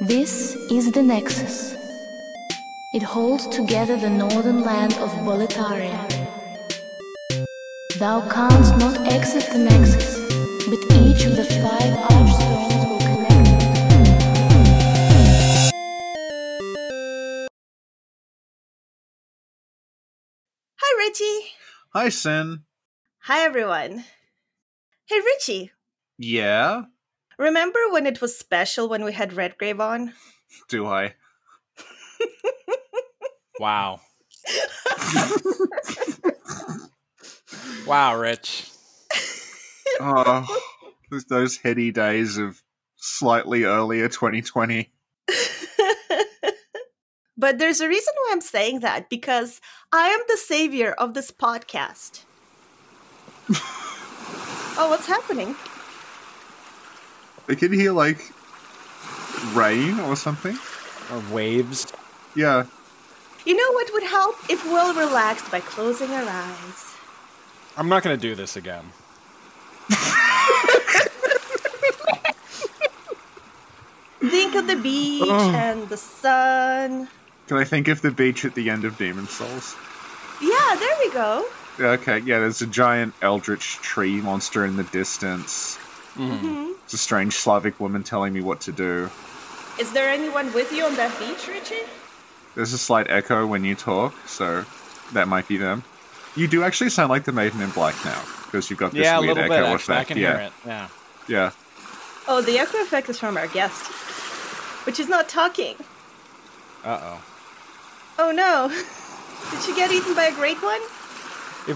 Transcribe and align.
This 0.00 0.54
is 0.70 0.92
the 0.92 1.02
Nexus. 1.02 1.74
It 2.92 3.02
holds 3.02 3.46
together 3.48 3.96
the 3.96 4.10
northern 4.10 4.60
land 4.60 4.92
of 4.98 5.10
Boletaria. 5.24 5.96
Thou 7.98 8.20
canst 8.28 8.76
not 8.76 9.10
exit 9.10 9.48
the 9.50 9.58
Nexus, 9.58 10.18
but 10.68 10.78
each 11.00 11.24
of 11.24 11.36
the 11.36 11.44
five 11.46 11.96
archstones 12.12 12.84
will 12.90 12.98
connect. 12.98 13.48
Hi, 20.78 20.98
Richie. 20.98 21.54
Hi, 21.94 22.10
Sin. 22.10 22.64
Hi, 23.20 23.46
everyone. 23.46 24.04
Hey, 25.06 25.20
Richie. 25.20 25.70
Yeah? 26.18 26.82
Remember 27.38 27.78
when 27.90 28.06
it 28.06 28.20
was 28.20 28.36
special 28.38 28.88
when 28.88 29.04
we 29.04 29.12
had 29.12 29.32
Redgrave 29.32 29.80
on? 29.80 30.12
Do 30.68 30.86
I? 30.86 31.14
Wow. 33.58 34.00
wow, 37.86 38.16
Rich. 38.18 38.70
Oh, 40.00 40.46
those- 41.10 41.24
those 41.26 41.56
heady 41.56 41.90
days 41.90 42.36
of 42.36 42.62
slightly 42.96 43.64
earlier 43.64 44.08
2020. 44.08 44.92
but 47.36 47.58
there's 47.58 47.80
a 47.80 47.88
reason 47.88 48.12
why 48.16 48.28
I'm 48.32 48.40
saying 48.40 48.80
that 48.80 49.08
because 49.08 49.60
I 49.92 50.08
am 50.08 50.20
the 50.28 50.36
savior 50.36 50.92
of 50.92 51.14
this 51.14 51.30
podcast. 51.30 52.24
oh, 54.78 54.88
what's 54.90 55.06
happening? 55.06 55.56
I 57.48 57.54
can 57.54 57.72
hear, 57.72 57.92
like, 57.92 58.32
rain 59.52 60.00
or 60.00 60.16
something. 60.16 60.58
Or 61.12 61.22
waves. 61.34 61.86
Yeah. 62.34 62.64
You 63.44 63.54
know 63.56 63.72
what 63.72 63.92
would 63.92 64.02
help 64.02 64.36
if 64.50 64.64
Will 64.64 64.92
relaxed 64.94 65.50
by 65.50 65.60
closing 65.60 66.10
our 66.10 66.28
eyes? 66.28 66.94
I'm 67.76 67.88
not 67.88 68.02
going 68.02 68.16
to 68.16 68.20
do 68.20 68.34
this 68.34 68.56
again. 68.56 68.90
Think 74.20 74.54
of 74.54 74.66
the 74.66 74.76
beach 74.76 75.22
Oh. 75.28 75.50
and 75.50 75.88
the 75.88 75.96
sun. 75.96 77.08
Can 77.46 77.58
I 77.58 77.64
think 77.64 77.88
of 77.88 78.02
the 78.02 78.10
beach 78.10 78.44
at 78.44 78.54
the 78.54 78.70
end 78.70 78.84
of 78.84 78.98
Demon 78.98 79.28
Souls? 79.28 79.76
Yeah, 80.42 80.76
there 80.78 80.96
we 80.98 81.10
go. 81.12 81.46
Okay, 81.78 82.18
yeah, 82.20 82.40
there's 82.40 82.62
a 82.62 82.66
giant 82.66 83.14
eldritch 83.22 83.76
tree 83.76 84.20
monster 84.20 84.64
in 84.64 84.76
the 84.76 84.84
distance. 84.84 85.78
Mhm. 86.16 86.38
hmm 86.40 86.72
It's 86.84 86.94
a 86.94 86.98
strange 86.98 87.34
Slavic 87.36 87.78
woman 87.80 88.02
telling 88.02 88.32
me 88.32 88.40
what 88.40 88.60
to 88.62 88.72
do. 88.72 89.10
Is 89.78 89.92
there 89.92 90.08
anyone 90.08 90.52
with 90.52 90.72
you 90.72 90.84
on 90.84 90.94
that 90.96 91.16
beach, 91.18 91.46
Richie? 91.48 91.82
There's 92.54 92.72
a 92.72 92.78
slight 92.78 93.06
echo 93.10 93.46
when 93.46 93.64
you 93.64 93.74
talk, 93.74 94.14
so 94.26 94.64
that 95.12 95.28
might 95.28 95.46
be 95.48 95.56
them. 95.58 95.82
You 96.36 96.46
do 96.48 96.62
actually 96.64 96.90
sound 96.90 97.10
like 97.10 97.24
the 97.24 97.32
Maiden 97.32 97.60
in 97.60 97.70
Black 97.70 97.94
now, 98.04 98.22
because 98.44 98.70
you've 98.70 98.78
got 98.78 98.92
this 98.92 99.02
Yeah, 99.02 99.18
weird 99.18 99.36
little 99.36 99.52
echo 99.52 99.64
bit, 99.64 99.74
actually. 99.74 99.94
I 99.94 99.96
effect. 99.98 100.08
can 100.08 100.18
yeah, 100.18 100.32
hear 100.32 100.40
it. 100.46 100.52
Yeah. 100.66 100.88
yeah. 101.28 101.50
Oh, 102.28 102.40
the 102.40 102.58
echo 102.58 102.78
effect 102.82 103.08
is 103.10 103.18
from 103.18 103.36
our 103.36 103.46
guest, 103.48 103.84
which 104.86 104.98
is 104.98 105.08
not 105.08 105.28
talking. 105.28 105.76
Uh 106.84 106.98
oh. 107.02 107.22
Oh 108.18 108.30
no! 108.32 108.68
Did 109.50 109.62
she 109.62 109.74
get 109.74 109.90
eaten 109.92 110.14
by 110.14 110.24
a 110.24 110.32
great 110.34 110.62
one? 110.62 110.80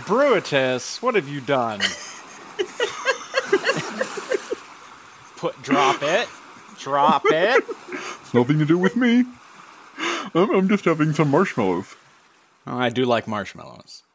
Bruitus, 0.06 1.02
what 1.02 1.14
have 1.14 1.28
you 1.28 1.40
done? 1.40 1.80
Put, 5.40 5.60
drop 5.62 6.02
it. 6.02 6.28
Drop 6.78 7.22
it. 7.26 7.64
It's 7.92 8.34
Nothing 8.34 8.58
to 8.58 8.66
do 8.66 8.76
with 8.76 8.94
me. 8.94 9.24
I'm, 10.34 10.50
I'm 10.50 10.68
just 10.68 10.84
having 10.84 11.12
some 11.14 11.30
marshmallows. 11.30 11.96
Oh, 12.66 12.78
I 12.78 12.90
do 12.90 13.04
like 13.04 13.26
marshmallows. 13.26 14.02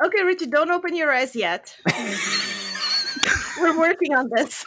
Okay, 0.00 0.22
Richie, 0.22 0.46
don't 0.46 0.70
open 0.70 0.94
your 0.94 1.12
eyes 1.12 1.34
yet. 1.34 1.76
We're 3.60 3.76
working 3.76 4.14
on 4.14 4.30
this. 4.32 4.64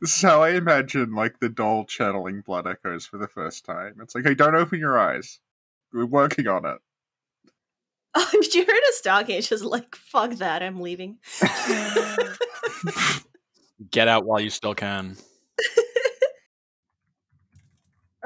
This 0.00 0.16
is 0.16 0.22
how 0.22 0.42
I 0.42 0.50
imagine 0.50 1.14
like 1.14 1.38
the 1.38 1.48
doll 1.48 1.84
channeling 1.84 2.40
blood 2.40 2.66
echoes 2.66 3.06
for 3.06 3.18
the 3.18 3.28
first 3.28 3.64
time. 3.64 3.98
It's 4.02 4.16
like, 4.16 4.24
hey, 4.24 4.34
don't 4.34 4.56
open 4.56 4.80
your 4.80 4.98
eyes. 4.98 5.38
We're 5.92 6.06
working 6.06 6.48
on 6.48 6.64
it. 6.64 6.78
Oh, 8.16 8.28
if 8.32 8.52
you 8.56 8.66
heard 8.66 8.82
us 8.88 9.00
talking, 9.00 9.36
it's 9.36 9.48
just 9.48 9.64
like, 9.64 9.94
fuck 9.94 10.32
that, 10.38 10.64
I'm 10.64 10.80
leaving. 10.80 11.18
Get 13.90 14.08
out 14.08 14.24
while 14.24 14.40
you 14.40 14.50
still 14.50 14.74
can. 14.74 15.16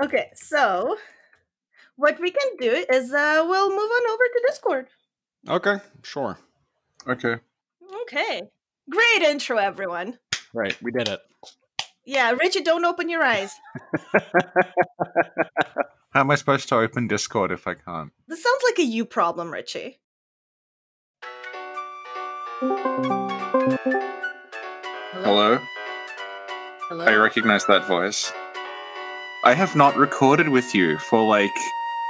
Okay, 0.03 0.29
so 0.35 0.97
what 1.97 2.19
we 2.21 2.31
can 2.33 2.57
do 2.59 2.85
is 2.91 3.13
uh, 3.13 3.45
we'll 3.47 3.71
move 3.71 3.79
on 3.79 4.11
over 4.11 4.23
to 4.25 4.43
Discord. 4.49 4.89
Okay, 5.49 5.77
sure. 6.03 6.37
Okay. 7.07 7.37
Okay. 8.03 8.43
Great 8.91 9.23
intro, 9.23 9.57
everyone. 9.57 10.19
Right, 10.53 10.77
we 10.83 10.91
did 10.91 11.09
it. 11.09 11.21
Yeah, 12.05 12.33
Richie, 12.33 12.63
don't 12.63 12.85
open 12.85 13.09
your 13.09 13.23
eyes. 13.23 13.55
How 16.15 16.21
am 16.21 16.31
I 16.31 16.37
supposed 16.37 16.69
to 16.69 16.77
open 16.77 17.09
Discord 17.09 17.51
if 17.51 17.67
I 17.67 17.75
can't? 17.75 18.13
This 18.29 18.41
sounds 18.41 18.63
like 18.63 18.79
a 18.79 18.85
you 18.85 19.05
problem, 19.05 19.53
Richie. 19.53 19.99
Hello? 25.25 25.59
Hello. 26.89 27.05
I 27.05 27.17
recognize 27.17 27.67
that 27.67 27.89
voice. 27.89 28.33
I 29.43 29.55
have 29.55 29.75
not 29.75 29.97
recorded 29.97 30.49
with 30.49 30.73
you 30.73 30.99
for 30.99 31.21
like, 31.27 31.51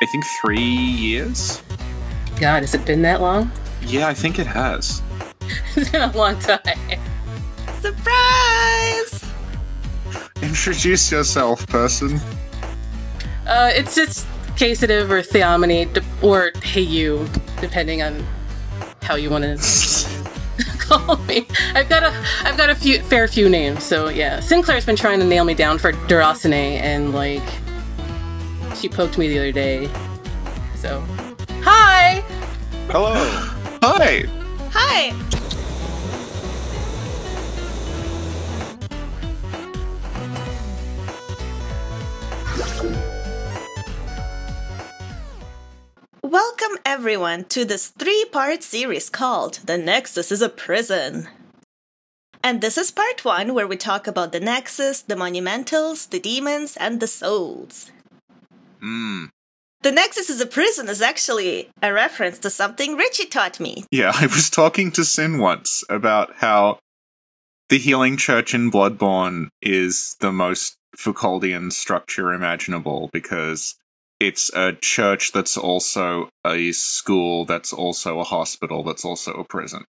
I 0.02 0.06
think 0.12 0.26
three 0.42 0.60
years? 0.60 1.62
God, 2.38 2.62
has 2.62 2.74
it 2.74 2.84
been 2.84 3.00
that 3.02 3.22
long? 3.22 3.50
Yeah, 3.80 4.06
I 4.06 4.12
think 4.12 4.38
it 4.38 4.46
has. 4.46 5.00
It's 5.76 5.90
been 5.90 6.02
a 6.02 6.14
long 6.14 6.38
time. 6.40 6.60
Surprise! 7.80 9.24
Introduce 10.42 11.10
yourself, 11.10 11.66
person. 11.68 12.20
Uh, 13.46 13.70
it's 13.74 13.94
just 13.94 14.26
Casitive 14.56 15.10
or 15.10 15.20
Theomony 15.20 15.92
de- 15.92 16.02
or 16.22 16.52
Hey 16.62 16.80
You, 16.82 17.26
depending 17.60 18.02
on 18.02 18.24
how 19.02 19.16
you 19.16 19.28
want 19.30 19.44
to 19.44 19.58
call 20.78 21.16
me. 21.24 21.46
I've 21.74 21.88
got 21.88 22.02
a 22.02 22.24
I've 22.42 22.56
got 22.56 22.70
a 22.70 22.74
few 22.74 23.00
fair 23.00 23.28
few 23.28 23.48
names, 23.48 23.82
so 23.82 24.08
yeah. 24.08 24.40
Sinclair's 24.40 24.86
been 24.86 24.96
trying 24.96 25.18
to 25.20 25.26
nail 25.26 25.44
me 25.44 25.54
down 25.54 25.78
for 25.78 25.92
Durasane, 25.92 26.52
and 26.52 27.12
like 27.12 27.42
she 28.76 28.88
poked 28.88 29.18
me 29.18 29.28
the 29.28 29.38
other 29.38 29.52
day. 29.52 29.88
So 30.76 31.00
hi. 31.62 32.24
Hello. 32.88 33.14
Hi! 33.82 34.24
Hi! 34.72 35.10
Welcome 46.34 46.78
everyone 46.84 47.44
to 47.50 47.64
this 47.64 47.90
three 47.90 48.26
part 48.32 48.64
series 48.64 49.08
called 49.08 49.60
The 49.66 49.78
Nexus 49.78 50.32
is 50.32 50.42
a 50.42 50.48
Prison. 50.48 51.28
And 52.42 52.60
this 52.60 52.76
is 52.76 52.90
part 52.90 53.24
one 53.24 53.54
where 53.54 53.68
we 53.68 53.76
talk 53.76 54.08
about 54.08 54.32
the 54.32 54.40
Nexus, 54.40 55.00
the 55.00 55.14
Monumentals, 55.14 56.10
the 56.10 56.18
Demons, 56.18 56.76
and 56.76 56.98
the 56.98 57.06
Souls. 57.06 57.92
Mm. 58.82 59.28
The 59.82 59.92
Nexus 59.92 60.28
is 60.28 60.40
a 60.40 60.46
Prison 60.46 60.88
is 60.88 61.00
actually 61.00 61.68
a 61.80 61.92
reference 61.92 62.40
to 62.40 62.50
something 62.50 62.96
Richie 62.96 63.26
taught 63.26 63.60
me. 63.60 63.84
Yeah, 63.92 64.10
I 64.12 64.26
was 64.26 64.50
talking 64.50 64.90
to 64.90 65.04
Sin 65.04 65.38
once 65.38 65.84
about 65.88 66.34
how 66.38 66.80
the 67.68 67.78
Healing 67.78 68.16
Church 68.16 68.54
in 68.54 68.72
Bloodborne 68.72 69.50
is 69.62 70.16
the 70.18 70.32
most 70.32 70.74
Foucauldian 70.96 71.72
structure 71.72 72.32
imaginable 72.32 73.08
because 73.12 73.76
it's 74.20 74.50
a 74.54 74.72
church 74.72 75.32
that's 75.32 75.56
also 75.56 76.28
a 76.46 76.72
school, 76.72 77.44
that's 77.44 77.72
also 77.72 78.20
a 78.20 78.24
hospital, 78.24 78.82
that's 78.82 79.04
also 79.04 79.32
a 79.32 79.44
prison. 79.44 79.84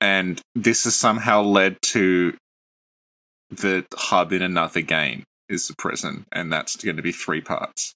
And 0.00 0.40
this 0.54 0.84
has 0.84 0.94
somehow 0.94 1.42
led 1.42 1.80
to 1.82 2.36
the 3.50 3.84
hub 3.94 4.32
in 4.32 4.42
another 4.42 4.80
game 4.80 5.24
is 5.48 5.68
the 5.68 5.74
prison, 5.74 6.26
and 6.32 6.52
that's 6.52 6.76
going 6.76 6.96
to 6.96 7.02
be 7.02 7.12
three 7.12 7.40
parts. 7.40 7.94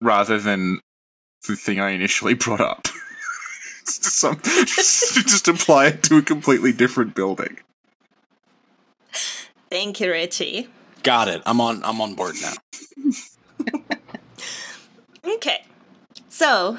Rather 0.00 0.38
than 0.38 0.80
the 1.46 1.56
thing 1.56 1.80
I 1.80 1.90
initially 1.90 2.34
brought 2.34 2.60
up. 2.60 2.88
Just, 3.86 4.04
some, 4.04 4.40
just, 4.44 5.14
just 5.26 5.48
apply 5.48 5.86
it 5.86 6.02
to 6.04 6.18
a 6.18 6.22
completely 6.22 6.70
different 6.70 7.14
building. 7.14 7.58
Thank 9.68 10.00
you, 10.00 10.12
Richie. 10.12 10.68
Got 11.02 11.28
it. 11.28 11.42
I'm 11.46 11.60
on 11.60 11.82
I'm 11.82 12.00
on 12.00 12.14
board 12.14 12.36
now. 12.40 12.52
Okay. 15.24 15.64
So, 16.28 16.78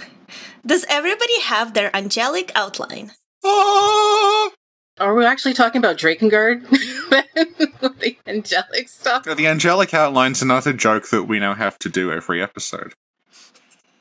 does 0.66 0.86
everybody 0.90 1.42
have 1.42 1.74
their 1.74 1.96
angelic 1.96 2.52
outline? 2.56 3.12
Ah! 3.44 4.52
Are 5.00 5.16
we 5.16 5.26
actually 5.26 5.54
talking 5.54 5.80
about 5.80 5.98
Drakengard? 5.98 6.70
the 6.70 8.18
angelic 8.28 8.90
stuff? 8.90 9.24
The 9.24 9.48
angelic 9.48 9.94
outline's 9.94 10.42
another 10.42 10.74
joke 10.74 11.10
that 11.10 11.24
we 11.24 11.40
now 11.40 11.56
have 11.56 11.80
to 11.80 11.90
do 11.90 12.12
every 12.12 12.42
episode. 12.42 12.94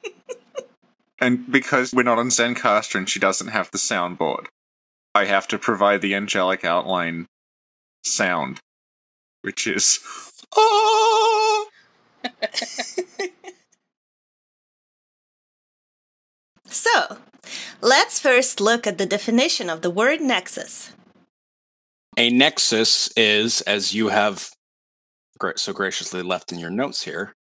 and 1.18 1.50
because 1.50 1.92
we're 1.92 2.02
not 2.02 2.18
on 2.18 2.28
Zencastr 2.28 2.96
and 2.96 3.08
she 3.08 3.18
doesn't 3.18 3.48
have 3.48 3.70
the 3.70 3.78
soundboard, 3.78 4.46
I 5.14 5.24
have 5.24 5.48
to 5.48 5.58
provide 5.58 6.02
the 6.02 6.14
angelic 6.14 6.64
outline 6.64 7.26
sound, 8.04 8.60
which 9.42 9.66
is. 9.66 10.00
Oh! 10.54 11.68
So, 16.70 17.18
let's 17.80 18.20
first 18.20 18.60
look 18.60 18.86
at 18.86 18.96
the 18.96 19.04
definition 19.04 19.68
of 19.68 19.82
the 19.82 19.90
word 19.90 20.20
nexus. 20.20 20.92
A 22.16 22.30
nexus 22.30 23.10
is, 23.16 23.60
as 23.62 23.92
you 23.92 24.08
have 24.08 24.50
so 25.56 25.72
graciously 25.72 26.22
left 26.22 26.52
in 26.52 26.60
your 26.60 26.70
notes 26.70 27.02
here, 27.02 27.32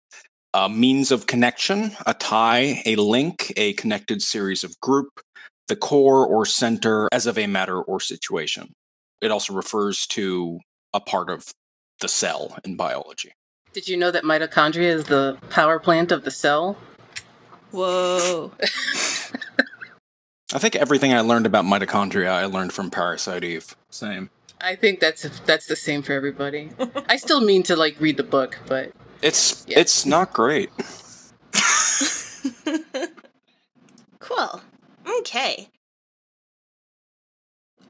a 0.53 0.67
means 0.67 1.11
of 1.11 1.27
connection, 1.27 1.91
a 2.07 2.15
tie, 2.15 2.81
a 2.87 2.95
link, 2.95 3.53
a 3.55 3.73
connected 3.73 4.23
series 4.23 4.63
of 4.63 4.79
group, 4.79 5.21
the 5.67 5.75
core 5.75 6.25
or 6.25 6.43
center 6.43 7.07
as 7.11 7.27
of 7.27 7.37
a 7.37 7.45
matter 7.45 7.79
or 7.79 7.99
situation. 7.99 8.73
It 9.21 9.29
also 9.29 9.53
refers 9.53 10.07
to 10.07 10.59
a 10.91 10.99
part 10.99 11.29
of 11.29 11.53
the 12.01 12.07
cell 12.07 12.57
in 12.63 12.75
biology. 12.75 13.33
Did 13.73 13.87
you 13.87 13.95
know 13.95 14.09
that 14.09 14.23
mitochondria 14.23 14.87
is 14.87 15.03
the 15.03 15.37
power 15.51 15.77
plant 15.77 16.11
of 16.11 16.23
the 16.23 16.31
cell? 16.31 16.77
Whoa. 17.71 18.51
I 20.53 20.57
think 20.59 20.75
everything 20.75 21.13
I 21.13 21.21
learned 21.21 21.45
about 21.45 21.65
mitochondria 21.65 22.29
I 22.31 22.45
learned 22.45 22.73
from 22.73 22.89
Parasite 22.89 23.43
Eve. 23.43 23.75
Same. 23.89 24.29
I 24.61 24.75
think 24.75 24.99
that's 24.99 25.23
that's 25.45 25.67
the 25.67 25.75
same 25.75 26.01
for 26.01 26.13
everybody. 26.13 26.71
I 27.07 27.17
still 27.17 27.39
mean 27.41 27.63
to 27.63 27.75
like 27.75 27.95
read 27.99 28.17
the 28.17 28.23
book, 28.23 28.59
but 28.67 28.91
It's 29.21 29.63
Yeah. 29.67 29.79
it's 29.79 30.05
not 30.05 30.33
great. 30.33 30.69
Cool. 34.19 34.61
Okay. 35.19 35.69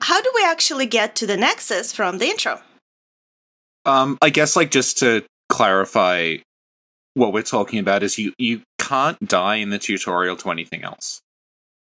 How 0.01 0.21
do 0.21 0.31
we 0.33 0.43
actually 0.45 0.85
get 0.85 1.15
to 1.17 1.27
the 1.27 1.35
nexus 1.35 1.91
from 1.91 2.17
the 2.17 2.27
intro? 2.27 2.61
Um, 3.85 4.17
I 4.21 4.29
guess 4.29 4.55
like 4.55 4.71
just 4.71 4.97
to 4.99 5.25
clarify 5.49 6.37
what 7.15 7.33
we're 7.33 7.41
talking 7.41 7.79
about 7.79 8.03
is 8.03 8.17
you 8.17 8.31
you 8.37 8.61
can't 8.77 9.19
die 9.27 9.55
in 9.55 9.69
the 9.69 9.79
tutorial 9.79 10.37
to 10.37 10.49
anything 10.51 10.83
else. 10.83 11.19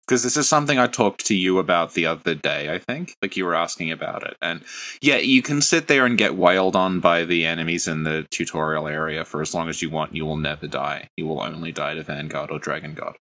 Because 0.06 0.24
this 0.24 0.36
is 0.36 0.50
something 0.50 0.78
I 0.78 0.88
talked 0.88 1.26
to 1.28 1.36
you 1.36 1.60
about 1.60 1.94
the 1.94 2.06
other 2.06 2.36
day, 2.36 2.74
I 2.74 2.78
think. 2.78 3.16
Like 3.22 3.38
you 3.38 3.46
were 3.46 3.56
asking 3.56 3.92
about 3.92 4.24
it. 4.24 4.36
And 4.42 4.62
yeah, 5.02 5.16
you 5.16 5.42
can 5.42 5.62
sit 5.62 5.88
there 5.88 6.06
and 6.06 6.18
get 6.18 6.36
wailed 6.36 6.76
on 6.76 7.00
by 7.00 7.24
the 7.24 7.46
enemies 7.46 7.88
in 7.88 8.04
the 8.04 8.28
tutorial 8.30 8.88
area 8.88 9.24
for 9.24 9.42
as 9.42 9.54
long 9.54 9.70
as 9.70 9.82
you 9.82 9.90
want. 9.90 10.14
You 10.14 10.26
will 10.26 10.38
never 10.38 10.68
die. 10.68 11.08
You 11.16 11.26
will 11.28 11.42
only 11.42 11.72
die 11.72 11.94
to 11.94 12.04
Vanguard 12.04 12.52
or 12.52 12.60
Dragon 12.60 12.94
God. 12.94 13.16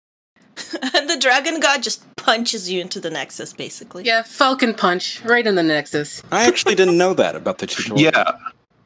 and 0.95 1.09
the 1.11 1.17
dragon 1.19 1.61
god 1.61 1.83
just 1.83 2.05
punches 2.17 2.71
you 2.71 2.81
into 2.81 3.01
the 3.01 3.11
nexus, 3.11 3.53
basically. 3.53 4.05
yeah, 4.05 4.23
Falcon 4.23 4.75
Punch 4.75 5.23
right 5.25 5.47
in 5.47 5.55
the 5.55 5.63
Nexus. 5.63 6.23
I 6.31 6.47
actually 6.47 6.75
didn't 6.75 6.99
know 6.99 7.15
that 7.15 7.37
about 7.37 7.59
the 7.59 7.67
tutorial. 7.67 8.01
Yeah. 8.01 8.33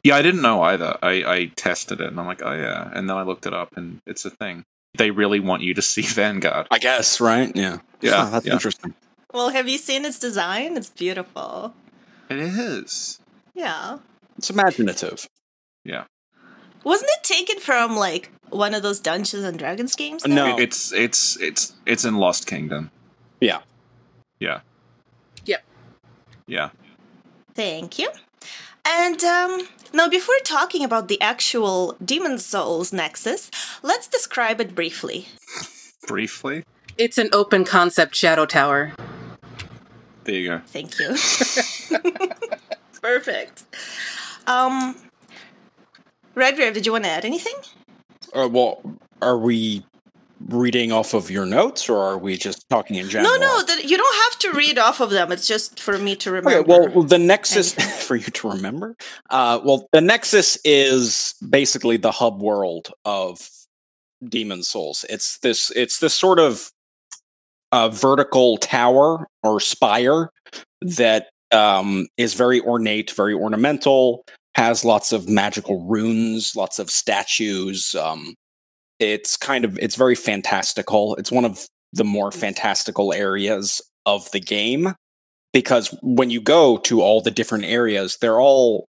Yeah, 0.03 0.17
I 0.17 0.21
didn't 0.21 0.43
know 0.43 0.61
either. 0.61 0.97
I, 1.01 1.11
I 1.25 1.51
tested 1.55 1.99
it 1.99 2.07
and 2.07 2.19
I'm 2.19 2.27
like, 2.27 2.43
oh 2.43 2.53
yeah. 2.53 2.91
And 2.93 3.09
then 3.09 3.17
I 3.17 3.23
looked 3.23 3.47
it 3.47 3.55
up 3.55 3.75
and 3.75 4.01
it's 4.05 4.23
a 4.23 4.29
thing. 4.29 4.63
They 4.97 5.11
really 5.11 5.39
want 5.39 5.61
you 5.63 5.73
to 5.73 5.81
see 5.81 6.01
Vanguard. 6.05 6.67
I 6.71 6.79
guess, 6.79 7.19
right? 7.21 7.51
Yeah. 7.55 7.77
Yeah, 8.01 8.25
Huh, 8.25 8.29
that's 8.31 8.45
yeah. 8.45 8.53
interesting. 8.53 8.93
Well, 9.33 9.49
have 9.49 9.67
you 9.67 9.77
seen 9.77 10.05
its 10.05 10.19
design? 10.19 10.77
It's 10.77 10.89
beautiful. 10.89 11.73
It 12.29 12.37
is. 12.39 13.19
Yeah. 13.53 13.99
It's 14.37 14.49
imaginative. 14.49 15.27
Yeah. 15.83 16.05
Wasn't 16.83 17.09
it 17.17 17.23
taken 17.23 17.59
from 17.59 17.95
like 17.95 18.31
one 18.49 18.73
of 18.73 18.83
those 18.83 18.99
Dungeons 18.99 19.43
and 19.43 19.57
Dragons 19.57 19.95
games? 19.95 20.23
though? 20.23 20.33
No. 20.33 20.57
It's 20.59 20.93
it's 20.93 21.39
it's 21.41 21.73
it's 21.85 22.05
in 22.05 22.17
Lost 22.17 22.47
Kingdom. 22.47 22.91
Yeah. 23.41 23.59
Yeah. 24.39 24.61
Yep. 25.45 25.63
Yeah. 26.47 26.69
Thank 27.55 27.97
you. 27.99 28.09
And 28.85 29.23
um, 29.23 29.67
now, 29.93 30.07
before 30.07 30.35
talking 30.43 30.83
about 30.83 31.07
the 31.07 31.19
actual 31.21 31.95
Demon 32.03 32.37
Souls 32.37 32.93
Nexus, 32.93 33.49
let's 33.81 34.07
describe 34.07 34.61
it 34.61 34.75
briefly. 34.75 35.27
Briefly. 36.07 36.63
It's 36.97 37.17
an 37.17 37.29
open 37.33 37.65
concept 37.65 38.15
shadow 38.15 38.45
tower. 38.45 38.93
There 40.23 40.35
you 40.35 40.49
go. 40.49 40.61
Thank 40.67 40.99
you. 40.99 41.09
Perfect. 43.01 43.63
Um, 44.47 44.95
Redgrave, 46.35 46.73
did 46.73 46.85
you 46.85 46.91
want 46.91 47.05
to 47.05 47.09
add 47.09 47.25
anything? 47.25 47.55
Uh, 48.33 48.47
well, 48.51 48.81
are 49.21 49.37
we 49.37 49.85
reading 50.47 50.91
off 50.91 51.13
of 51.13 51.31
your 51.31 51.45
notes, 51.45 51.89
or 51.89 51.97
are 51.97 52.17
we 52.17 52.37
just 52.37 52.69
talking 52.69 52.97
in 52.97 53.09
general? 53.09 53.37
No, 53.39 53.39
no, 53.39 53.63
the, 53.63 53.87
you 53.87 53.97
don't 53.97 54.15
have 54.23 54.39
to 54.39 54.51
read 54.51 54.77
off 54.77 54.99
of 54.99 55.09
them. 55.09 55.31
It's 55.31 55.47
just 55.47 55.79
for 55.79 55.97
me 55.97 56.15
to 56.17 56.31
remember. 56.31 56.73
Okay, 56.73 56.93
well, 56.93 57.03
the 57.03 57.17
Nexus 57.17 57.73
for 58.05 58.15
you 58.15 58.25
to 58.25 58.49
remember. 58.49 58.95
Uh, 59.29 59.59
well, 59.63 59.87
the 59.91 60.01
Nexus 60.01 60.57
is 60.63 61.33
basically 61.47 61.97
the 61.97 62.11
hub 62.11 62.41
world 62.41 62.91
of 63.03 63.49
Demon 64.23 64.63
Souls. 64.63 65.05
It's 65.09 65.39
this. 65.39 65.71
It's 65.71 65.99
this 65.99 66.13
sort 66.13 66.39
of 66.39 66.71
uh, 67.71 67.89
vertical 67.89 68.57
tower 68.57 69.27
or 69.43 69.59
spire 69.59 70.29
that 70.81 71.27
um, 71.51 72.07
is 72.17 72.33
very 72.33 72.61
ornate, 72.61 73.11
very 73.11 73.33
ornamental. 73.33 74.23
Has 74.55 74.85
lots 74.85 75.11
of 75.11 75.27
magical 75.27 75.85
runes, 75.85 76.55
lots 76.55 76.79
of 76.79 76.89
statues. 76.89 77.93
Um, 77.93 78.35
it's 78.99 79.37
kind 79.37 79.65
of 79.65 79.77
it's 79.79 79.95
very 79.95 80.15
fantastical. 80.15 81.15
It's 81.15 81.31
one 81.31 81.45
of 81.45 81.67
the 81.93 82.03
more 82.03 82.31
fantastical 82.31 83.13
areas 83.13 83.81
of 84.05 84.29
the 84.31 84.39
game 84.39 84.93
because 85.53 85.97
when 86.01 86.29
you 86.29 86.41
go 86.41 86.77
to 86.77 87.01
all 87.01 87.21
the 87.21 87.31
different 87.31 87.65
areas, 87.65 88.17
they're 88.19 88.41
all 88.41 88.87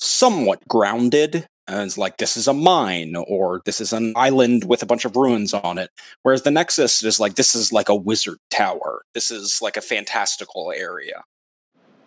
somewhat 0.00 0.66
grounded. 0.68 1.46
And 1.68 1.82
it's 1.82 1.96
like 1.96 2.16
this 2.16 2.36
is 2.36 2.48
a 2.48 2.52
mine 2.52 3.14
or 3.16 3.62
this 3.64 3.80
is 3.80 3.92
an 3.92 4.12
island 4.16 4.64
with 4.64 4.82
a 4.82 4.86
bunch 4.86 5.04
of 5.04 5.14
ruins 5.14 5.54
on 5.54 5.78
it. 5.78 5.90
Whereas 6.22 6.42
the 6.42 6.50
Nexus 6.50 7.04
is 7.04 7.20
like 7.20 7.36
this 7.36 7.54
is 7.54 7.72
like 7.72 7.88
a 7.88 7.94
wizard 7.94 8.38
tower. 8.50 9.02
This 9.14 9.30
is 9.30 9.60
like 9.62 9.76
a 9.76 9.80
fantastical 9.80 10.72
area. 10.76 11.22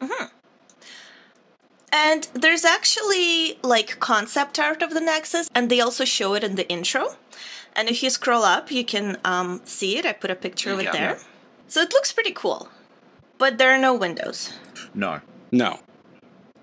Mm-hmm. 0.01 0.25
And 1.91 2.27
there's 2.33 2.65
actually 2.65 3.57
like 3.63 3.99
concept 3.99 4.59
art 4.59 4.81
of 4.81 4.93
the 4.93 4.99
Nexus, 5.01 5.49
and 5.55 5.69
they 5.69 5.79
also 5.79 6.05
show 6.05 6.33
it 6.33 6.43
in 6.43 6.55
the 6.55 6.67
intro. 6.69 7.15
And 7.75 7.89
if 7.89 8.01
you 8.03 8.09
scroll 8.09 8.43
up, 8.43 8.71
you 8.71 8.85
can 8.85 9.17
um, 9.25 9.61
see 9.65 9.97
it. 9.97 10.05
I 10.05 10.13
put 10.13 10.31
a 10.31 10.35
picture 10.35 10.71
of 10.71 10.79
it 10.79 10.85
Yeah. 10.85 10.91
there. 10.91 11.17
So 11.67 11.81
it 11.81 11.91
looks 11.93 12.11
pretty 12.13 12.31
cool. 12.31 12.69
But 13.37 13.57
there 13.57 13.71
are 13.71 13.77
no 13.77 13.93
windows. 13.93 14.53
No. 14.93 15.19
No. 15.51 15.79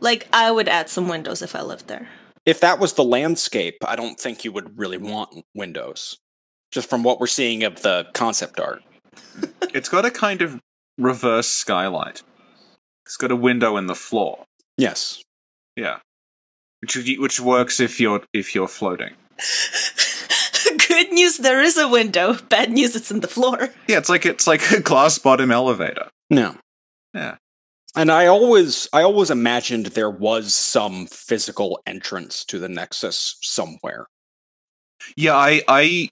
Like, 0.00 0.26
I 0.33 0.50
would 0.50 0.69
add 0.69 0.88
some 0.88 1.09
windows 1.09 1.43
if 1.43 1.55
I 1.55 1.62
lived 1.62 1.87
there. 1.88 2.09
If 2.47 2.61
that 2.61 2.79
was 2.79 2.95
the 2.95 3.05
landscape, 3.05 3.76
I 3.87 3.95
don't 3.95 4.19
think 4.19 4.45
you 4.45 4.52
would 4.52 4.79
really 4.79 4.97
want 4.97 5.45
windows. 5.55 6.19
Just 6.71 6.88
from 6.88 7.02
what 7.02 7.21
we're 7.21 7.26
seeing 7.26 7.62
of 7.62 7.83
the 7.83 8.07
concept 8.14 8.59
art. 8.59 8.83
It's 9.75 9.88
got 9.88 10.05
a 10.07 10.11
kind 10.11 10.41
of 10.43 10.61
reverse 10.99 11.49
skylight. 11.49 12.23
It's 13.05 13.17
got 13.17 13.31
a 13.31 13.37
window 13.37 13.76
in 13.76 13.87
the 13.87 13.95
floor. 13.95 14.45
Yes. 14.83 15.23
Yeah. 15.77 15.99
Which 16.81 16.97
which 16.97 17.41
works 17.41 17.79
if 17.79 18.01
you're 18.01 18.23
if 18.33 18.53
you're 18.53 18.67
floating. 18.67 19.15
Good 20.89 21.12
news, 21.12 21.39
there 21.39 21.61
is 21.61 21.79
a 21.79 21.89
window. 21.89 22.35
Bad 22.49 22.73
news, 22.73 22.97
it's 22.97 23.12
in 23.12 23.21
the 23.21 23.29
floor. 23.29 23.71
Yeah, 23.87 23.99
it's 23.99 24.09
like 24.09 24.27
it's 24.27 24.49
like 24.49 24.73
a 24.73 24.81
glass 24.81 25.19
bottom 25.19 25.53
elevator. 25.53 26.09
No. 26.31 26.57
Yeah. 27.15 27.37
And 27.95 28.11
I 28.11 28.27
always 28.27 28.89
I 28.93 29.03
always 29.03 29.31
imagined 29.31 29.87
there 29.87 30.11
was 30.11 30.53
some 30.55 31.07
physical 31.07 31.81
entrance 31.87 32.45
to 32.47 32.59
the 32.59 32.69
Nexus 32.69 33.37
somewhere. 33.41 34.07
Yeah, 35.17 35.37
I 35.37 35.62
I 35.69 36.09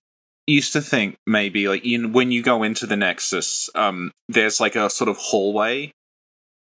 used 0.46 0.72
to 0.74 0.80
think 0.80 1.16
maybe 1.26 1.66
like 1.66 1.84
in 1.84 2.12
when 2.12 2.30
you 2.30 2.42
go 2.42 2.62
into 2.62 2.86
the 2.86 2.96
Nexus, 2.96 3.68
um, 3.74 4.12
there's 4.28 4.60
like 4.60 4.76
a 4.76 4.90
sort 4.90 5.08
of 5.08 5.16
hallway 5.16 5.92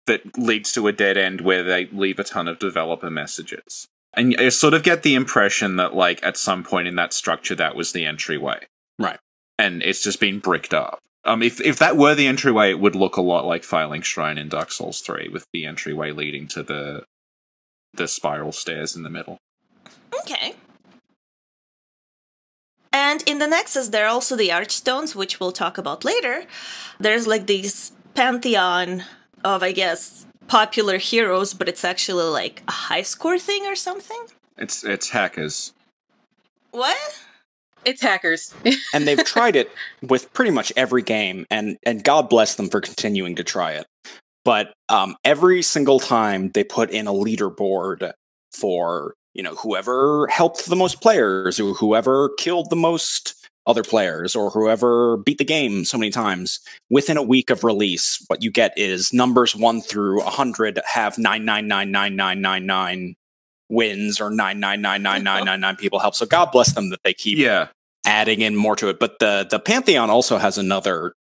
that 0.06 0.38
leads 0.38 0.72
to 0.72 0.86
a 0.86 0.92
dead 0.92 1.16
end 1.16 1.40
where 1.40 1.62
they 1.62 1.86
leave 1.86 2.18
a 2.18 2.24
ton 2.24 2.48
of 2.48 2.58
developer 2.58 3.10
messages. 3.10 3.88
And 4.16 4.36
I 4.38 4.48
sort 4.50 4.74
of 4.74 4.82
get 4.82 5.02
the 5.02 5.14
impression 5.14 5.76
that 5.76 5.94
like 5.94 6.24
at 6.24 6.36
some 6.36 6.62
point 6.62 6.88
in 6.88 6.96
that 6.96 7.12
structure 7.12 7.54
that 7.56 7.74
was 7.74 7.92
the 7.92 8.04
entryway. 8.04 8.66
Right. 8.98 9.18
And 9.58 9.82
it's 9.82 10.02
just 10.02 10.20
been 10.20 10.38
bricked 10.38 10.74
up. 10.74 11.00
Um 11.24 11.42
if 11.42 11.60
if 11.60 11.78
that 11.78 11.96
were 11.96 12.14
the 12.14 12.26
entryway, 12.26 12.70
it 12.70 12.80
would 12.80 12.94
look 12.94 13.16
a 13.16 13.22
lot 13.22 13.46
like 13.46 13.62
Firelink 13.62 14.04
Shrine 14.04 14.38
in 14.38 14.48
Dark 14.48 14.70
Souls 14.70 15.00
3 15.00 15.28
with 15.28 15.46
the 15.52 15.66
entryway 15.66 16.12
leading 16.12 16.46
to 16.48 16.62
the 16.62 17.04
the 17.94 18.08
spiral 18.08 18.52
stairs 18.52 18.94
in 18.94 19.02
the 19.02 19.10
middle. 19.10 19.38
Okay. 20.20 20.54
And 22.92 23.24
in 23.26 23.38
the 23.38 23.48
Nexus, 23.48 23.88
there 23.88 24.06
are 24.06 24.10
also 24.10 24.36
the 24.36 24.50
Archstones, 24.50 25.16
which 25.16 25.40
we'll 25.40 25.52
talk 25.52 25.78
about 25.78 26.04
later. 26.04 26.44
There's 27.00 27.26
like 27.26 27.46
these 27.46 27.90
pantheon 28.14 29.02
of, 29.44 29.62
I 29.62 29.72
guess, 29.72 30.26
popular 30.48 30.98
heroes, 30.98 31.54
but 31.54 31.68
it's 31.68 31.84
actually 31.84 32.24
like 32.24 32.62
a 32.68 32.72
high 32.72 33.02
score 33.02 33.38
thing 33.38 33.66
or 33.66 33.76
something? 33.76 34.24
It's 34.58 34.84
it's 34.84 35.10
hackers. 35.10 35.72
What? 36.70 36.96
It's 37.84 38.02
hackers. 38.02 38.54
and 38.94 39.06
they've 39.06 39.24
tried 39.24 39.56
it 39.56 39.70
with 40.02 40.32
pretty 40.32 40.50
much 40.50 40.72
every 40.76 41.02
game, 41.02 41.46
and 41.50 41.76
and 41.84 42.02
God 42.02 42.28
bless 42.28 42.54
them 42.54 42.68
for 42.68 42.80
continuing 42.80 43.34
to 43.36 43.44
try 43.44 43.72
it. 43.72 43.86
But 44.44 44.74
um, 44.88 45.16
every 45.24 45.62
single 45.62 46.00
time 46.00 46.50
they 46.50 46.64
put 46.64 46.90
in 46.90 47.06
a 47.06 47.12
leaderboard 47.12 48.12
for 48.52 49.14
you 49.34 49.42
know 49.42 49.54
whoever 49.56 50.26
helped 50.28 50.66
the 50.66 50.76
most 50.76 51.00
players, 51.00 51.60
or 51.60 51.74
whoever 51.74 52.30
killed 52.38 52.70
the 52.70 52.76
most 52.76 53.43
other 53.66 53.82
players, 53.82 54.36
or 54.36 54.50
whoever 54.50 55.16
beat 55.16 55.38
the 55.38 55.44
game 55.44 55.84
so 55.84 55.96
many 55.98 56.10
times 56.10 56.60
within 56.90 57.16
a 57.16 57.22
week 57.22 57.50
of 57.50 57.64
release, 57.64 58.22
what 58.26 58.42
you 58.42 58.50
get 58.50 58.72
is 58.76 59.12
numbers 59.12 59.56
one 59.56 59.80
through 59.80 60.20
a 60.20 60.30
hundred 60.30 60.78
have 60.86 61.16
nine 61.18 61.44
nine 61.44 61.66
nine 61.66 61.90
nine 61.90 62.14
nine 62.14 62.40
nine 62.40 62.66
nine 62.66 63.14
wins 63.70 64.20
or 64.20 64.30
nine 64.30 64.60
nine 64.60 64.82
nine 64.82 65.02
nine 65.02 65.24
nine 65.24 65.44
nine 65.44 65.60
nine 65.60 65.76
people 65.76 65.98
help. 65.98 66.14
So 66.14 66.26
God 66.26 66.50
bless 66.52 66.74
them 66.74 66.90
that 66.90 67.00
they 67.04 67.14
keep 67.14 67.38
Yeah. 67.38 67.68
adding 68.04 68.42
in 68.42 68.54
more 68.54 68.76
to 68.76 68.88
it. 68.88 68.98
But 69.00 69.18
the 69.18 69.46
the 69.50 69.58
Pantheon 69.58 70.10
also 70.10 70.36
has 70.38 70.58
another 70.58 71.14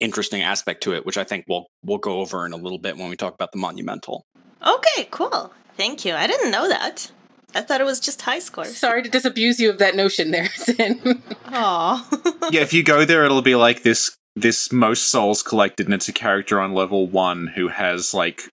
interesting 0.00 0.42
aspect 0.42 0.82
to 0.84 0.94
it, 0.94 1.04
which 1.04 1.18
I 1.18 1.24
think 1.24 1.44
we'll 1.46 1.66
we'll 1.84 1.98
go 1.98 2.20
over 2.20 2.46
in 2.46 2.52
a 2.52 2.56
little 2.56 2.78
bit 2.78 2.96
when 2.96 3.10
we 3.10 3.16
talk 3.16 3.34
about 3.34 3.52
the 3.52 3.58
monumental. 3.58 4.24
Okay, 4.66 5.08
cool. 5.10 5.52
Thank 5.76 6.04
you. 6.04 6.14
I 6.14 6.26
didn't 6.26 6.50
know 6.50 6.68
that. 6.68 7.10
I 7.54 7.60
thought 7.60 7.80
it 7.80 7.84
was 7.84 8.00
just 8.00 8.22
high 8.22 8.38
scores. 8.38 8.76
Sorry 8.76 9.02
to 9.02 9.08
disabuse 9.10 9.60
you 9.60 9.70
of 9.70 9.78
that 9.78 9.94
notion 9.94 10.30
there, 10.30 10.46
Sin. 10.48 11.22
Aw. 11.46 12.08
Yeah, 12.50 12.62
if 12.62 12.72
you 12.72 12.82
go 12.82 13.04
there 13.04 13.24
it'll 13.24 13.42
be 13.42 13.54
like 13.54 13.82
this 13.82 14.16
this 14.34 14.72
most 14.72 15.10
souls 15.10 15.42
collected 15.42 15.86
and 15.86 15.94
it's 15.94 16.08
a 16.08 16.12
character 16.12 16.58
on 16.60 16.72
level 16.72 17.06
1 17.06 17.48
who 17.48 17.68
has 17.68 18.14
like 18.14 18.48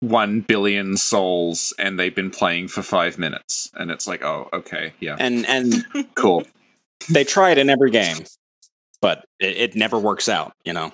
1 0.00 0.40
billion 0.40 0.96
souls 0.96 1.74
and 1.78 1.98
they've 1.98 2.14
been 2.14 2.30
playing 2.30 2.68
for 2.68 2.82
5 2.82 3.18
minutes 3.18 3.70
and 3.74 3.90
it's 3.90 4.06
like, 4.06 4.24
"Oh, 4.24 4.48
okay. 4.52 4.94
Yeah. 5.00 5.16
And 5.18 5.46
and 5.46 5.84
Cool." 6.14 6.44
they 7.10 7.24
try 7.24 7.50
it 7.50 7.58
in 7.58 7.68
every 7.68 7.90
game, 7.90 8.24
but 9.00 9.24
it, 9.40 9.56
it 9.56 9.76
never 9.76 9.98
works 9.98 10.28
out. 10.28 10.54
You 10.64 10.72
know, 10.72 10.92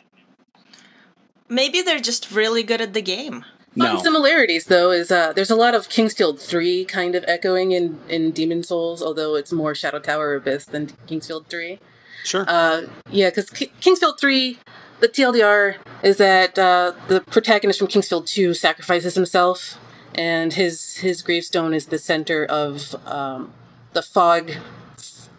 Maybe 1.49 1.81
they're 1.83 2.01
just 2.01 2.31
really 2.31 2.63
good 2.63 2.81
at 2.81 2.93
the 2.95 3.03
game. 3.03 3.45
Fun 3.77 3.95
no. 3.95 4.03
similarities 4.03 4.65
though 4.67 4.91
is 4.91 5.11
uh, 5.11 5.33
there's 5.33 5.51
a 5.51 5.57
lot 5.57 5.75
of 5.75 5.89
King's 5.89 6.15
Field 6.15 6.41
three 6.41 6.85
kind 6.85 7.15
of 7.15 7.25
echoing 7.29 7.73
in 7.73 7.99
in 8.09 8.31
Demon 8.33 8.63
Souls, 8.63 9.03
although 9.03 9.35
it's 9.35 9.53
more 9.53 9.75
Shadow 9.75 9.99
Tower 9.99 10.35
Abyss 10.35 10.67
than 10.67 10.91
King's 11.07 11.27
Field 11.27 11.47
three. 11.49 11.79
Sure. 12.25 12.45
Uh, 12.47 12.83
yeah, 13.11 13.31
because 13.31 13.49
K- 13.49 13.73
King's 13.81 14.01
Field 14.01 14.19
3, 14.21 14.59
the 15.01 15.09
TLDR 15.09 15.77
is 16.03 16.19
that 16.19 16.59
uh, 16.59 16.93
the 17.07 17.21
protagonist 17.23 17.79
from 17.79 17.89
King's 17.89 18.09
Field 18.09 18.27
2 18.27 18.53
sacrifices 18.55 19.15
himself, 19.15 19.79
and 20.15 20.53
his 20.53 20.97
his 20.97 21.23
gravestone 21.23 21.73
is 21.73 21.87
the 21.87 21.99
center 21.99 22.45
of 22.45 22.95
um, 23.07 23.53
the 23.93 24.03
fog 24.03 24.53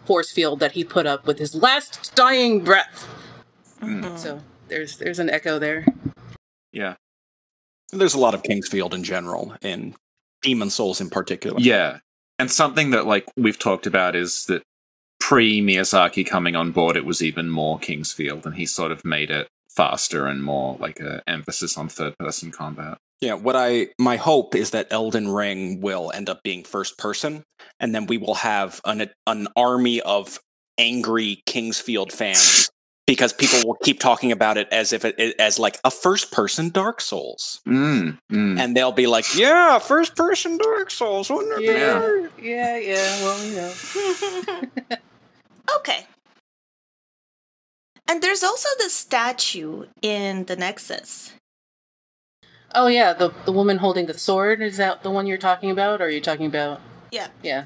force 0.04 0.32
field 0.32 0.58
that 0.58 0.72
he 0.72 0.82
put 0.82 1.06
up 1.06 1.26
with 1.26 1.38
his 1.38 1.54
last 1.54 2.12
dying 2.16 2.64
breath. 2.64 3.06
So 4.16 4.40
there's 4.68 4.96
there's 4.98 5.18
an 5.18 5.30
echo 5.30 5.58
there. 5.58 5.86
Yeah. 6.72 6.96
There's 7.92 8.14
a 8.14 8.18
lot 8.18 8.34
of 8.34 8.42
King's 8.42 8.68
Field 8.68 8.94
in 8.94 9.04
general, 9.04 9.54
and 9.62 9.94
Demon 10.42 10.70
Souls 10.70 11.00
in 11.00 11.10
particular. 11.10 11.58
Yeah. 11.60 11.98
And 12.38 12.50
something 12.50 12.90
that 12.90 13.06
like 13.06 13.26
we've 13.36 13.58
talked 13.58 13.86
about 13.86 14.16
is 14.16 14.46
that 14.46 14.62
pre 15.18 15.60
Miyazaki 15.60 16.26
coming 16.26 16.56
on 16.56 16.72
board 16.72 16.96
it 16.96 17.04
was 17.04 17.22
even 17.22 17.50
more 17.50 17.78
King's 17.78 18.12
Field 18.12 18.46
and 18.46 18.54
he 18.54 18.66
sort 18.66 18.92
of 18.92 19.04
made 19.04 19.30
it 19.30 19.48
faster 19.68 20.26
and 20.26 20.42
more 20.42 20.76
like 20.80 21.00
a 21.00 21.22
emphasis 21.26 21.76
on 21.76 21.88
third 21.88 22.16
person 22.18 22.50
combat. 22.50 22.98
Yeah, 23.20 23.34
what 23.34 23.54
I 23.54 23.88
my 23.98 24.16
hope 24.16 24.54
is 24.54 24.70
that 24.70 24.88
Elden 24.90 25.28
Ring 25.28 25.82
will 25.82 26.10
end 26.14 26.30
up 26.30 26.42
being 26.42 26.64
first 26.64 26.96
person, 26.96 27.44
and 27.78 27.94
then 27.94 28.06
we 28.06 28.16
will 28.16 28.36
have 28.36 28.80
an 28.86 29.10
an 29.26 29.48
army 29.56 30.00
of 30.00 30.38
angry 30.78 31.42
King's 31.44 31.78
Field 31.78 32.12
fans 32.12 32.69
because 33.10 33.32
people 33.32 33.58
will 33.66 33.74
keep 33.82 33.98
talking 33.98 34.30
about 34.30 34.56
it 34.56 34.68
as 34.70 34.92
if 34.92 35.04
it 35.04 35.18
as 35.40 35.58
like 35.58 35.80
a 35.82 35.90
first 35.90 36.30
person 36.30 36.68
Dark 36.70 37.00
Souls, 37.00 37.60
Mm, 37.66 38.16
mm. 38.30 38.60
and 38.60 38.76
they'll 38.76 38.92
be 38.92 39.08
like, 39.08 39.24
"Yeah, 39.34 39.80
first 39.80 40.14
person 40.14 40.56
Dark 40.58 40.92
Souls." 40.92 41.28
wouldn't 41.28 41.54
it 41.60 41.66
be 41.66 41.72
Yeah. 41.72 41.98
great?" 41.98 42.30
yeah, 42.40 42.76
yeah. 42.76 43.20
Well, 43.20 43.44
you 43.44 43.56
know. 43.56 44.96
okay. 45.78 46.06
And 48.06 48.22
there's 48.22 48.44
also 48.44 48.68
the 48.78 48.90
statue 48.90 49.86
in 50.02 50.44
the 50.44 50.54
Nexus. 50.54 51.32
Oh 52.76 52.86
yeah, 52.86 53.12
the 53.12 53.34
the 53.44 53.50
woman 53.50 53.78
holding 53.78 54.06
the 54.06 54.16
sword 54.16 54.62
is 54.62 54.76
that 54.76 55.02
the 55.02 55.10
one 55.10 55.26
you're 55.26 55.36
talking 55.36 55.72
about, 55.72 56.00
or 56.00 56.04
are 56.04 56.10
you 56.10 56.20
talking 56.20 56.46
about? 56.46 56.80
Yeah. 57.10 57.26
Yeah. 57.42 57.64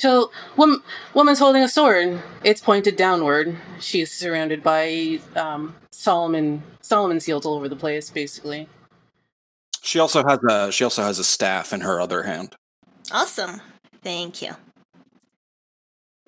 So, 0.00 0.30
wom- 0.56 0.82
woman's 1.12 1.40
holding 1.40 1.62
a 1.62 1.68
sword. 1.68 2.22
It's 2.42 2.62
pointed 2.62 2.96
downward. 2.96 3.54
She's 3.80 4.10
surrounded 4.10 4.62
by 4.62 5.20
um, 5.36 5.74
Solomon 5.90 6.62
Solomon 6.80 7.20
seals 7.20 7.44
all 7.44 7.56
over 7.56 7.68
the 7.68 7.76
place, 7.76 8.08
basically. 8.08 8.66
She 9.82 9.98
also 9.98 10.24
has 10.26 10.38
a 10.42 10.72
she 10.72 10.84
also 10.84 11.02
has 11.02 11.18
a 11.18 11.24
staff 11.24 11.74
in 11.74 11.82
her 11.82 12.00
other 12.00 12.22
hand. 12.22 12.56
Awesome. 13.12 13.60
Thank 14.02 14.40
you. 14.40 14.56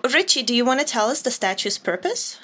Richie, 0.05 0.43
do 0.43 0.55
you 0.55 0.67
want 0.67 0.81
to 0.81 0.87
tell 0.87 1.09
us 1.09 1.23
the 1.23 1.31
statue's 1.31 1.79
purpose? 1.79 2.38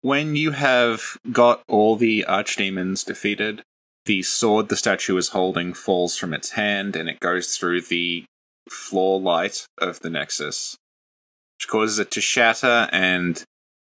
When 0.00 0.34
you 0.34 0.52
have 0.52 1.18
got 1.30 1.62
all 1.68 1.96
the 1.96 2.24
archdemons 2.26 3.04
defeated, 3.04 3.64
the 4.06 4.22
sword 4.22 4.70
the 4.70 4.76
statue 4.76 5.18
is 5.18 5.28
holding 5.28 5.74
falls 5.74 6.16
from 6.16 6.32
its 6.32 6.52
hand 6.52 6.96
and 6.96 7.10
it 7.10 7.20
goes 7.20 7.54
through 7.54 7.82
the 7.82 8.24
floor 8.68 9.20
light 9.20 9.66
of 9.78 10.00
the 10.00 10.10
Nexus, 10.10 10.76
which 11.58 11.68
causes 11.68 11.98
it 11.98 12.10
to 12.12 12.20
shatter. 12.20 12.88
And 12.92 13.42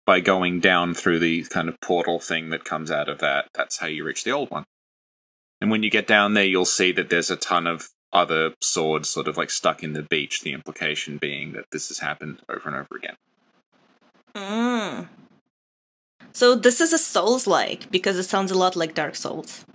by 0.06 0.20
going 0.20 0.60
down 0.60 0.94
through 0.94 1.20
the 1.20 1.44
kind 1.44 1.70
of 1.70 1.80
portal 1.82 2.20
thing 2.20 2.50
that 2.50 2.66
comes 2.66 2.92
out 2.92 3.10
of 3.10 3.20
that, 3.20 3.48
that's 3.54 3.78
how 3.78 3.88
you 3.88 4.04
reach 4.04 4.24
the 4.24 4.32
old 4.32 4.52
one. 4.52 4.64
And 5.60 5.70
when 5.70 5.84
you 5.84 5.90
get 5.90 6.08
down 6.08 6.34
there, 6.34 6.44
you'll 6.44 6.66
see 6.66 6.92
that 6.94 7.10
there's 7.10 7.30
a 7.30 7.36
ton 7.36 7.68
of 7.68 7.90
other 8.12 8.54
swords 8.62 9.10
sort 9.10 9.28
of 9.28 9.38
like 9.38 9.50
stuck 9.50 9.84
in 9.84 9.94
the 9.94 10.02
beach, 10.02 10.42
the 10.42 10.54
implication 10.54 11.18
being 11.18 11.54
that 11.54 11.66
this 11.72 11.88
has 11.90 12.00
happened 12.00 12.40
over 12.50 12.68
and 12.68 12.76
over 12.76 12.96
again. 12.98 13.16
Mm. 14.36 15.08
So 16.34 16.56
this 16.56 16.82
is 16.82 16.94
a 16.94 16.98
Souls-like 16.98 17.92
because 17.92 18.18
it 18.18 18.24
sounds 18.24 18.52
a 18.52 18.58
lot 18.58 18.76
like 18.76 18.96
Dark 18.96 19.16
Souls. 19.16 19.66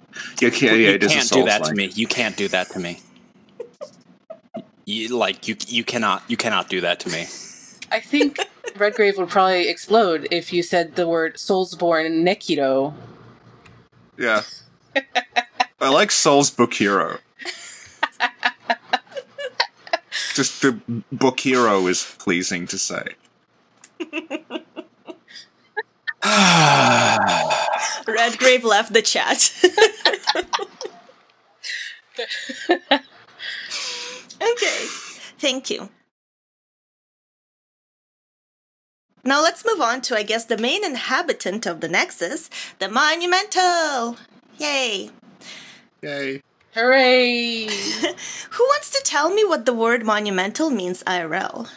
Yeah, 0.41 0.49
yeah, 0.49 0.73
yeah, 0.73 0.75
you 0.75 0.89
it 0.95 1.03
is 1.03 1.13
a 1.13 1.15
can't 1.15 1.31
do 1.31 1.45
that 1.45 1.65
to 1.65 1.75
me. 1.75 1.91
You 1.95 2.07
can't 2.07 2.37
do 2.37 2.49
that 2.49 2.71
to 2.71 2.79
me. 2.79 3.01
You 4.87 5.17
like 5.17 5.49
you 5.49 5.57
you 5.67 5.83
cannot 5.83 6.23
you 6.29 6.37
cannot 6.37 6.69
do 6.69 6.81
that 6.81 7.01
to 7.01 7.09
me. 7.09 7.23
I 7.91 7.99
think 7.99 8.39
Redgrave 8.77 9.19
would 9.19 9.29
probably 9.29 9.69
explode 9.69 10.29
if 10.31 10.53
you 10.53 10.63
said 10.63 10.95
the 10.95 11.09
word 11.09 11.35
Soulsborne 11.35 12.23
Nekiro. 12.23 12.95
Yeah. 14.17 14.43
I 15.81 15.89
like 15.89 16.13
Soul's 16.13 16.51
Book 16.51 16.73
Hero. 16.73 17.19
Just 20.35 20.63
the 20.63 20.79
book 21.11 21.41
hero 21.41 21.87
is 21.87 22.15
pleasing 22.19 22.67
to 22.69 22.79
say. 22.79 23.17
Redgrave 28.07 28.65
left 28.65 28.93
the 28.93 29.03
chat. 29.03 29.51
okay, 34.53 34.87
thank 35.39 35.71
you. 35.71 35.89
Now 39.25 39.43
let's 39.43 39.65
move 39.65 39.81
on 39.81 40.03
to, 40.03 40.17
I 40.17 40.23
guess, 40.23 40.45
the 40.45 40.57
main 40.57 40.85
inhabitant 40.85 41.67
of 41.67 41.81
the 41.81 41.89
Nexus, 41.89 42.49
the 42.79 42.89
Monumental! 42.89 44.17
Yay! 44.59 45.11
Yay. 46.01 46.43
Hooray! 46.75 47.67
Who 48.51 48.65
wants 48.65 48.91
to 48.91 49.03
tell 49.03 49.31
me 49.35 49.45
what 49.45 49.67
the 49.67 49.73
word 49.73 50.05
monumental 50.05 50.71
means 50.71 51.03
IRL? 51.05 51.69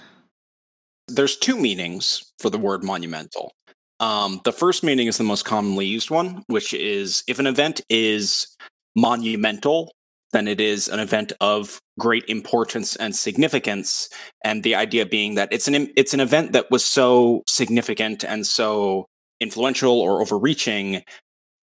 There's 1.07 1.37
two 1.37 1.57
meanings 1.57 2.31
for 2.37 2.51
the 2.51 2.59
word 2.59 2.83
monumental. 2.83 3.53
Um, 3.99 4.41
the 4.45 4.53
first 4.53 4.83
meaning 4.83 5.07
is 5.07 5.17
the 5.17 5.23
most 5.23 5.43
commonly 5.43 5.85
used 5.85 6.11
one, 6.11 6.43
which 6.47 6.73
is 6.73 7.23
if 7.27 7.39
an 7.39 7.47
event 7.47 7.81
is 7.89 8.55
monumental, 8.95 9.91
then 10.31 10.47
it 10.47 10.61
is 10.61 10.87
an 10.87 10.99
event 10.99 11.33
of 11.41 11.81
great 11.97 12.23
importance 12.27 12.95
and 12.95 13.15
significance. 13.15 14.09
And 14.43 14.63
the 14.63 14.75
idea 14.75 15.05
being 15.05 15.35
that 15.35 15.49
it's 15.51 15.67
an 15.67 15.89
it's 15.95 16.13
an 16.13 16.19
event 16.19 16.53
that 16.53 16.69
was 16.71 16.85
so 16.85 17.43
significant 17.47 18.23
and 18.23 18.45
so 18.45 19.05
influential 19.39 19.99
or 19.99 20.21
overreaching 20.21 21.03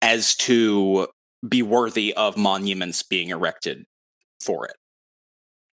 as 0.02 0.36
to 0.36 1.08
be 1.48 1.62
worthy 1.62 2.14
of 2.14 2.38
monuments 2.38 3.04
being 3.04 3.30
erected 3.30 3.84
for 4.44 4.66
it. 4.66 4.76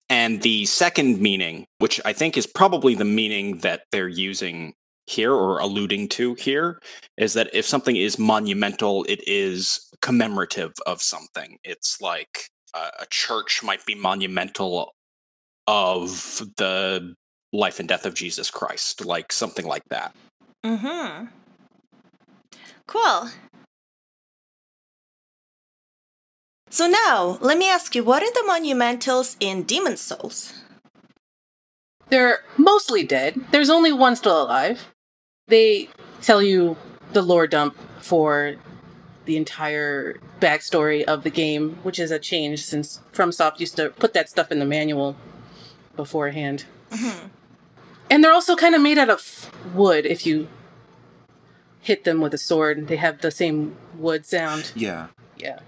And 0.10 0.41
the 0.41 0.65
second 0.65 1.21
meaning, 1.21 1.65
which 1.77 2.01
I 2.03 2.12
think 2.12 2.38
is 2.38 2.45
probably 2.45 2.95
the 2.95 3.05
meaning 3.05 3.60
that 3.60 3.83
they're 3.91 4.10
using 4.10 4.74
here 5.07 5.33
or 5.33 5.60
alluding 5.60 6.10
to 6.10 6.36
here 6.36 6.79
is 7.17 7.33
that 7.33 7.50
if 7.53 7.65
something 7.65 7.95
is 7.95 8.19
monumental, 8.19 9.05
it 9.07 9.25
is 9.27 9.88
commemorative 10.01 10.74
of 10.86 11.01
something. 11.01 11.57
It's 11.63 12.01
like 12.01 12.50
a 12.74 13.06
church 13.10 13.62
might 13.63 13.86
be 13.86 13.96
monumental 13.96 14.94
of 15.68 16.42
the 16.58 17.16
life 17.54 17.80
and 17.80 17.90
death 17.90 18.06
of 18.06 18.13
Jesus 18.13 18.50
Christ, 18.50 19.06
like 19.06 19.32
something 19.32 19.66
like 19.66 19.84
that. 19.90 20.16
Mm-hmm. 20.66 21.25
Cool. 22.88 23.30
So 26.70 26.88
now, 26.88 27.38
let 27.42 27.58
me 27.58 27.70
ask 27.70 27.96
you, 27.96 28.04
what 28.04 28.24
are 28.24 28.32
the 28.32 28.48
monumentals 28.48 29.36
in 29.40 29.63
Demon 29.63 29.98
Souls? 29.98 30.54
They're 32.08 32.40
mostly 32.58 33.04
dead. 33.04 33.42
There's 33.51 33.70
only 33.70 33.92
one 33.92 34.16
still 34.16 34.42
alive. 34.42 34.88
They 35.48 35.90
tell 36.22 36.42
you 36.42 36.78
the 37.12 37.22
lore 37.22 37.48
dump 37.48 37.75
for 38.00 38.56
the 39.32 39.38
entire 39.38 40.20
backstory 40.42 41.06
of 41.06 41.24
the 41.24 41.30
game, 41.30 41.78
which 41.84 41.98
is 42.00 42.12
a 42.12 42.20
change 42.20 42.66
since 42.66 43.00
FromSoft 43.14 43.62
used 43.62 43.78
to 43.78 43.90
put 43.92 44.14
that 44.14 44.30
stuff 44.30 44.52
in 44.52 44.60
the 44.60 44.66
manual 44.66 45.16
beforehand. 45.96 46.66
Mm-hmm. 46.90 47.28
And 48.10 48.22
they're 48.22 48.34
also 48.34 48.58
kind 48.58 48.76
of 48.76 48.82
made 48.82 48.98
out 48.98 49.10
of 49.10 49.50
wood 49.74 50.06
if 50.06 50.26
you 50.26 50.50
hit 51.80 52.04
them 52.04 52.20
with 52.20 52.34
a 52.34 52.38
sword. 52.38 52.90
They 52.90 52.98
have 52.98 53.22
the 53.22 53.32
same 53.32 53.78
wood 53.98 54.26
sound. 54.26 54.74
Yeah. 54.76 55.08
Yeah. 55.38 55.60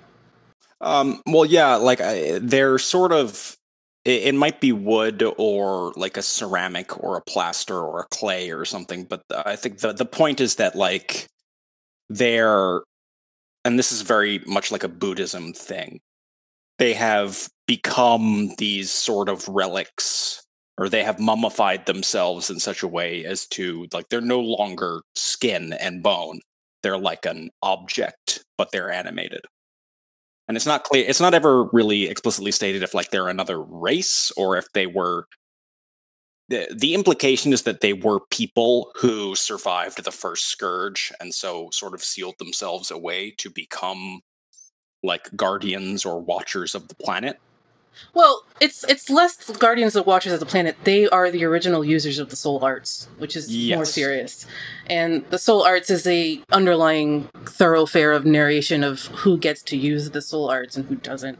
Um, 0.81 1.21
well, 1.25 1.45
yeah, 1.45 1.75
like 1.75 2.01
I, 2.01 2.39
they're 2.39 2.77
sort 2.77 3.13
of. 3.13 3.55
It, 4.03 4.23
it 4.23 4.35
might 4.35 4.59
be 4.59 4.73
wood 4.73 5.23
or 5.37 5.93
like 5.95 6.17
a 6.17 6.21
ceramic 6.21 7.01
or 7.01 7.15
a 7.15 7.21
plaster 7.21 7.79
or 7.79 8.01
a 8.01 8.07
clay 8.11 8.51
or 8.51 8.65
something, 8.65 9.05
but 9.05 9.23
I 9.33 9.55
think 9.55 9.79
the 9.79 9.93
the 9.93 10.03
point 10.05 10.41
is 10.41 10.55
that 10.55 10.75
like 10.75 11.27
they're, 12.09 12.81
and 13.65 13.79
this 13.79 13.91
is 13.91 14.01
very 14.01 14.39
much 14.45 14.71
like 14.71 14.83
a 14.83 14.89
Buddhism 14.89 15.53
thing. 15.53 15.99
They 16.79 16.93
have 16.93 17.49
become 17.67 18.51
these 18.57 18.91
sort 18.91 19.29
of 19.29 19.47
relics 19.47 20.43
or 20.77 20.89
they 20.89 21.03
have 21.03 21.19
mummified 21.19 21.85
themselves 21.85 22.49
in 22.49 22.59
such 22.59 22.83
a 22.83 22.87
way 22.87 23.23
as 23.25 23.45
to 23.47 23.87
like 23.93 24.09
they're 24.09 24.21
no 24.21 24.39
longer 24.39 25.01
skin 25.15 25.73
and 25.73 26.03
bone 26.03 26.39
they're 26.81 26.97
like 26.97 27.25
an 27.25 27.49
object 27.61 28.43
but 28.57 28.71
they're 28.71 28.91
animated 28.91 29.41
and 30.47 30.57
it's 30.57 30.65
not 30.65 30.83
clear 30.83 31.05
it's 31.07 31.21
not 31.21 31.33
ever 31.33 31.65
really 31.71 32.05
explicitly 32.09 32.51
stated 32.51 32.83
if 32.83 32.93
like 32.93 33.11
they're 33.11 33.29
another 33.29 33.61
race 33.61 34.31
or 34.35 34.57
if 34.57 34.65
they 34.73 34.87
were 34.87 35.25
the, 36.53 36.75
the 36.75 36.93
implication 36.93 37.51
is 37.51 37.63
that 37.63 37.81
they 37.81 37.93
were 37.93 38.19
people 38.19 38.91
who 38.97 39.35
survived 39.35 40.03
the 40.03 40.11
first 40.11 40.45
scourge 40.45 41.11
and 41.19 41.33
so 41.33 41.69
sort 41.71 41.95
of 41.95 42.03
sealed 42.03 42.37
themselves 42.37 42.91
away 42.91 43.31
to 43.31 43.49
become 43.49 44.21
like 45.01 45.35
guardians 45.35 46.05
or 46.05 46.21
watchers 46.21 46.75
of 46.75 46.89
the 46.89 46.95
planet 46.95 47.39
Well, 48.13 48.43
it's 48.59 48.83
it's 48.85 49.09
less 49.09 49.49
Guardians 49.51 49.95
of 49.95 50.05
Watchers 50.07 50.33
of 50.33 50.39
the 50.39 50.47
Planet. 50.47 50.75
They 50.83 51.07
are 51.07 51.29
the 51.29 51.45
original 51.45 51.83
users 51.85 52.17
of 52.19 52.29
the 52.29 52.35
Soul 52.35 52.63
Arts, 52.63 53.07
which 53.19 53.35
is 53.35 53.49
more 53.75 53.85
serious. 53.85 54.47
And 54.87 55.23
the 55.29 55.37
Soul 55.37 55.61
Arts 55.63 55.89
is 55.89 56.07
a 56.07 56.41
underlying 56.51 57.29
thoroughfare 57.45 58.11
of 58.11 58.25
narration 58.25 58.83
of 58.83 59.05
who 59.21 59.37
gets 59.37 59.61
to 59.63 59.77
use 59.77 60.09
the 60.09 60.21
Soul 60.21 60.49
Arts 60.49 60.75
and 60.75 60.85
who 60.85 60.95
doesn't. 60.95 61.37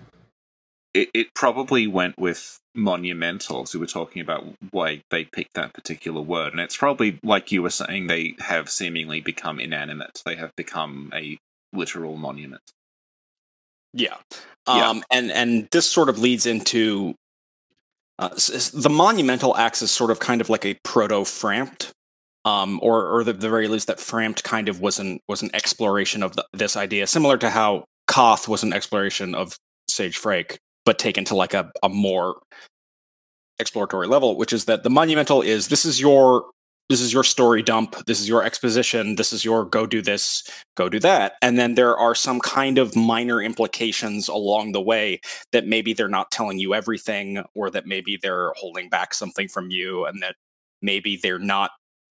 It, 0.94 1.10
it 1.14 1.34
probably 1.34 1.88
went 1.88 2.20
with 2.20 2.60
monumentals. 2.78 3.74
We 3.74 3.80
were 3.80 3.88
talking 3.88 4.22
about 4.22 4.46
why 4.72 5.02
they 5.10 5.26
picked 5.26 5.56
that 5.56 5.74
particular 5.74 6.22
word, 6.22 6.54
and 6.54 6.62
it's 6.62 6.78
probably 6.78 7.20
like 7.24 7.52
you 7.52 7.62
were 7.62 7.70
saying. 7.70 8.08
They 8.08 8.36
have 8.40 8.70
seemingly 8.70 9.22
become 9.22 9.60
inanimate. 9.60 10.22
They 10.26 10.36
have 10.36 10.56
become 10.56 11.12
a 11.14 11.38
literal 11.72 12.18
monument. 12.18 12.62
Yeah. 13.94 14.18
Yeah. 14.68 14.90
Um, 14.90 15.04
and 15.12 15.32
and 15.32 15.68
this 15.72 15.90
sort 15.90 16.10
of 16.10 16.20
leads 16.20 16.46
into 16.46 17.16
uh, 18.20 18.30
the 18.74 18.90
monumental 18.92 19.56
acts 19.58 19.82
as 19.82 19.92
sort 19.92 20.12
of 20.12 20.20
kind 20.20 20.42
of 20.42 20.50
like 20.50 20.66
a 20.66 20.78
proto 20.84 21.22
Frampt, 21.22 21.92
um, 22.46 22.80
or 22.82 23.08
or 23.08 23.24
the, 23.24 23.34
the 23.34 23.50
very 23.50 23.68
least 23.68 23.88
that 23.88 23.98
Frampt 23.98 24.44
kind 24.44 24.70
of 24.70 24.80
was 24.80 25.00
an 25.00 25.20
was 25.28 25.42
an 25.42 25.50
exploration 25.54 26.24
of 26.24 26.36
the, 26.36 26.46
this 26.54 26.78
idea, 26.78 27.08
similar 27.08 27.38
to 27.38 27.50
how 27.50 27.86
Koth 28.08 28.48
was 28.48 28.64
an 28.64 28.74
exploration 28.74 29.36
of 29.36 29.58
Sage 29.90 30.18
Freke, 30.18 30.58
but 30.86 31.00
taken 31.00 31.26
to 31.26 31.36
like 31.36 31.54
a, 31.54 31.72
a 31.82 31.90
more 31.90 32.42
exploratory 33.60 34.08
level, 34.08 34.36
which 34.38 34.54
is 34.54 34.66
that 34.66 34.84
the 34.84 34.90
monumental 34.90 35.42
is 35.42 35.68
this 35.68 35.86
is 35.86 36.02
your 36.02 36.46
this 36.90 37.00
is 37.00 37.14
your 37.14 37.24
story 37.24 37.64
dump, 37.64 37.96
this 38.08 38.20
is 38.20 38.28
your 38.28 38.44
exposition, 38.44 39.16
this 39.16 39.32
is 39.32 39.46
your 39.46 39.64
go 39.64 39.86
do 39.86 40.02
this, 40.02 40.44
go 40.76 40.90
do 40.90 41.00
that. 41.00 41.34
And 41.42 41.58
then 41.58 41.76
there 41.76 41.98
are 41.98 42.14
some 42.14 42.42
kind 42.42 42.78
of 42.78 42.96
minor 42.96 43.42
implications 43.42 44.28
along 44.28 44.74
the 44.74 44.82
way 44.82 45.22
that 45.54 45.66
maybe 45.66 45.94
they're 45.94 46.10
not 46.10 46.30
telling 46.30 46.60
you 46.60 46.74
everything, 46.76 47.44
or 47.56 47.70
that 47.72 47.88
maybe 47.88 48.20
they're 48.22 48.52
holding 48.58 48.90
back 48.90 49.14
something 49.14 49.48
from 49.48 49.72
you, 49.72 50.06
and 50.06 50.22
that 50.22 50.36
maybe 50.82 51.16
they're 51.16 51.40
not 51.40 51.72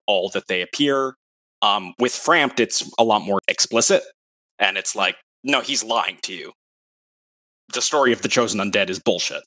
all 0.06 0.28
that 0.30 0.48
they 0.48 0.62
appear. 0.62 1.14
Um, 1.62 1.94
with 1.98 2.12
Frampt, 2.12 2.58
it's 2.60 2.90
a 2.98 3.04
lot 3.04 3.22
more 3.22 3.38
explicit, 3.48 4.02
and 4.58 4.76
it's 4.76 4.96
like, 4.96 5.16
no, 5.44 5.60
he's 5.60 5.84
lying 5.84 6.18
to 6.22 6.34
you. 6.34 6.52
The 7.72 7.82
story 7.82 8.12
of 8.12 8.22
the 8.22 8.28
chosen 8.28 8.60
undead 8.60 8.90
is 8.90 8.98
bullshit. 8.98 9.42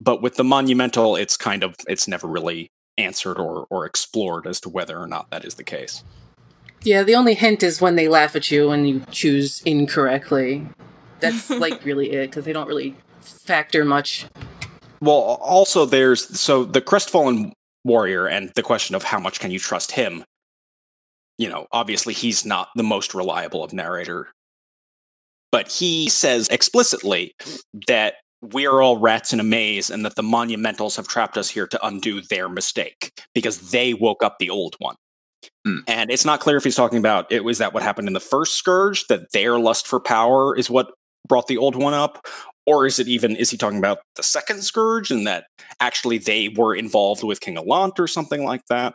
But 0.00 0.20
with 0.20 0.36
the 0.36 0.44
monumental, 0.44 1.16
it's 1.16 1.36
kind 1.36 1.62
of 1.62 1.76
it's 1.86 2.08
never 2.08 2.26
really 2.26 2.68
answered 2.98 3.38
or 3.38 3.66
or 3.70 3.86
explored 3.86 4.46
as 4.46 4.60
to 4.60 4.68
whether 4.68 4.98
or 4.98 5.06
not 5.06 5.30
that 5.30 5.44
is 5.44 5.54
the 5.54 5.64
case. 5.64 6.04
Yeah, 6.82 7.02
the 7.02 7.14
only 7.14 7.34
hint 7.34 7.62
is 7.62 7.80
when 7.80 7.96
they 7.96 8.08
laugh 8.08 8.36
at 8.36 8.50
you 8.50 8.70
and 8.70 8.88
you 8.88 9.02
choose 9.10 9.62
incorrectly. 9.62 10.66
That's 11.20 11.48
like 11.64 11.84
really 11.84 12.12
it 12.12 12.30
because 12.30 12.44
they 12.44 12.52
don't 12.52 12.68
really 12.68 12.94
factor 13.20 13.84
much. 13.84 14.26
Well, 15.00 15.14
also 15.14 15.86
there's 15.86 16.38
so 16.38 16.64
the 16.64 16.80
crestfallen 16.80 17.52
warrior 17.84 18.26
and 18.26 18.50
the 18.54 18.62
question 18.62 18.94
of 18.94 19.04
how 19.04 19.18
much 19.18 19.40
can 19.40 19.50
you 19.50 19.58
trust 19.58 19.92
him. 19.92 20.24
You 21.38 21.48
know, 21.48 21.66
obviously 21.72 22.14
he's 22.14 22.44
not 22.44 22.68
the 22.76 22.82
most 22.82 23.14
reliable 23.14 23.64
of 23.64 23.72
narrator, 23.72 24.28
but 25.54 25.70
he 25.70 26.08
says 26.08 26.48
explicitly 26.48 27.32
that 27.86 28.14
we're 28.42 28.82
all 28.82 28.98
rats 28.98 29.32
in 29.32 29.38
a 29.38 29.44
maze 29.44 29.88
and 29.88 30.04
that 30.04 30.16
the 30.16 30.22
monumentals 30.22 30.96
have 30.96 31.06
trapped 31.06 31.38
us 31.38 31.48
here 31.48 31.68
to 31.68 31.86
undo 31.86 32.20
their 32.20 32.48
mistake 32.48 33.12
because 33.36 33.70
they 33.70 33.94
woke 33.94 34.24
up 34.24 34.38
the 34.40 34.50
old 34.50 34.74
one. 34.80 34.96
Hmm. 35.64 35.78
And 35.86 36.10
it's 36.10 36.24
not 36.24 36.40
clear 36.40 36.56
if 36.56 36.64
he's 36.64 36.74
talking 36.74 36.98
about 36.98 37.30
it 37.30 37.44
was 37.44 37.58
that 37.58 37.72
what 37.72 37.84
happened 37.84 38.08
in 38.08 38.14
the 38.14 38.18
first 38.18 38.56
scourge 38.56 39.06
that 39.06 39.30
their 39.30 39.56
lust 39.56 39.86
for 39.86 40.00
power 40.00 40.56
is 40.56 40.68
what 40.68 40.90
brought 41.28 41.46
the 41.46 41.58
old 41.58 41.76
one 41.76 41.94
up 41.94 42.26
or 42.66 42.86
is 42.86 42.98
it 42.98 43.08
even 43.08 43.36
is 43.36 43.50
he 43.50 43.56
talking 43.56 43.78
about 43.78 43.98
the 44.16 44.22
second 44.22 44.62
scourge 44.62 45.10
and 45.10 45.26
that 45.26 45.46
actually 45.80 46.18
they 46.18 46.48
were 46.48 46.74
involved 46.74 47.22
with 47.22 47.40
king 47.40 47.56
Allant 47.56 47.98
or 47.98 48.06
something 48.06 48.44
like 48.44 48.66
that? 48.68 48.94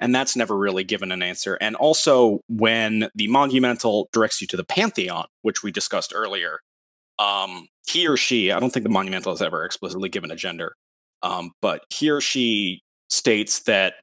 And 0.00 0.14
that's 0.14 0.36
never 0.36 0.56
really 0.56 0.84
given 0.84 1.12
an 1.12 1.22
answer. 1.22 1.56
And 1.60 1.76
also 1.76 2.40
when 2.48 3.08
the 3.14 3.28
monumental 3.28 4.08
directs 4.12 4.40
you 4.40 4.46
to 4.48 4.56
the 4.56 4.64
pantheon 4.64 5.26
which 5.42 5.62
we 5.62 5.70
discussed 5.70 6.12
earlier 6.14 6.60
um 7.18 7.66
he 7.86 8.08
or 8.08 8.16
she 8.16 8.50
i 8.50 8.58
don't 8.58 8.72
think 8.72 8.82
the 8.84 8.90
monumental 8.90 9.32
has 9.32 9.42
ever 9.42 9.64
explicitly 9.64 10.08
given 10.08 10.30
a 10.30 10.36
gender 10.36 10.74
um 11.22 11.52
but 11.60 11.82
he 11.90 12.10
or 12.10 12.20
she 12.20 12.82
states 13.08 13.60
that 13.60 13.94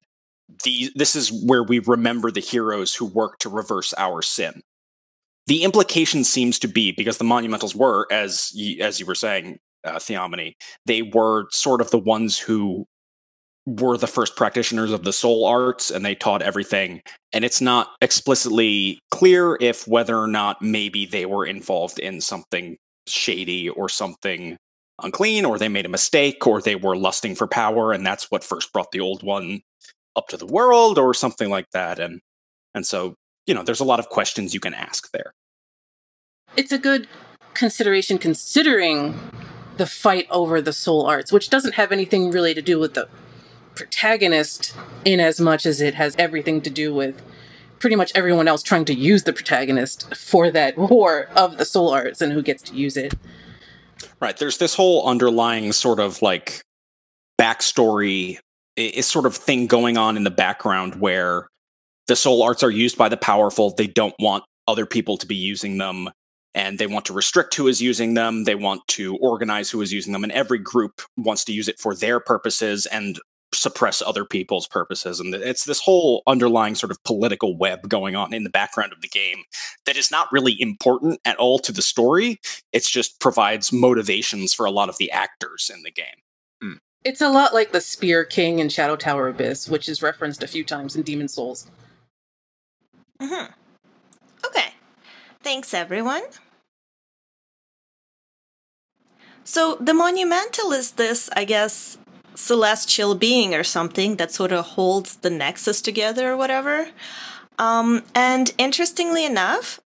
the 0.64 0.92
this 0.96 1.16
is 1.16 1.32
where 1.46 1.64
we 1.64 1.80
remember 1.80 2.32
the 2.32 2.40
heroes 2.40 2.96
who 2.96 3.06
work 3.06 3.38
to 3.40 3.50
reverse 3.50 3.94
our 3.98 4.22
sin 4.22 4.62
the 5.52 5.64
implication 5.64 6.24
seems 6.24 6.58
to 6.60 6.68
be 6.70 6.94
because 6.94 7.18
the 7.18 7.26
monumentals 7.26 7.76
were 7.76 8.08
as 8.10 8.54
y- 8.56 8.78
as 8.80 9.02
you 9.02 9.06
were 9.06 9.14
saying 9.14 9.60
uh, 9.84 10.00
theomony 10.00 10.56
they 10.86 11.02
were 11.02 11.48
sort 11.52 11.82
of 11.82 11.92
the 11.92 12.00
ones 12.00 12.40
who 12.40 12.86
were 13.66 13.98
the 13.98 14.08
first 14.08 14.38
practitioners 14.38 14.94
of 14.94 15.04
the 15.04 15.12
soul 15.12 15.44
arts 15.46 15.92
and 15.92 16.06
they 16.06 16.16
taught 16.16 16.42
everything. 16.42 17.02
And 17.34 17.44
it's 17.44 17.60
not 17.60 17.90
explicitly 18.00 19.00
clear 19.12 19.58
if 19.60 19.86
whether 19.86 20.18
or 20.18 20.28
not 20.28 20.62
maybe 20.62 21.06
they 21.06 21.26
were 21.26 21.46
involved 21.46 22.00
in 22.00 22.22
something 22.22 22.78
shady 23.06 23.68
or 23.68 23.90
something 23.90 24.58
unclean 25.04 25.44
or 25.44 25.58
they 25.58 25.68
made 25.68 25.86
a 25.86 25.90
mistake 25.90 26.48
or 26.48 26.62
they 26.62 26.78
were 26.78 26.96
lusting 26.96 27.36
for 27.36 27.46
power 27.46 27.92
and 27.92 28.08
that's 28.08 28.32
what 28.32 28.44
first 28.44 28.72
brought 28.72 28.92
the 28.94 29.02
old 29.02 29.22
one 29.22 29.60
up 30.16 30.30
to 30.30 30.38
the 30.38 30.46
world 30.46 30.98
or 30.98 31.14
something 31.14 31.50
like 31.50 31.70
that. 31.74 32.00
And 32.00 32.22
and 32.74 32.86
so 32.86 33.16
you 33.46 33.54
know 33.54 33.64
there's 33.64 33.82
a 33.82 33.86
lot 33.86 34.00
of 34.00 34.08
questions 34.08 34.54
you 34.54 34.62
can 34.62 34.74
ask 34.74 35.12
there 35.12 35.34
It's 36.58 36.72
a 36.72 36.78
good 36.78 37.08
consideration 37.54 38.18
considering 38.18 39.18
the 39.78 39.86
fight 39.86 40.28
over 40.30 40.62
the 40.62 40.74
soul 40.74 41.06
arts, 41.06 41.32
which 41.32 41.50
doesn't 41.50 41.76
have 41.76 41.92
anything 41.92 42.30
really 42.30 42.54
to 42.54 42.62
do 42.62 42.78
with 42.78 42.94
the 42.94 43.08
protagonist 43.76 44.76
in 45.06 45.20
as 45.20 45.40
much 45.40 45.66
as 45.66 45.80
it 45.80 45.96
has 45.96 46.16
everything 46.18 46.62
to 46.62 46.70
do 46.70 46.94
with 46.94 47.22
pretty 47.80 47.96
much 47.96 48.12
everyone 48.14 48.48
else 48.48 48.62
trying 48.62 48.86
to 48.86 48.94
use 48.94 49.24
the 49.24 49.34
protagonist 49.34 50.14
for 50.16 50.52
that 50.52 50.78
war 50.78 51.30
of 51.36 51.58
the 51.58 51.66
soul 51.66 51.90
arts 51.90 52.22
and 52.22 52.34
who 52.34 52.42
gets 52.42 52.62
to 52.62 52.76
use 52.76 52.98
it. 52.98 53.14
Right. 54.20 54.38
There's 54.38 54.58
this 54.58 54.76
whole 54.76 55.08
underlying 55.08 55.72
sort 55.72 56.00
of 56.00 56.22
like 56.22 56.62
backstory, 57.40 58.40
is 58.76 59.08
sort 59.08 59.26
of 59.26 59.36
thing 59.36 59.68
going 59.68 59.98
on 59.98 60.16
in 60.18 60.24
the 60.24 60.30
background 60.30 60.96
where 60.96 61.48
the 62.08 62.16
soul 62.16 62.44
arts 62.44 62.62
are 62.62 62.70
used 62.70 62.98
by 62.98 63.10
the 63.10 63.18
powerful. 63.18 63.72
They 63.72 63.88
don't 63.88 64.16
want 64.20 64.44
other 64.68 64.86
people 64.86 65.18
to 65.18 65.26
be 65.26 65.36
using 65.36 65.78
them 65.78 66.10
and 66.54 66.80
they 66.80 66.88
want 66.88 67.06
to 67.06 67.14
restrict 67.14 67.56
who 67.56 67.68
is 67.68 67.82
using 67.82 68.14
them. 68.14 68.44
They 68.44 68.56
want 68.56 68.88
to 68.90 69.16
organize 69.18 69.70
who 69.70 69.82
is 69.82 69.94
using 69.94 70.14
them, 70.14 70.24
and 70.24 70.32
every 70.32 70.60
group 70.60 71.02
wants 71.18 71.44
to 71.46 71.54
use 71.54 71.68
it 71.68 71.80
for 71.80 71.96
their 71.96 72.20
purposes 72.20 72.86
and 72.86 73.20
suppress 73.54 74.02
other 74.02 74.24
people's 74.24 74.68
purposes. 74.68 75.20
And 75.20 75.36
it's 75.36 75.66
this 75.66 75.82
whole 75.82 76.24
underlying 76.26 76.76
sort 76.76 76.92
of 76.92 77.04
political 77.04 77.58
web 77.58 77.90
going 77.90 78.16
on 78.16 78.34
in 78.34 78.46
the 78.46 78.50
background 78.50 78.94
of 78.94 79.02
the 79.02 79.10
game 79.10 79.44
that 79.86 79.98
is 79.98 80.10
not 80.10 80.32
really 80.32 80.60
important 80.62 81.20
at 81.26 81.36
all 81.36 81.60
to 81.60 81.74
the 81.74 81.82
story. 81.82 82.40
It 82.72 82.86
just 82.86 83.20
provides 83.20 83.74
motivations 83.74 84.54
for 84.54 84.66
a 84.66 84.72
lot 84.72 84.88
of 84.88 84.98
the 84.98 85.12
actors 85.12 85.70
in 85.74 85.84
the 85.84 85.92
game. 85.92 86.06
It's 87.04 87.22
a 87.22 87.30
lot 87.30 87.52
like 87.54 87.72
the 87.72 87.82
Spear 87.82 88.24
King 88.24 88.60
in 88.60 88.70
Shadow 88.70 88.96
Tower 88.96 89.28
Abyss, 89.28 89.68
which 89.68 89.90
is 89.90 90.04
referenced 90.04 90.44
a 90.44 90.48
few 90.48 90.64
times 90.64 90.96
in 90.96 91.02
Demon 91.02 91.28
Souls. 91.28 91.68
hmm 93.20 93.46
Okay. 94.46 94.74
Thanks, 95.44 95.74
everyone. 95.74 96.24
So, 99.44 99.78
the 99.80 99.94
monumental 99.94 100.72
is 100.72 100.92
this, 100.92 101.30
I 101.36 101.46
guess, 101.46 101.98
celestial 102.36 103.16
being 103.16 103.54
or 103.54 103.64
something 103.64 104.16
that 104.18 104.32
sort 104.32 104.52
of 104.52 104.66
holds 104.66 105.18
the 105.18 105.30
nexus 105.30 105.82
together 105.82 106.32
or 106.32 106.38
whatever. 106.38 106.90
Um, 107.58 108.04
and 108.16 108.54
interestingly 108.58 109.26
enough, 109.26 109.80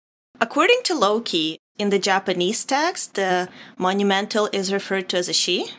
according 0.40 0.80
to 0.84 0.94
Loki, 0.94 1.58
in 1.78 1.90
the 1.90 1.98
Japanese 1.98 2.64
text, 2.64 3.14
the 3.14 3.48
monumental 3.78 4.48
is 4.52 4.72
referred 4.72 5.08
to 5.10 5.16
as 5.16 5.28
a 5.28 5.32
she. 5.32 5.70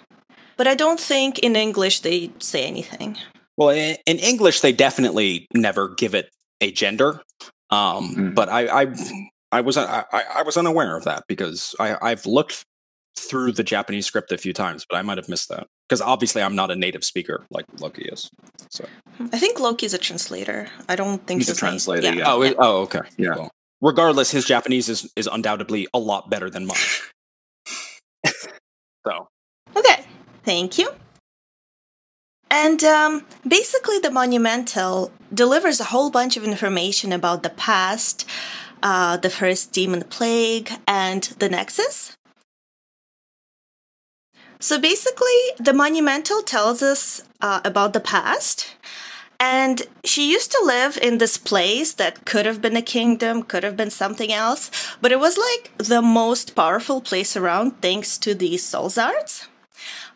But 0.57 0.67
I 0.67 0.75
don't 0.75 0.99
think 0.99 1.39
in 1.39 1.55
English 1.55 2.01
they 2.01 2.31
say 2.39 2.65
anything. 2.65 3.17
Well, 3.57 3.69
in, 3.69 3.97
in 4.05 4.17
English, 4.17 4.61
they 4.61 4.71
definitely 4.71 5.47
never 5.53 5.89
give 5.89 6.15
it 6.15 6.29
a 6.61 6.71
gender. 6.71 7.21
Um, 7.69 8.15
Mm. 8.15 8.35
But 8.35 8.49
I, 8.49 8.83
I, 8.83 8.93
I 9.53 9.61
was 9.61 9.77
I, 9.77 10.03
I 10.11 10.23
I 10.37 10.41
was 10.43 10.57
unaware 10.57 10.97
of 10.97 11.03
that 11.03 11.25
because 11.27 11.75
I, 11.79 11.97
I've 12.01 12.25
looked 12.25 12.63
through 13.15 13.51
the 13.51 13.63
Japanese 13.63 14.05
script 14.07 14.31
a 14.31 14.37
few 14.37 14.53
times, 14.53 14.85
but 14.89 14.97
I 14.97 15.01
might 15.03 15.17
have 15.17 15.29
missed 15.29 15.49
that 15.49 15.67
because 15.87 16.01
obviously 16.01 16.41
I'm 16.41 16.55
not 16.55 16.71
a 16.71 16.75
native 16.75 17.03
speaker 17.03 17.45
like 17.51 17.65
Loki 17.79 18.03
is. 18.05 18.29
So 18.71 18.85
I 19.19 19.37
think 19.37 19.59
Loki's 19.59 19.93
a 19.93 19.99
translator. 19.99 20.67
I 20.89 20.95
don't 20.95 21.25
think 21.27 21.41
He's 21.41 21.49
a 21.49 21.55
translator, 21.55 22.13
yeah. 22.13 22.23
oh 22.27 22.41
it- 22.41 22.55
oh 22.57 22.81
okay 22.81 23.01
Yeah. 23.17 23.35
Well, 23.35 23.51
regardless, 23.81 24.31
his 24.31 24.45
Japanese 24.45 24.89
is 24.89 25.11
is 25.15 25.27
undoubtedly 25.31 25.87
a 25.93 25.99
lot 25.99 26.29
better 26.29 26.49
than 26.49 26.65
mine. 26.65 26.77
so 29.05 29.27
Okay, 29.77 30.03
thank 30.43 30.77
you. 30.77 30.89
And 32.49 32.83
um, 32.83 33.25
basically, 33.47 33.97
the 33.97 34.11
Monumental 34.11 35.11
delivers 35.33 35.79
a 35.79 35.85
whole 35.85 36.11
bunch 36.11 36.37
of 36.37 36.43
information 36.43 37.11
about 37.11 37.41
the 37.41 37.49
past, 37.49 38.27
uh, 38.83 39.17
the 39.17 39.31
first 39.31 39.71
demon 39.71 40.03
plague, 40.03 40.69
and 40.87 41.23
the 41.39 41.49
Nexus. 41.49 42.15
So 44.59 44.79
basically, 44.79 45.39
the 45.59 45.73
Monumental 45.73 46.41
tells 46.41 46.81
us 46.83 47.23
uh, 47.41 47.61
about 47.65 47.93
the 47.93 47.99
past. 47.99 48.75
And 49.39 49.81
she 50.05 50.31
used 50.31 50.51
to 50.53 50.63
live 50.63 50.97
in 51.01 51.17
this 51.17 51.37
place 51.37 51.93
that 51.95 52.23
could 52.23 52.45
have 52.45 52.61
been 52.61 52.77
a 52.77 52.81
kingdom, 52.81 53.43
could 53.43 53.63
have 53.63 53.75
been 53.75 53.89
something 53.89 54.31
else, 54.31 54.71
but 55.01 55.11
it 55.11 55.19
was 55.19 55.37
like 55.37 55.71
the 55.77 56.01
most 56.01 56.55
powerful 56.55 57.01
place 57.01 57.35
around 57.35 57.81
thanks 57.81 58.17
to 58.19 58.33
these 58.33 58.63
souls 58.63 58.97
arts. 58.97 59.49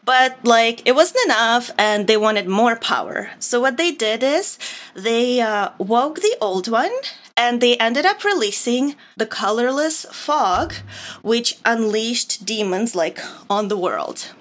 But 0.06 0.38
like 0.45 0.82
it 0.86 0.95
wasn't 0.95 1.25
enough, 1.25 1.71
and 1.77 2.08
they 2.08 2.15
wanted 2.15 2.47
more 2.47 2.77
power. 2.77 3.32
So 3.39 3.60
what 3.60 3.75
they 3.75 3.91
did 3.91 4.23
is 4.23 4.58
they 4.95 5.41
uh, 5.41 5.71
woke 5.77 6.21
the 6.21 6.38
old 6.39 6.69
one, 6.69 6.95
and 7.38 7.62
they 7.62 7.78
ended 7.78 8.06
up 8.06 8.23
releasing 8.23 8.95
the 9.15 9.28
colorless 9.28 10.06
fog, 10.12 10.73
which 11.21 11.60
unleashed 11.63 12.43
demons 12.45 12.95
like 12.95 13.19
on 13.50 13.67
the 13.67 13.78
world. 13.78 14.34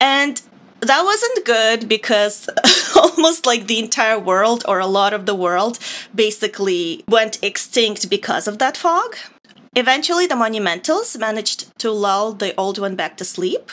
And 0.00 0.40
that 0.80 1.04
wasn't 1.04 1.44
good 1.44 1.88
because 1.88 2.48
almost 2.96 3.46
like 3.46 3.66
the 3.66 3.78
entire 3.78 4.18
world 4.18 4.64
or 4.66 4.78
a 4.78 4.86
lot 4.86 5.12
of 5.12 5.26
the 5.26 5.34
world 5.34 5.78
basically 6.14 7.04
went 7.08 7.42
extinct 7.42 8.08
because 8.08 8.48
of 8.48 8.58
that 8.58 8.76
fog. 8.76 9.16
Eventually, 9.74 10.26
the 10.26 10.34
Monumentals 10.34 11.18
managed 11.18 11.78
to 11.78 11.90
lull 11.90 12.32
the 12.32 12.54
old 12.56 12.78
one 12.78 12.94
back 12.94 13.16
to 13.16 13.24
sleep 13.24 13.70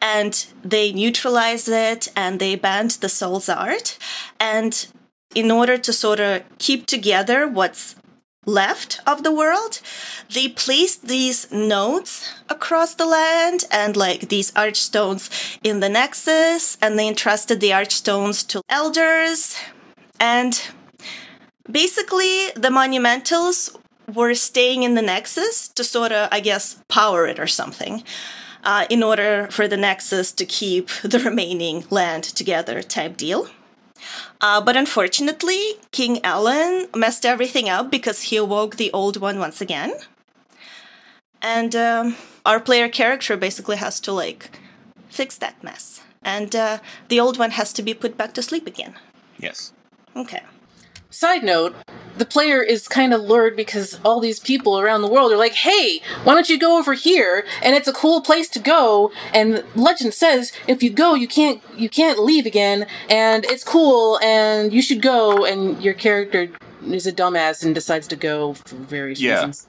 and 0.00 0.46
they 0.62 0.92
neutralized 0.92 1.68
it 1.68 2.08
and 2.14 2.38
they 2.38 2.54
banned 2.54 2.92
the 2.92 3.08
soul's 3.08 3.48
art. 3.48 3.98
And 4.38 4.86
in 5.36 5.50
order 5.50 5.76
to 5.76 5.92
sort 5.92 6.18
of 6.18 6.42
keep 6.58 6.86
together 6.86 7.46
what's 7.46 7.94
left 8.46 9.00
of 9.06 9.22
the 9.22 9.30
world, 9.32 9.80
they 10.32 10.48
placed 10.48 11.08
these 11.08 11.52
nodes 11.52 12.32
across 12.48 12.94
the 12.94 13.04
land 13.04 13.64
and 13.70 13.96
like 13.96 14.28
these 14.30 14.50
archstones 14.52 15.58
in 15.62 15.80
the 15.80 15.90
nexus, 15.90 16.78
and 16.80 16.98
they 16.98 17.06
entrusted 17.06 17.60
the 17.60 17.70
archstones 17.70 18.46
to 18.48 18.62
elders. 18.70 19.56
And 20.18 20.58
basically, 21.70 22.48
the 22.54 22.70
monumentals 22.70 23.76
were 24.14 24.34
staying 24.34 24.84
in 24.84 24.94
the 24.94 25.02
nexus 25.02 25.68
to 25.68 25.84
sort 25.84 26.12
of, 26.12 26.30
I 26.32 26.40
guess, 26.40 26.82
power 26.88 27.26
it 27.26 27.38
or 27.38 27.46
something. 27.46 28.02
Uh, 28.64 28.84
in 28.90 29.00
order 29.04 29.46
for 29.52 29.68
the 29.68 29.76
Nexus 29.76 30.32
to 30.32 30.44
keep 30.44 30.88
the 31.04 31.20
remaining 31.20 31.84
land 31.88 32.24
together, 32.24 32.82
type 32.82 33.16
deal. 33.16 33.48
Uh, 34.40 34.60
but 34.60 34.76
unfortunately, 34.76 35.74
King 35.92 36.20
Allant 36.24 36.94
messed 36.94 37.24
everything 37.24 37.68
up 37.68 37.90
because 37.90 38.22
he 38.22 38.36
awoke 38.36 38.76
the 38.76 38.92
old 38.92 39.16
one 39.16 39.38
once 39.38 39.60
again. 39.60 39.92
And 41.40 41.74
um, 41.74 42.16
our 42.44 42.60
player 42.60 42.88
character 42.88 43.36
basically 43.36 43.76
has 43.76 44.00
to, 44.00 44.12
like, 44.12 44.50
fix 45.08 45.38
that 45.38 45.62
mess. 45.62 46.02
And 46.22 46.54
uh, 46.54 46.78
the 47.08 47.20
old 47.20 47.38
one 47.38 47.52
has 47.52 47.72
to 47.74 47.82
be 47.82 47.94
put 47.94 48.16
back 48.16 48.34
to 48.34 48.42
sleep 48.42 48.66
again. 48.66 48.94
Yes. 49.38 49.72
Okay. 50.14 50.42
Side 51.16 51.44
note, 51.44 51.74
the 52.18 52.26
player 52.26 52.62
is 52.62 52.86
kind 52.88 53.14
of 53.14 53.22
lured 53.22 53.56
because 53.56 53.98
all 54.04 54.20
these 54.20 54.38
people 54.38 54.78
around 54.78 55.00
the 55.00 55.08
world 55.08 55.32
are 55.32 55.38
like, 55.38 55.54
hey, 55.54 56.02
why 56.24 56.34
don't 56.34 56.50
you 56.50 56.58
go 56.58 56.78
over 56.78 56.92
here? 56.92 57.46
And 57.62 57.74
it's 57.74 57.88
a 57.88 57.92
cool 57.94 58.20
place 58.20 58.50
to 58.50 58.58
go. 58.58 59.10
And 59.32 59.64
legend 59.74 60.12
says 60.12 60.52
if 60.68 60.82
you 60.82 60.90
go, 60.90 61.14
you 61.14 61.26
can't 61.26 61.62
you 61.74 61.88
can't 61.88 62.18
leave 62.18 62.44
again. 62.44 62.86
And 63.08 63.46
it's 63.46 63.64
cool 63.64 64.20
and 64.22 64.74
you 64.74 64.82
should 64.82 65.00
go. 65.00 65.46
And 65.46 65.82
your 65.82 65.94
character 65.94 66.50
is 66.84 67.06
a 67.06 67.12
dumbass 67.14 67.64
and 67.64 67.74
decides 67.74 68.06
to 68.08 68.16
go 68.16 68.52
for 68.52 68.74
various 68.74 69.18
Yeah. 69.18 69.36
reasons. 69.36 69.68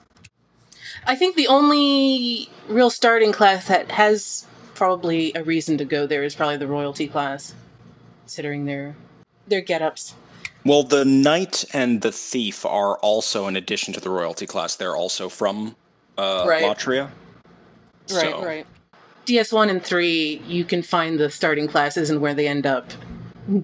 I 1.06 1.16
think 1.16 1.38
the 1.38 1.48
only 1.48 2.50
real 2.68 2.90
starting 2.90 3.32
class 3.32 3.70
that 3.70 3.92
has 3.92 4.46
probably 4.76 5.32
a 5.34 5.46
reason 5.46 5.78
to 5.78 5.86
go 5.86 6.06
there 6.06 6.26
is 6.26 6.36
probably 6.36 6.58
the 6.58 6.68
royalty 6.68 7.08
class, 7.08 7.54
considering 8.26 8.66
their 8.66 8.98
their 9.48 9.62
get-ups. 9.62 10.14
Well, 10.68 10.84
the 10.84 11.06
knight 11.06 11.64
and 11.74 12.02
the 12.02 12.12
thief 12.12 12.66
are 12.66 12.98
also, 12.98 13.48
in 13.48 13.56
addition 13.56 13.94
to 13.94 14.00
the 14.02 14.10
royalty 14.10 14.46
class, 14.46 14.76
they're 14.76 14.96
also 14.96 15.30
from 15.30 15.76
uh, 16.18 16.46
Right. 16.48 16.64
Latria. 16.64 17.12
Right, 18.12 18.32
So- 18.32 18.44
right. 18.44 18.66
DS1 19.26 19.70
and 19.70 19.84
3, 19.84 20.42
you 20.48 20.64
can 20.66 20.82
find 20.82 21.20
the 21.20 21.30
starting 21.30 21.68
classes 21.68 22.10
and 22.10 22.22
where 22.22 22.34
they 22.34 22.48
end 22.48 22.66
up 22.66 22.92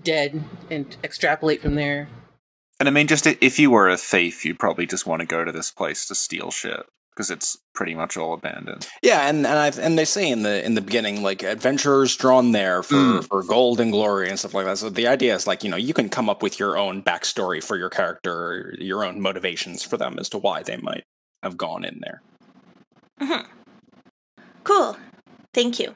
dead 0.03 0.43
and 0.69 0.95
extrapolate 1.03 1.61
from 1.61 1.75
there. 1.75 2.09
And 2.79 2.89
I 2.89 2.91
mean, 2.91 3.07
just 3.07 3.25
if 3.25 3.59
you 3.59 3.71
were 3.71 3.89
a 3.89 3.97
thief, 3.97 4.43
you'd 4.43 4.59
probably 4.59 4.85
just 4.85 5.05
want 5.05 5.21
to 5.21 5.25
go 5.25 5.45
to 5.45 5.51
this 5.51 5.71
place 5.71 6.05
to 6.07 6.15
steal 6.15 6.51
shit 6.51 6.85
because 7.15 7.29
it's 7.29 7.57
pretty 7.75 7.93
much 7.95 8.17
all 8.17 8.33
abandoned. 8.33 8.87
Yeah, 9.01 9.27
and 9.27 9.45
and 9.45 9.59
I've 9.59 9.77
and 9.79 9.97
they 9.97 10.05
say 10.05 10.29
in 10.29 10.43
the 10.43 10.63
in 10.65 10.75
the 10.75 10.81
beginning 10.81 11.21
like 11.23 11.43
adventurers 11.43 12.15
drawn 12.15 12.51
there 12.51 12.83
for 12.83 12.95
Mm. 12.95 13.27
for 13.27 13.43
gold 13.43 13.79
and 13.79 13.91
glory 13.91 14.29
and 14.29 14.37
stuff 14.39 14.53
like 14.53 14.65
that. 14.65 14.77
So 14.77 14.89
the 14.89 15.07
idea 15.07 15.35
is 15.35 15.45
like 15.47 15.63
you 15.63 15.69
know 15.69 15.77
you 15.77 15.93
can 15.93 16.09
come 16.09 16.29
up 16.29 16.41
with 16.43 16.59
your 16.59 16.77
own 16.77 17.01
backstory 17.03 17.63
for 17.63 17.77
your 17.77 17.89
character, 17.89 18.75
your 18.79 19.03
own 19.03 19.21
motivations 19.21 19.83
for 19.83 19.97
them 19.97 20.17
as 20.19 20.29
to 20.29 20.37
why 20.37 20.63
they 20.63 20.77
might 20.77 21.03
have 21.41 21.57
gone 21.57 21.83
in 21.85 22.01
there. 22.01 22.21
Cool. 24.63 24.97
Thank 25.53 25.79
you. 25.79 25.95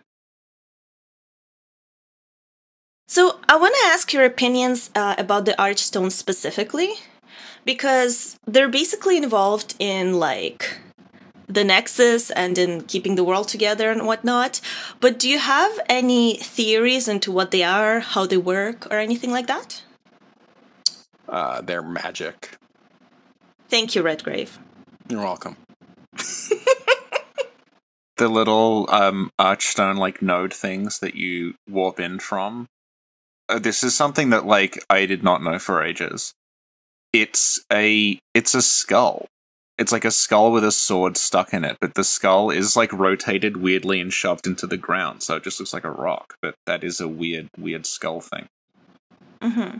So, 3.10 3.40
I 3.48 3.56
want 3.56 3.74
to 3.82 3.88
ask 3.88 4.12
your 4.12 4.26
opinions 4.26 4.90
uh, 4.94 5.16
about 5.18 5.46
the 5.46 5.54
Archstones 5.54 6.12
specifically, 6.12 6.90
because 7.64 8.38
they're 8.46 8.68
basically 8.68 9.16
involved 9.18 9.76
in 9.80 10.20
like 10.20 10.78
the 11.48 11.64
Nexus 11.64 12.30
and 12.32 12.58
in 12.58 12.82
keeping 12.82 13.16
the 13.16 13.24
world 13.24 13.48
together 13.48 13.90
and 13.92 14.06
whatnot. 14.06 14.62
But 15.00 15.18
do 15.20 15.30
you 15.30 15.40
have 15.40 15.80
any 15.90 16.38
theories 16.38 17.08
into 17.08 17.32
what 17.32 17.52
they 17.52 17.64
are, 17.64 18.00
how 18.00 18.26
they 18.26 18.38
work, 18.38 18.88
or 18.92 19.00
anything 19.00 19.32
like 19.32 19.48
that? 19.48 19.84
Uh, 21.28 21.62
their 21.62 21.82
magic. 21.82 22.58
Thank 23.70 23.96
you, 23.96 24.02
Redgrave. 24.02 24.60
You're 25.10 25.24
welcome. 25.24 25.58
The 28.18 28.28
little 28.30 28.88
um, 28.90 29.30
archstone 29.40 29.98
like 29.98 30.24
node 30.24 30.52
things 30.52 31.00
that 31.00 31.14
you 31.14 31.54
warp 31.70 32.00
in 32.00 32.18
from. 32.18 32.68
Uh, 33.48 33.60
this 33.60 33.84
is 33.84 33.96
something 33.96 34.32
that 34.32 34.44
like 34.44 34.84
I 34.90 35.06
did 35.06 35.24
not 35.24 35.44
know 35.44 35.60
for 35.60 35.84
ages. 35.84 36.34
it's 37.14 37.64
a 37.72 38.20
it's 38.34 38.56
a 38.56 38.62
skull. 38.64 39.28
It's 39.78 39.92
like 39.92 40.06
a 40.06 40.12
skull 40.12 40.52
with 40.52 40.64
a 40.64 40.72
sword 40.72 41.18
stuck 41.18 41.54
in 41.54 41.64
it, 41.64 41.78
but 41.80 41.94
the 41.94 42.04
skull 42.04 42.50
is 42.50 42.76
like 42.76 42.92
rotated 42.92 43.58
weirdly 43.58 44.02
and 44.02 44.12
shoved 44.12 44.48
into 44.48 44.66
the 44.66 44.78
ground, 44.78 45.22
so 45.22 45.36
it 45.36 45.44
just 45.44 45.60
looks 45.60 45.74
like 45.74 45.84
a 45.84 45.92
rock. 45.92 46.36
But 46.42 46.56
that 46.66 46.84
is 46.84 47.00
a 47.00 47.08
weird, 47.08 47.50
weird 47.58 47.86
skull 47.86 48.20
thing. 48.22 48.48
Mm-hmm. 49.42 49.78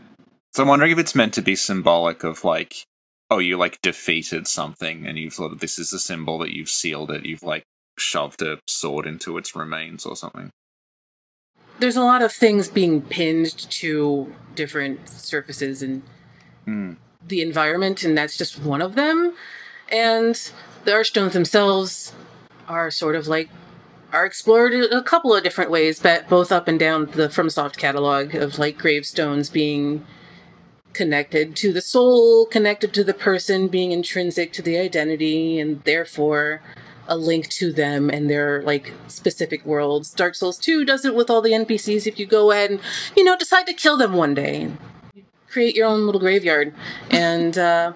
So 0.54 0.62
I'm 0.62 0.68
wondering 0.68 0.92
if 0.92 0.98
it's 0.98 1.14
meant 1.16 1.34
to 1.34 1.42
be 1.42 1.56
symbolic 1.56 2.22
of 2.22 2.44
like, 2.44 2.84
oh, 3.28 3.38
you 3.38 3.56
like 3.56 3.82
defeated 3.82 4.46
something, 4.46 5.04
and 5.04 5.18
you've 5.18 5.34
thought 5.34 5.58
this 5.60 5.78
is 5.78 5.92
a 5.92 5.98
symbol 5.98 6.38
that 6.38 6.54
you've 6.54 6.70
sealed 6.70 7.10
it. 7.10 7.26
You've 7.26 7.42
like 7.42 7.64
shoved 7.98 8.40
a 8.40 8.60
sword 8.68 9.04
into 9.04 9.36
its 9.36 9.56
remains 9.56 10.06
or 10.06 10.14
something. 10.14 10.50
There's 11.80 11.96
a 11.96 12.02
lot 12.02 12.22
of 12.22 12.32
things 12.32 12.68
being 12.68 13.02
pinned 13.02 13.56
to 13.70 14.32
different 14.54 15.08
surfaces 15.08 15.82
and 15.82 16.02
Hmm. 16.64 16.94
the 17.26 17.40
environment, 17.40 18.04
and 18.04 18.16
that's 18.16 18.36
just 18.36 18.60
one 18.60 18.82
of 18.82 18.94
them. 18.94 19.34
And 19.90 20.34
the 20.84 20.90
archstones 20.92 21.32
themselves 21.32 22.12
are 22.68 22.90
sort 22.90 23.16
of 23.16 23.26
like 23.26 23.48
are 24.12 24.24
explored 24.24 24.72
in 24.72 24.92
a 24.92 25.02
couple 25.02 25.34
of 25.34 25.42
different 25.42 25.70
ways, 25.70 26.00
but 26.00 26.28
both 26.28 26.50
up 26.50 26.66
and 26.66 26.78
down 26.78 27.06
the 27.06 27.28
FromSoft 27.28 27.76
catalog 27.76 28.34
of 28.34 28.58
like 28.58 28.78
gravestones 28.78 29.50
being 29.50 30.04
connected 30.94 31.54
to 31.56 31.72
the 31.72 31.80
soul, 31.80 32.46
connected 32.46 32.94
to 32.94 33.04
the 33.04 33.14
person, 33.14 33.68
being 33.68 33.92
intrinsic 33.92 34.52
to 34.54 34.62
the 34.62 34.78
identity, 34.78 35.60
and 35.60 35.84
therefore 35.84 36.62
a 37.06 37.16
link 37.16 37.48
to 37.48 37.72
them 37.72 38.10
and 38.10 38.28
their 38.28 38.62
like 38.62 38.92
specific 39.08 39.64
worlds. 39.64 40.12
Dark 40.12 40.34
Souls 40.34 40.58
2 40.58 40.84
does 40.84 41.04
it 41.04 41.14
with 41.14 41.30
all 41.30 41.40
the 41.40 41.52
NPCs 41.52 42.06
if 42.06 42.18
you 42.18 42.26
go 42.26 42.52
and, 42.52 42.80
you 43.16 43.24
know, 43.24 43.36
decide 43.36 43.66
to 43.66 43.72
kill 43.72 43.96
them 43.96 44.12
one 44.12 44.34
day. 44.34 44.70
Create 45.50 45.74
your 45.74 45.86
own 45.86 46.04
little 46.04 46.20
graveyard. 46.20 46.74
And 47.10 47.56
uh 47.56 47.92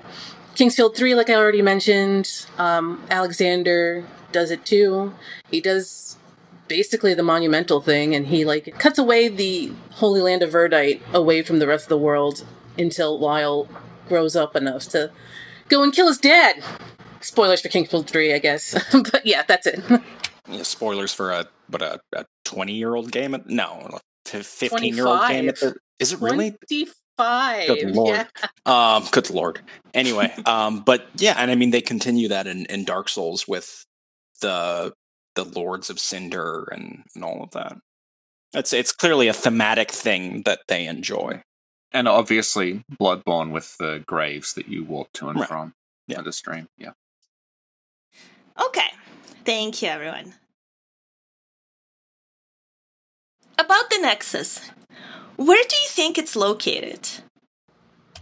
King's 0.54 0.76
Field 0.76 0.96
3, 0.96 1.14
like 1.14 1.30
I 1.30 1.34
already 1.34 1.62
mentioned, 1.62 2.46
um, 2.58 3.02
Alexander 3.10 4.04
does 4.32 4.50
it 4.50 4.64
too. 4.64 5.14
He 5.50 5.60
does 5.60 6.16
basically 6.68 7.14
the 7.14 7.22
monumental 7.22 7.80
thing, 7.80 8.14
and 8.14 8.26
he 8.26 8.44
like 8.44 8.78
cuts 8.78 8.98
away 8.98 9.28
the 9.28 9.72
Holy 9.92 10.20
Land 10.20 10.42
of 10.42 10.50
Verdite 10.50 11.00
away 11.12 11.42
from 11.42 11.58
the 11.58 11.66
rest 11.66 11.84
of 11.84 11.88
the 11.88 11.98
world 11.98 12.46
until 12.78 13.18
Lyle 13.18 13.68
grows 14.08 14.36
up 14.36 14.56
enough 14.56 14.88
to 14.90 15.10
go 15.68 15.82
and 15.82 15.92
kill 15.92 16.08
his 16.08 16.18
dad. 16.18 16.62
Spoilers 17.20 17.60
for 17.60 17.68
King's 17.68 17.90
Field 17.90 18.08
3, 18.08 18.34
I 18.34 18.38
guess. 18.38 18.74
but 18.92 19.24
yeah, 19.24 19.42
that's 19.46 19.66
it. 19.66 19.82
Yeah, 20.48 20.62
spoilers 20.62 21.14
for 21.14 21.30
a 21.30 21.46
but 21.68 21.82
a, 21.82 22.00
a 22.14 22.26
twenty 22.44 22.74
year 22.74 22.94
old 22.94 23.10
game? 23.10 23.36
No, 23.46 23.98
a 24.32 24.42
fifteen 24.42 24.94
year 24.94 25.06
old 25.06 25.26
game. 25.28 25.48
At 25.48 25.60
the, 25.60 25.74
is 25.98 26.12
it 26.12 26.20
really? 26.20 26.56
25. 27.16 27.66
Good 27.66 27.94
lord. 27.96 28.08
Yeah. 28.16 28.26
Um, 28.66 29.04
good 29.10 29.28
lord. 29.30 29.60
Anyway, 29.92 30.32
um, 30.46 30.80
but 30.80 31.06
yeah, 31.16 31.34
and 31.36 31.50
I 31.50 31.56
mean 31.56 31.70
they 31.70 31.80
continue 31.80 32.28
that 32.28 32.46
in, 32.46 32.64
in 32.66 32.84
Dark 32.84 33.08
Souls 33.08 33.46
with 33.48 33.84
the 34.40 34.92
the 35.34 35.44
Lords 35.44 35.90
of 35.90 35.98
Cinder 35.98 36.68
and, 36.72 37.02
and 37.14 37.24
all 37.24 37.42
of 37.42 37.50
that. 37.52 37.76
It's 38.54 38.72
it's 38.72 38.92
clearly 38.92 39.26
a 39.28 39.32
thematic 39.32 39.90
thing 39.90 40.42
that 40.42 40.60
they 40.68 40.86
enjoy. 40.86 41.42
And 41.90 42.06
obviously, 42.08 42.84
Bloodborne 43.00 43.50
with 43.50 43.76
the 43.78 44.02
graves 44.06 44.54
that 44.54 44.68
you 44.68 44.84
walk 44.84 45.12
to 45.14 45.28
and 45.28 45.40
Right. 45.40 45.48
from 45.48 45.74
Yeah. 46.06 46.18
under 46.18 46.32
stream. 46.32 46.68
Yeah. 46.78 46.92
Okay. 48.64 48.88
Thank 49.44 49.82
you, 49.82 49.88
everyone. 49.88 50.34
About 53.58 53.90
the 53.90 53.98
Nexus. 54.00 54.70
Where 55.36 55.62
do 55.68 55.76
you 55.76 55.88
think 55.88 56.18
it's 56.18 56.36
located? 56.36 57.08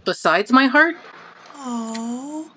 Besides 0.03 0.51
my 0.51 0.67
heart, 0.67 0.95
Oh. 1.63 2.51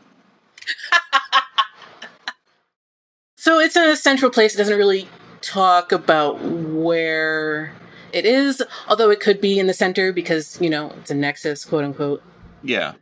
So 3.37 3.59
it's 3.59 3.77
a 3.77 3.95
central 3.95 4.31
place. 4.31 4.55
It 4.55 4.59
doesn't 4.59 4.79
really 4.79 5.07
talk 5.43 5.93
about 5.93 6.41
where 6.41 7.75
it 8.11 8.25
is, 8.25 8.63
although 8.89 9.11
it 9.11 9.21
could 9.21 9.39
be 9.39 9.59
in 9.59 9.67
the 9.67 9.75
center 9.75 10.15
because, 10.15 10.59
you 10.63 10.71
know, 10.71 10.95
it's 10.99 11.11
a 11.11 11.15
nexus, 11.15 11.67
quote 11.67 11.85
unquote. 11.85 12.23
Yeah. 12.63 12.95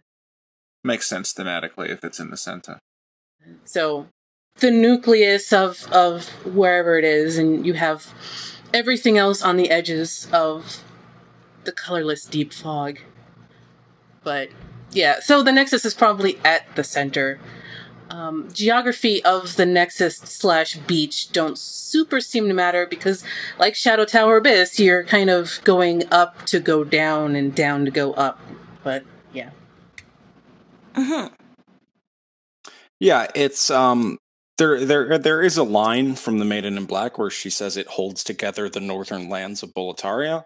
Makes 0.82 1.08
sense 1.08 1.32
thematically 1.32 1.90
if 1.90 2.02
it's 2.02 2.18
in 2.18 2.30
the 2.30 2.36
center. 2.36 2.80
So 3.64 4.08
the 4.56 4.72
nucleus 4.72 5.52
of 5.52 5.86
of 5.92 6.28
wherever 6.44 6.98
it 6.98 7.04
is, 7.04 7.38
and 7.38 7.64
you 7.64 7.74
have 7.74 8.12
everything 8.74 9.18
else 9.18 9.42
on 9.42 9.56
the 9.56 9.70
edges 9.70 10.28
of 10.32 10.82
the 11.64 11.72
colorless 11.72 12.24
deep 12.24 12.52
fog. 12.52 12.98
But 14.24 14.50
yeah, 14.92 15.20
so 15.20 15.42
the 15.42 15.52
nexus 15.52 15.84
is 15.84 15.94
probably 15.94 16.38
at 16.44 16.74
the 16.76 16.84
center. 16.84 17.40
Um, 18.10 18.50
geography 18.52 19.24
of 19.24 19.56
the 19.56 19.64
nexus 19.64 20.18
slash 20.18 20.76
beach 20.76 21.32
don't 21.32 21.56
super 21.56 22.20
seem 22.20 22.46
to 22.48 22.54
matter 22.54 22.86
because, 22.86 23.24
like 23.58 23.74
Shadow 23.74 24.04
Tower 24.04 24.36
Abyss, 24.36 24.78
you're 24.78 25.02
kind 25.04 25.30
of 25.30 25.60
going 25.64 26.02
up 26.12 26.44
to 26.46 26.60
go 26.60 26.84
down 26.84 27.34
and 27.34 27.54
down 27.54 27.86
to 27.86 27.90
go 27.90 28.12
up. 28.12 28.38
But 28.84 29.04
yeah. 29.32 29.50
Mm-hmm. 30.94 31.32
Yeah, 33.00 33.28
it's 33.34 33.70
um 33.70 34.18
there 34.62 34.84
there 34.84 35.18
there 35.18 35.42
is 35.42 35.56
a 35.56 35.64
line 35.64 36.14
from 36.14 36.38
the 36.38 36.44
Maiden 36.44 36.76
in 36.76 36.84
Black 36.84 37.18
where 37.18 37.30
she 37.30 37.50
says 37.50 37.76
it 37.76 37.88
holds 37.88 38.22
together 38.22 38.68
the 38.68 38.78
northern 38.78 39.28
lands 39.28 39.64
of 39.64 39.74
Boletaria. 39.74 40.44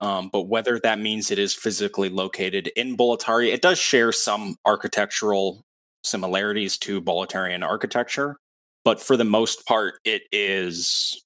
Um, 0.00 0.30
but 0.32 0.48
whether 0.48 0.80
that 0.80 0.98
means 0.98 1.30
it 1.30 1.38
is 1.38 1.54
physically 1.54 2.08
located 2.08 2.72
in 2.74 2.96
Boletaria, 2.96 3.52
it 3.52 3.62
does 3.62 3.78
share 3.78 4.10
some 4.10 4.56
architectural 4.66 5.62
similarities 6.02 6.76
to 6.78 7.00
Boletarian 7.00 7.64
architecture, 7.64 8.36
but 8.84 9.00
for 9.00 9.16
the 9.16 9.24
most 9.24 9.64
part, 9.64 9.94
it 10.04 10.22
is 10.32 11.22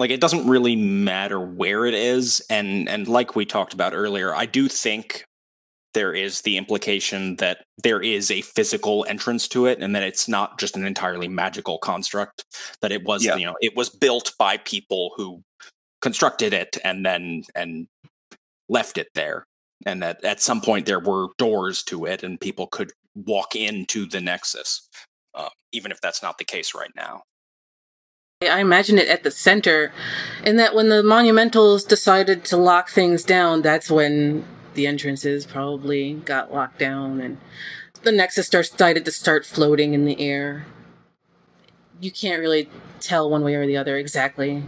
like 0.00 0.10
it 0.10 0.20
doesn't 0.20 0.48
really 0.48 0.74
matter 0.74 1.38
where 1.38 1.86
it 1.86 1.94
is, 1.94 2.42
and 2.50 2.88
and 2.88 3.06
like 3.06 3.36
we 3.36 3.44
talked 3.44 3.74
about 3.74 3.94
earlier, 3.94 4.34
I 4.34 4.46
do 4.46 4.66
think 4.66 5.24
there 5.94 6.14
is 6.14 6.42
the 6.42 6.56
implication 6.56 7.36
that 7.36 7.64
there 7.82 8.00
is 8.00 8.30
a 8.30 8.40
physical 8.42 9.04
entrance 9.08 9.46
to 9.48 9.66
it 9.66 9.80
and 9.82 9.94
that 9.94 10.02
it's 10.02 10.28
not 10.28 10.58
just 10.58 10.76
an 10.76 10.86
entirely 10.86 11.28
magical 11.28 11.78
construct 11.78 12.44
that 12.80 12.92
it 12.92 13.04
was 13.04 13.24
Yeah. 13.24 13.36
you 13.36 13.46
know 13.46 13.56
it 13.60 13.76
was 13.76 13.90
built 13.90 14.32
by 14.38 14.56
people 14.58 15.12
who 15.16 15.42
constructed 16.00 16.52
it 16.52 16.78
and 16.84 17.04
then 17.04 17.42
and 17.54 17.86
left 18.68 18.98
it 18.98 19.08
there 19.14 19.44
and 19.84 20.02
that 20.02 20.24
at 20.24 20.40
some 20.40 20.60
point 20.60 20.86
there 20.86 21.00
were 21.00 21.28
doors 21.38 21.82
to 21.84 22.04
it 22.06 22.22
and 22.22 22.40
people 22.40 22.66
could 22.66 22.92
walk 23.14 23.54
into 23.54 24.06
the 24.06 24.20
nexus 24.20 24.88
uh, 25.34 25.48
even 25.72 25.90
if 25.92 26.00
that's 26.00 26.22
not 26.22 26.38
the 26.38 26.44
case 26.44 26.74
right 26.74 26.92
now 26.96 27.22
I 28.50 28.60
imagine 28.60 28.98
it 28.98 29.06
at 29.06 29.22
the 29.22 29.30
center, 29.30 29.92
and 30.42 30.58
that 30.58 30.74
when 30.74 30.88
the 30.88 31.02
monumentals 31.02 31.86
decided 31.86 32.44
to 32.46 32.56
lock 32.56 32.90
things 32.90 33.22
down, 33.22 33.62
that's 33.62 33.88
when 33.88 34.44
the 34.74 34.86
entrances 34.86 35.46
probably 35.46 36.14
got 36.14 36.52
locked 36.52 36.78
down, 36.78 37.20
and 37.20 37.38
the 38.02 38.12
Nexus 38.12 38.48
decided 38.48 39.04
to 39.04 39.12
start 39.12 39.46
floating 39.46 39.94
in 39.94 40.04
the 40.04 40.20
air. 40.20 40.66
You 42.00 42.10
can't 42.10 42.40
really 42.40 42.68
tell 43.00 43.30
one 43.30 43.44
way 43.44 43.54
or 43.54 43.66
the 43.66 43.76
other 43.76 43.96
exactly. 43.96 44.64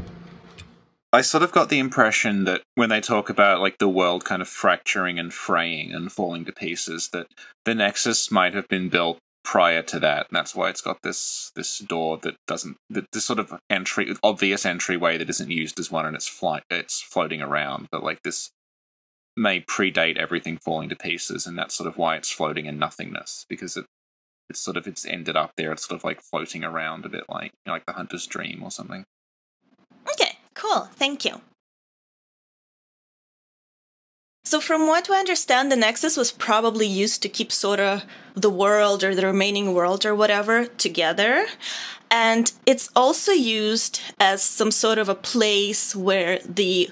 I 1.12 1.20
sort 1.20 1.44
of 1.44 1.52
got 1.52 1.68
the 1.68 1.78
impression 1.78 2.42
that 2.44 2.62
when 2.74 2.88
they 2.88 3.00
talk 3.00 3.30
about 3.30 3.60
like 3.60 3.78
the 3.78 3.88
world 3.88 4.24
kind 4.24 4.42
of 4.42 4.48
fracturing 4.48 5.18
and 5.18 5.32
fraying 5.32 5.92
and 5.92 6.10
falling 6.10 6.44
to 6.44 6.52
pieces, 6.52 7.10
that 7.12 7.28
the 7.64 7.74
Nexus 7.74 8.32
might 8.32 8.52
have 8.54 8.66
been 8.66 8.88
built 8.88 9.18
prior 9.44 9.82
to 9.82 10.00
that, 10.00 10.26
and 10.28 10.36
that's 10.36 10.56
why 10.56 10.70
it's 10.70 10.80
got 10.80 11.02
this 11.02 11.52
this 11.54 11.78
door 11.78 12.18
that 12.22 12.34
doesn't 12.48 12.78
that 12.90 13.04
this 13.12 13.26
sort 13.26 13.38
of 13.38 13.54
entry 13.70 14.12
obvious 14.24 14.66
entryway 14.66 15.16
that 15.16 15.30
isn't 15.30 15.50
used 15.50 15.78
as 15.78 15.90
one 15.90 16.04
and 16.06 16.16
it's 16.16 16.26
flight 16.26 16.64
it's 16.68 17.00
floating 17.00 17.40
around, 17.40 17.86
but 17.92 18.02
like 18.02 18.22
this 18.22 18.50
may 19.36 19.60
predate 19.60 20.16
everything 20.16 20.58
falling 20.58 20.88
to 20.88 20.96
pieces, 20.96 21.46
and 21.46 21.58
that's 21.58 21.74
sort 21.74 21.88
of 21.88 21.96
why 21.96 22.16
it's 22.16 22.30
floating 22.30 22.66
in 22.66 22.78
nothingness 22.78 23.46
because 23.48 23.76
it 23.76 23.86
it's 24.50 24.60
sort 24.60 24.76
of 24.76 24.86
it's 24.86 25.06
ended 25.06 25.36
up 25.36 25.52
there. 25.56 25.72
It's 25.72 25.86
sort 25.86 25.98
of 25.98 26.04
like 26.04 26.20
floating 26.20 26.64
around 26.64 27.04
a 27.04 27.08
bit 27.08 27.24
like 27.28 27.52
you 27.52 27.70
know, 27.70 27.72
like 27.72 27.86
the 27.86 27.92
hunter's 27.92 28.26
dream 28.26 28.62
or 28.62 28.70
something. 28.70 29.04
Okay, 30.10 30.38
cool. 30.54 30.88
Thank 30.92 31.24
you. 31.24 31.40
So, 34.46 34.60
from 34.60 34.86
what 34.86 35.08
we 35.08 35.16
understand, 35.16 35.72
the 35.72 35.76
Nexus 35.76 36.18
was 36.18 36.30
probably 36.30 36.86
used 36.86 37.22
to 37.22 37.30
keep 37.30 37.50
sort 37.50 37.80
of 37.80 38.04
the 38.34 38.50
world 38.50 39.02
or 39.02 39.14
the 39.14 39.26
remaining 39.26 39.72
world 39.72 40.04
or 40.04 40.14
whatever 40.14 40.66
together. 40.66 41.46
And 42.10 42.52
it's 42.66 42.90
also 42.94 43.32
used 43.32 44.00
as 44.20 44.42
some 44.42 44.70
sort 44.70 44.98
of 44.98 45.08
a 45.08 45.14
place 45.14 45.96
where 45.96 46.40
the 46.44 46.90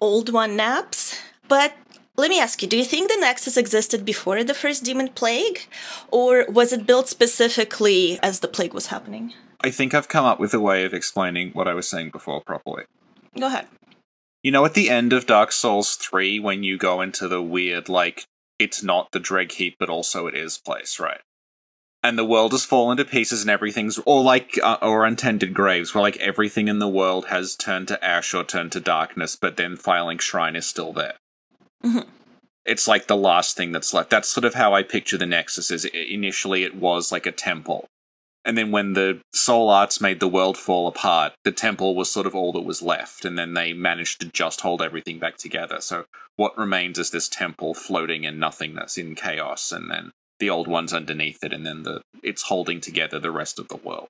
old 0.00 0.32
one 0.32 0.56
naps. 0.56 1.20
But 1.48 1.74
let 2.16 2.30
me 2.30 2.40
ask 2.40 2.62
you 2.62 2.68
do 2.68 2.76
you 2.76 2.84
think 2.84 3.10
the 3.10 3.18
Nexus 3.18 3.56
existed 3.56 4.04
before 4.04 4.42
the 4.42 4.54
first 4.54 4.84
demon 4.84 5.08
plague? 5.08 5.66
Or 6.10 6.46
was 6.48 6.72
it 6.72 6.86
built 6.86 7.08
specifically 7.08 8.18
as 8.22 8.40
the 8.40 8.48
plague 8.48 8.74
was 8.74 8.86
happening? 8.86 9.32
I 9.60 9.70
think 9.70 9.94
I've 9.94 10.08
come 10.08 10.24
up 10.24 10.38
with 10.38 10.54
a 10.54 10.60
way 10.60 10.84
of 10.84 10.94
explaining 10.94 11.50
what 11.52 11.68
I 11.68 11.74
was 11.74 11.88
saying 11.88 12.10
before 12.10 12.40
properly. 12.40 12.84
Go 13.38 13.46
ahead. 13.46 13.66
You 14.42 14.52
know, 14.52 14.64
at 14.64 14.74
the 14.74 14.90
end 14.90 15.12
of 15.12 15.26
Dark 15.26 15.50
Souls 15.50 15.96
3, 15.96 16.38
when 16.38 16.62
you 16.62 16.78
go 16.78 17.00
into 17.00 17.26
the 17.26 17.42
weird, 17.42 17.88
like, 17.88 18.24
it's 18.58 18.82
not 18.82 19.10
the 19.12 19.18
Dreg 19.18 19.52
heap, 19.52 19.76
but 19.78 19.90
also 19.90 20.26
it 20.26 20.34
is 20.34 20.58
place, 20.58 21.00
right? 21.00 21.20
And 22.02 22.16
the 22.16 22.24
world 22.24 22.52
has 22.52 22.64
fallen 22.64 22.96
to 22.98 23.04
pieces, 23.04 23.42
and 23.42 23.50
everything's 23.50 23.98
or 24.06 24.22
like 24.22 24.56
uh, 24.62 24.76
or 24.80 25.04
untended 25.04 25.52
graves, 25.52 25.92
where 25.92 26.02
like 26.02 26.16
everything 26.18 26.68
in 26.68 26.78
the 26.78 26.88
world 26.88 27.26
has 27.26 27.56
turned 27.56 27.88
to 27.88 28.04
ash 28.04 28.32
or 28.32 28.44
turned 28.44 28.70
to 28.72 28.80
darkness, 28.80 29.34
but 29.34 29.56
then 29.56 29.76
Firelink 29.76 30.20
Shrine 30.20 30.54
is 30.54 30.66
still 30.66 30.92
there. 30.92 31.14
Mhm. 31.84 32.06
It's 32.64 32.88
like 32.88 33.06
the 33.06 33.16
last 33.16 33.56
thing 33.56 33.72
that's 33.72 33.94
left. 33.94 34.10
That's 34.10 34.28
sort 34.28 34.44
of 34.44 34.54
how 34.54 34.74
I 34.74 34.82
picture 34.82 35.16
the 35.16 35.26
Nexus. 35.26 35.70
Is 35.70 35.84
initially 35.84 36.64
it 36.64 36.74
was 36.74 37.12
like 37.12 37.26
a 37.26 37.32
temple, 37.32 37.86
and 38.44 38.58
then 38.58 38.70
when 38.72 38.94
the 38.94 39.20
Soul 39.32 39.68
Arts 39.70 40.00
made 40.00 40.18
the 40.20 40.28
world 40.28 40.58
fall 40.58 40.88
apart, 40.88 41.34
the 41.44 41.52
temple 41.52 41.94
was 41.94 42.10
sort 42.10 42.26
of 42.26 42.34
all 42.34 42.52
that 42.52 42.62
was 42.62 42.82
left, 42.82 43.24
and 43.24 43.38
then 43.38 43.54
they 43.54 43.72
managed 43.72 44.20
to 44.20 44.26
just 44.26 44.62
hold 44.62 44.82
everything 44.82 45.18
back 45.18 45.36
together. 45.36 45.80
So 45.80 46.06
what 46.36 46.58
remains 46.58 46.98
is 46.98 47.10
this 47.10 47.28
temple 47.28 47.74
floating 47.74 48.24
in 48.24 48.38
nothingness, 48.38 48.98
in 48.98 49.14
chaos, 49.14 49.70
and 49.70 49.90
then 49.90 50.10
the 50.38 50.50
old 50.50 50.66
one's 50.68 50.92
underneath 50.92 51.42
it, 51.44 51.52
and 51.52 51.64
then 51.64 51.84
the 51.84 52.02
it's 52.22 52.42
holding 52.42 52.80
together 52.80 53.20
the 53.20 53.30
rest 53.30 53.58
of 53.58 53.68
the 53.68 53.76
world. 53.76 54.08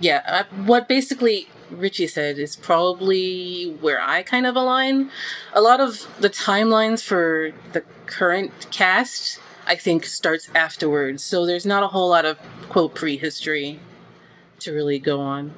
Yeah, 0.00 0.22
uh, 0.26 0.44
what 0.64 0.88
basically 0.88 1.48
Richie 1.70 2.06
said 2.06 2.38
is 2.38 2.56
probably 2.56 3.76
where 3.80 4.00
I 4.00 4.22
kind 4.22 4.46
of 4.46 4.56
align. 4.56 5.10
A 5.52 5.60
lot 5.60 5.80
of 5.80 6.06
the 6.20 6.30
timelines 6.30 7.02
for 7.02 7.52
the 7.72 7.82
current 8.06 8.68
cast, 8.70 9.40
I 9.66 9.76
think, 9.76 10.04
starts 10.04 10.48
afterwards, 10.54 11.22
so 11.22 11.46
there's 11.46 11.66
not 11.66 11.82
a 11.82 11.88
whole 11.88 12.10
lot 12.10 12.24
of 12.24 12.38
quote 12.68 12.94
prehistory 12.94 13.80
to 14.60 14.72
really 14.72 14.98
go 14.98 15.20
on. 15.20 15.52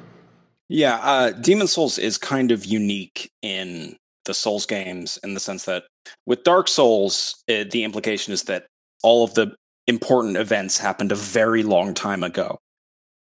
Yeah, 0.68 0.96
uh, 1.02 1.30
Demon 1.30 1.66
Souls 1.66 1.98
is 1.98 2.18
kind 2.18 2.50
of 2.50 2.64
unique 2.64 3.30
in 3.42 3.96
the 4.24 4.34
Souls 4.34 4.66
games 4.66 5.18
in 5.22 5.34
the 5.34 5.40
sense 5.40 5.64
that 5.66 5.84
with 6.26 6.44
Dark 6.44 6.68
Souls, 6.68 7.42
uh, 7.48 7.64
the 7.70 7.84
implication 7.84 8.32
is 8.32 8.44
that 8.44 8.66
all 9.02 9.24
of 9.24 9.34
the 9.34 9.54
important 9.86 10.36
events 10.36 10.78
happened 10.78 11.12
a 11.12 11.16
very 11.16 11.62
long 11.62 11.92
time 11.92 12.22
ago. 12.22 12.58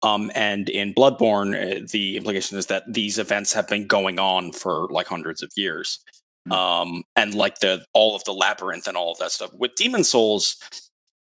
Um, 0.04 0.32
and 0.36 0.70
in 0.70 0.94
Bloodborne, 0.94 1.56
uh, 1.56 1.88
the 1.92 2.18
implication 2.18 2.58
is 2.58 2.68
that 2.68 2.84
these 2.92 3.18
events 3.18 3.54
have 3.54 3.68
been 3.68 3.88
going 3.88 4.20
on 4.20 4.52
for 4.52 4.88
like 4.90 5.08
hundreds 5.08 5.42
of 5.42 5.52
years. 5.56 6.00
Um, 6.52 7.04
and 7.16 7.34
like 7.34 7.60
the 7.60 7.86
all 7.94 8.16
of 8.16 8.24
the 8.26 8.34
labyrinth 8.34 8.88
and 8.88 8.98
all 8.98 9.14
of 9.14 9.18
that 9.20 9.32
stuff. 9.32 9.52
With 9.54 9.76
Demon 9.76 10.04
Souls, 10.04 10.58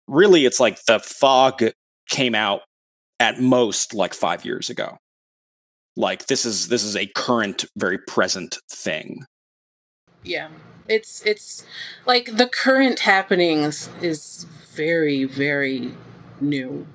really, 0.06 0.44
it's 0.44 0.60
like 0.60 0.84
the 0.84 1.00
fog 1.00 1.62
came 2.10 2.34
out 2.34 2.62
at 3.18 3.40
most 3.40 3.94
like 3.94 4.12
five 4.12 4.44
years 4.44 4.68
ago 4.70 4.98
like 5.98 6.26
this 6.26 6.46
is 6.46 6.68
this 6.68 6.84
is 6.84 6.96
a 6.96 7.06
current 7.08 7.64
very 7.76 7.98
present 7.98 8.58
thing 8.70 9.24
Yeah, 10.24 10.48
it's 10.88 11.24
it's 11.26 11.64
like 12.06 12.36
the 12.36 12.48
current 12.48 13.00
happenings 13.00 13.90
is 14.00 14.46
very 14.74 15.24
very 15.24 15.94
new. 16.40 16.86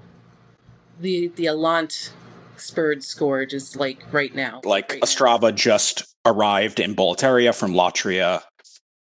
The 1.04 1.28
the 1.36 1.48
Allant 1.48 2.14
spurred 2.56 3.04
scourge 3.04 3.54
is 3.54 3.76
like 3.76 4.02
right 4.14 4.34
now. 4.34 4.62
like 4.64 4.92
right 4.92 5.00
now. 5.02 5.06
Ostrava 5.06 5.54
just 5.54 6.16
arrived 6.26 6.80
in 6.80 6.96
Boletaria 6.96 7.54
from 7.54 7.74
Latria 7.74 8.42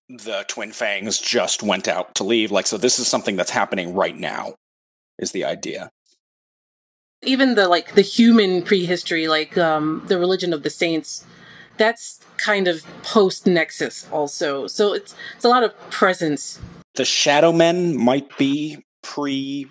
the 0.09 0.45
twin 0.47 0.73
fangs 0.73 1.19
just 1.19 1.63
went 1.63 1.89
out 1.89 2.15
to 2.15 2.23
leave 2.23 2.53
like 2.53 2.67
so 2.67 2.77
this 2.77 2.99
is 2.99 3.09
something 3.09 3.37
that's 3.37 3.51
happening 3.51 3.95
right 3.95 4.17
now 4.17 4.55
is 5.19 5.33
the 5.33 5.45
idea 5.45 5.91
even 7.23 7.55
the 7.55 7.67
like 7.67 7.95
the 7.95 8.03
human 8.03 8.63
prehistory 8.63 9.27
like 9.27 9.59
um 9.59 10.05
the 10.07 10.19
religion 10.19 10.53
of 10.53 10.63
the 10.63 10.71
saints 10.71 11.25
that's 11.77 12.21
kind 12.37 12.69
of 12.69 12.85
post 13.03 13.47
nexus 13.47 14.09
also 14.13 14.67
so 14.69 14.93
it's 14.93 15.15
it's 15.35 15.45
a 15.45 15.49
lot 15.49 15.65
of 15.65 15.75
presence 15.91 16.61
the 16.95 17.05
shadow 17.05 17.53
men 17.53 17.97
might 17.97 18.37
be 18.39 18.79
pre 19.03 19.69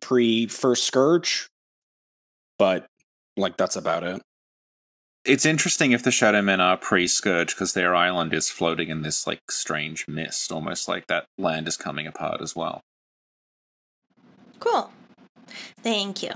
pre 0.00 0.46
first 0.46 0.84
scourge 0.84 1.48
but 2.58 2.86
like 3.36 3.56
that's 3.56 3.76
about 3.76 4.02
it 4.04 4.22
It's 5.24 5.44
interesting 5.44 5.90
if 5.90 6.02
the 6.04 6.12
Shadow 6.12 6.40
Men 6.40 6.60
are 6.60 6.76
pre 6.76 7.08
Scourge 7.08 7.54
because 7.54 7.72
their 7.72 7.94
island 7.96 8.32
is 8.32 8.48
floating 8.48 8.90
in 8.90 9.02
this 9.02 9.26
like 9.26 9.50
strange 9.50 10.06
mist, 10.06 10.52
almost 10.52 10.86
like 10.86 11.08
that 11.08 11.26
land 11.36 11.66
is 11.66 11.76
coming 11.76 12.06
apart 12.06 12.40
as 12.40 12.54
well. 12.54 12.80
Cool. 14.60 14.90
Thank 15.82 16.22
you. 16.22 16.30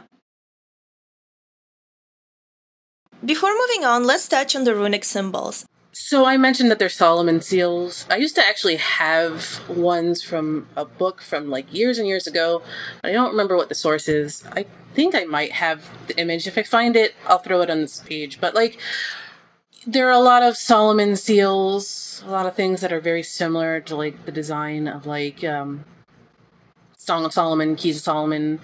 Before 3.24 3.50
moving 3.50 3.84
on, 3.84 4.06
let's 4.06 4.26
touch 4.26 4.56
on 4.56 4.64
the 4.64 4.74
runic 4.74 5.04
symbols. 5.04 5.66
So 5.92 6.24
i 6.24 6.36
mentioned 6.36 6.70
that 6.70 6.78
they're 6.78 6.88
solomon 6.88 7.40
seals. 7.40 8.06
I 8.10 8.16
used 8.16 8.34
to 8.36 8.46
actually 8.46 8.76
have 8.76 9.60
ones 9.68 10.22
from 10.22 10.68
a 10.76 10.84
book 10.84 11.20
from 11.20 11.50
like 11.50 11.72
years 11.74 11.98
and 11.98 12.06
years 12.06 12.26
ago. 12.26 12.62
I 13.02 13.12
don't 13.12 13.30
remember 13.30 13.56
what 13.56 13.68
the 13.68 13.74
source 13.74 14.08
is. 14.08 14.44
I 14.52 14.66
think 14.94 15.14
i 15.14 15.24
might 15.24 15.52
have 15.52 15.88
the 16.06 16.18
image. 16.18 16.46
If 16.46 16.56
i 16.58 16.62
find 16.62 16.96
it 16.96 17.14
i'll 17.26 17.38
throw 17.38 17.60
it 17.62 17.70
on 17.70 17.80
this 17.80 18.00
page. 18.00 18.40
But 18.40 18.54
like 18.54 18.78
there 19.86 20.06
are 20.06 20.12
a 20.12 20.18
lot 20.18 20.42
of 20.42 20.56
solomon 20.56 21.16
seals 21.16 22.22
a 22.26 22.30
lot 22.30 22.46
of 22.46 22.54
things 22.54 22.82
that 22.82 22.92
are 22.92 23.00
very 23.00 23.22
similar 23.22 23.80
to 23.80 23.96
like 23.96 24.26
the 24.26 24.32
design 24.32 24.86
of 24.86 25.06
like 25.06 25.42
um 25.42 25.84
song 26.96 27.24
of 27.24 27.32
solomon 27.32 27.74
keys 27.74 27.96
of 27.96 28.02
solomon. 28.02 28.60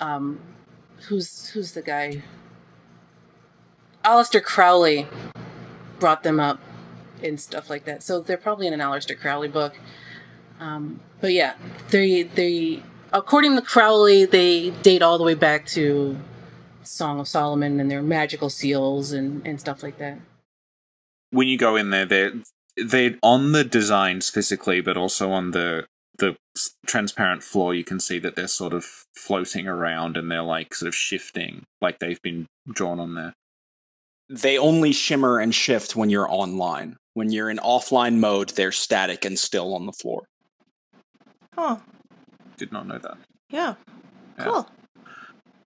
Um 0.00 0.38
who's 1.08 1.48
who's 1.50 1.72
the 1.72 1.82
guy? 1.82 2.22
Aleister 4.04 4.40
Crowley 4.40 5.08
brought 6.06 6.22
them 6.22 6.38
up 6.38 6.60
and 7.20 7.40
stuff 7.40 7.68
like 7.68 7.84
that. 7.84 8.00
So 8.00 8.20
they're 8.20 8.36
probably 8.36 8.68
in 8.68 8.72
an 8.72 8.78
Aleister 8.78 9.18
Crowley 9.18 9.48
book. 9.48 9.76
Um, 10.60 11.00
but 11.20 11.32
yeah, 11.32 11.54
they 11.90 12.22
they 12.22 12.84
according 13.12 13.56
to 13.56 13.62
Crowley, 13.62 14.24
they 14.24 14.70
date 14.70 15.02
all 15.02 15.18
the 15.18 15.24
way 15.24 15.34
back 15.34 15.66
to 15.74 16.16
Song 16.84 17.18
of 17.18 17.26
Solomon 17.26 17.80
and 17.80 17.90
their 17.90 18.02
magical 18.02 18.48
seals 18.48 19.10
and, 19.10 19.44
and 19.44 19.58
stuff 19.58 19.82
like 19.82 19.98
that. 19.98 20.20
When 21.30 21.48
you 21.48 21.58
go 21.58 21.74
in 21.74 21.90
there, 21.90 22.06
they're 22.06 22.34
they're 22.76 23.16
on 23.20 23.50
the 23.50 23.64
designs 23.64 24.30
physically, 24.30 24.80
but 24.80 24.96
also 24.96 25.32
on 25.32 25.50
the 25.50 25.86
the 26.18 26.36
transparent 26.86 27.42
floor. 27.42 27.74
You 27.74 27.82
can 27.82 27.98
see 27.98 28.20
that 28.20 28.36
they're 28.36 28.46
sort 28.46 28.74
of 28.74 28.84
floating 29.16 29.66
around 29.66 30.16
and 30.16 30.30
they're 30.30 30.42
like 30.42 30.72
sort 30.72 30.86
of 30.86 30.94
shifting, 30.94 31.64
like 31.80 31.98
they've 31.98 32.22
been 32.22 32.46
drawn 32.72 33.00
on 33.00 33.16
there. 33.16 33.34
They 34.28 34.58
only 34.58 34.92
shimmer 34.92 35.38
and 35.38 35.54
shift 35.54 35.94
when 35.96 36.10
you're 36.10 36.30
online 36.30 36.96
when 37.14 37.30
you're 37.30 37.48
in 37.50 37.58
offline 37.58 38.18
mode 38.18 38.50
they're 38.50 38.72
static 38.72 39.24
and 39.24 39.38
still 39.38 39.74
on 39.74 39.86
the 39.86 39.92
floor 39.92 40.24
Oh, 41.58 41.80
Did 42.58 42.70
not 42.72 42.86
know 42.86 42.98
that. 42.98 43.16
yeah. 43.50 43.74
Yeah. 44.38 44.44
Cool. 44.44 44.68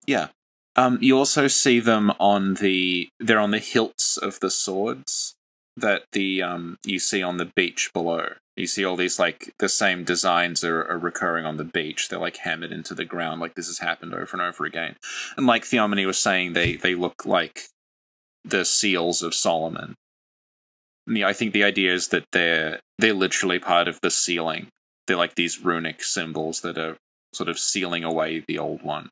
Yeah. 0.07 0.29
Um, 0.77 0.99
you 1.01 1.19
also 1.19 1.49
see 1.49 1.81
them 1.81 2.13
on 2.21 2.55
the 2.55 3.09
they're 3.19 3.41
on 3.41 3.51
the 3.51 3.59
hilts 3.59 4.17
of 4.17 4.39
the 4.39 4.51
swords 4.51 5.35
that 5.77 6.05
the 6.13 6.43
um 6.43 6.77
you 6.85 6.99
see 7.01 7.23
on 7.23 7.39
the 7.39 7.51
beach 7.57 7.91
below. 7.93 8.35
You 8.57 8.67
see 8.69 8.85
all 8.85 8.95
these 8.97 9.19
like 9.19 9.53
the 9.59 9.69
same 9.69 10.05
designs 10.05 10.63
are, 10.63 10.85
are 10.85 10.99
recurring 10.99 11.45
on 11.45 11.57
the 11.57 11.65
beach. 11.65 12.09
They're 12.09 12.19
like 12.21 12.37
hammered 12.37 12.71
into 12.73 12.95
the 12.95 13.05
ground, 13.05 13.41
like 13.41 13.55
this 13.57 13.67
has 13.67 13.79
happened 13.79 14.15
over 14.15 14.29
and 14.33 14.43
over 14.43 14.65
again. 14.65 14.95
And 15.37 15.47
like 15.47 15.65
Theomony 15.65 16.07
was 16.07 16.19
saying, 16.19 16.53
they 16.53 16.77
they 16.77 16.95
look 16.95 17.27
like 17.27 17.63
the 18.45 18.65
seals 18.65 19.23
of 19.23 19.35
Solomon. 19.35 19.95
The, 21.07 21.25
I 21.25 21.33
think 21.33 21.53
the 21.53 21.65
idea 21.65 21.93
is 21.93 22.09
that 22.09 22.25
they're 22.33 22.81
they're 22.99 23.15
literally 23.15 23.59
part 23.59 23.89
of 23.89 24.01
the 24.01 24.11
sealing. 24.11 24.69
They're 25.07 25.17
like 25.17 25.35
these 25.35 25.65
runic 25.65 26.03
symbols 26.03 26.61
that 26.61 26.79
are 26.79 26.97
sort 27.33 27.49
of 27.49 27.59
sealing 27.59 28.05
away 28.05 28.45
the 28.47 28.59
old 28.59 28.83
one. 28.83 29.09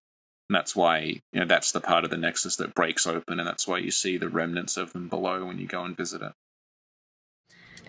And 0.49 0.57
that's 0.57 0.75
why, 0.75 1.21
you 1.33 1.41
know, 1.41 1.47
that's 1.47 1.73
the 1.73 1.81
part 1.81 2.05
of 2.05 2.11
the 2.11 2.17
Nexus 2.17 2.57
that 2.57 2.75
breaks 2.75 3.07
open, 3.07 3.39
and 3.39 3.47
that's 3.47 3.67
why 3.67 3.79
you 3.79 3.91
see 3.91 4.17
the 4.17 4.29
remnants 4.29 4.77
of 4.77 4.93
them 4.93 5.09
below 5.09 5.45
when 5.45 5.59
you 5.59 5.67
go 5.67 5.85
and 5.85 5.97
visit 5.97 6.23
it. 6.23 6.33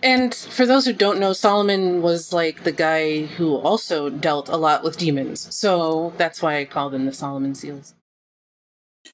And 0.02 0.34
for 0.34 0.66
those 0.66 0.86
who 0.86 0.92
don't 0.92 1.20
know, 1.20 1.32
Solomon 1.32 2.00
was 2.00 2.32
like 2.32 2.64
the 2.64 2.72
guy 2.72 3.26
who 3.26 3.56
also 3.56 4.08
dealt 4.08 4.48
a 4.48 4.56
lot 4.56 4.82
with 4.82 4.96
demons. 4.96 5.54
So 5.54 6.12
that's 6.16 6.40
why 6.40 6.58
I 6.58 6.64
call 6.64 6.90
them 6.90 7.06
the 7.06 7.12
Solomon 7.12 7.54
seals. 7.54 7.94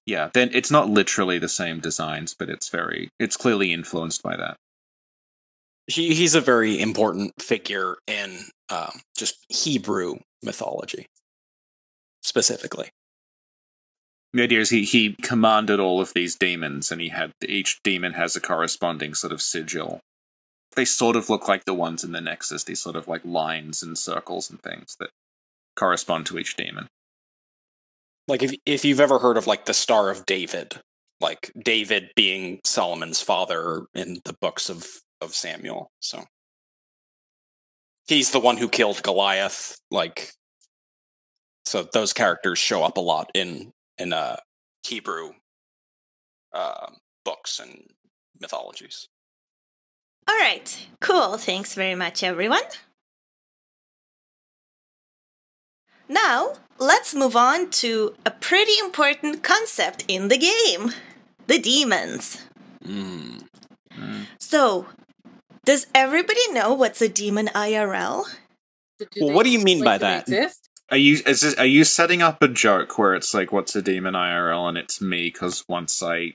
Yeah, 0.05 0.31
then 0.35 0.51
it's 0.53 0.71
not 0.71 0.89
literally 0.89 1.39
the 1.39 1.49
same 1.49 1.81
designs, 1.81 2.35
but 2.35 2.49
it's 2.49 2.69
very, 2.69 3.09
it's 3.19 3.37
clearly 3.37 3.73
influenced 3.73 4.23
by 4.23 4.37
that. 4.37 4.57
he, 5.87 6.15
he's 6.15 6.35
a 6.35 6.41
very 6.41 6.81
important 6.81 7.33
figure 7.41 7.97
in 8.07 8.47
um, 8.69 9.01
just 9.17 9.45
hebrew 9.49 10.17
mythology 10.43 11.07
specifically 12.23 12.91
The 14.33 14.43
idea 14.43 14.61
is 14.61 14.71
he, 14.71 14.85
he 14.85 15.17
commanded 15.23 15.79
all 15.81 16.01
of 16.01 16.13
these 16.13 16.35
demons, 16.35 16.91
and 16.91 17.01
he 17.01 17.09
had 17.11 17.33
each 17.47 17.81
demon 17.85 18.15
has 18.15 18.37
a 18.37 18.41
corresponding 18.41 19.15
sort 19.15 19.33
of 19.33 19.41
sigil. 19.41 20.01
They 20.75 20.85
sort 20.85 21.17
of 21.17 21.31
look 21.31 21.49
like 21.49 21.65
the 21.65 21.73
ones 21.75 22.05
in 22.05 22.13
the 22.13 22.21
Nexus, 22.21 22.65
these 22.65 22.83
sort 22.83 22.97
of 22.97 23.09
like 23.09 23.25
lines 23.25 23.83
and 23.83 23.97
circles 23.97 24.51
and 24.51 24.61
things 24.61 24.97
that 24.99 25.11
correspond 25.77 26.27
to 26.27 26.39
each 26.39 26.57
demon. 26.57 26.89
Like 28.29 28.43
if 28.43 28.55
if 28.67 28.85
you've 28.85 29.01
ever 29.01 29.19
heard 29.19 29.37
of 29.37 29.47
like 29.47 29.67
the 29.67 29.75
star 29.75 30.11
of 30.11 30.27
david 30.27 30.81
like 31.21 31.53
david 31.63 32.11
being 32.15 32.61
solomon's 32.65 33.21
father 33.21 33.87
in 33.95 34.21
the 34.25 34.35
books 34.41 34.69
of 34.69 34.87
of 35.21 35.35
samuel 35.35 35.91
so 36.01 36.25
he's 38.07 38.31
the 38.31 38.41
one 38.41 38.57
who 38.57 38.69
killed 38.69 39.03
Goliath. 39.03 39.79
Like, 39.91 40.33
so 41.65 41.87
those 41.93 42.13
characters 42.13 42.59
show 42.59 42.83
up 42.83 42.97
a 42.97 43.01
lot 43.01 43.31
in 43.35 43.73
in 43.99 44.13
uh, 44.13 44.37
Hebrew 44.87 45.33
uh, 46.53 46.87
books 47.25 47.59
and 47.59 47.87
mythologies. 48.41 49.09
All 50.29 50.37
right, 50.37 50.87
cool. 51.01 51.39
Thanks 51.39 51.75
very 51.75 51.95
much, 51.95 52.23
everyone. 52.23 52.63
Now, 56.09 56.55
let's 56.79 57.15
move 57.15 57.37
on 57.37 57.71
to 57.71 58.15
a 58.25 58.31
pretty 58.31 58.79
important 58.81 59.43
concept 59.43 60.05
in 60.09 60.29
the 60.29 60.39
game 60.39 60.93
the 61.47 61.59
demons. 61.59 62.43
Mm. 62.85 63.47
So, 64.39 64.87
does 65.65 65.87
everybody 65.95 66.53
know 66.53 66.75
what's 66.75 67.01
a 67.01 67.09
demon 67.09 67.49
IRL? 67.49 68.25
Do 68.99 69.07
Well, 69.21 69.35
what 69.35 69.45
do 69.45 69.51
you 69.51 69.61
mean 69.61 69.83
by 69.83 69.99
that? 69.99 70.23
Exist? 70.23 70.69
Are 70.91 70.97
you 70.97 71.19
is 71.27 71.41
this, 71.41 71.55
are 71.55 71.67
you 71.67 71.85
setting 71.85 72.23
up 72.23 72.41
a 72.43 72.49
joke 72.49 72.97
where 72.99 73.15
it's 73.15 73.35
like, 73.35 73.51
"What's 73.51 73.75
a 73.75 73.83
demon 73.83 74.15
IRL?" 74.15 74.69
and 74.69 74.79
it's 74.79 75.01
me 75.01 75.27
because 75.27 75.65
once 75.69 76.03
I 76.03 76.35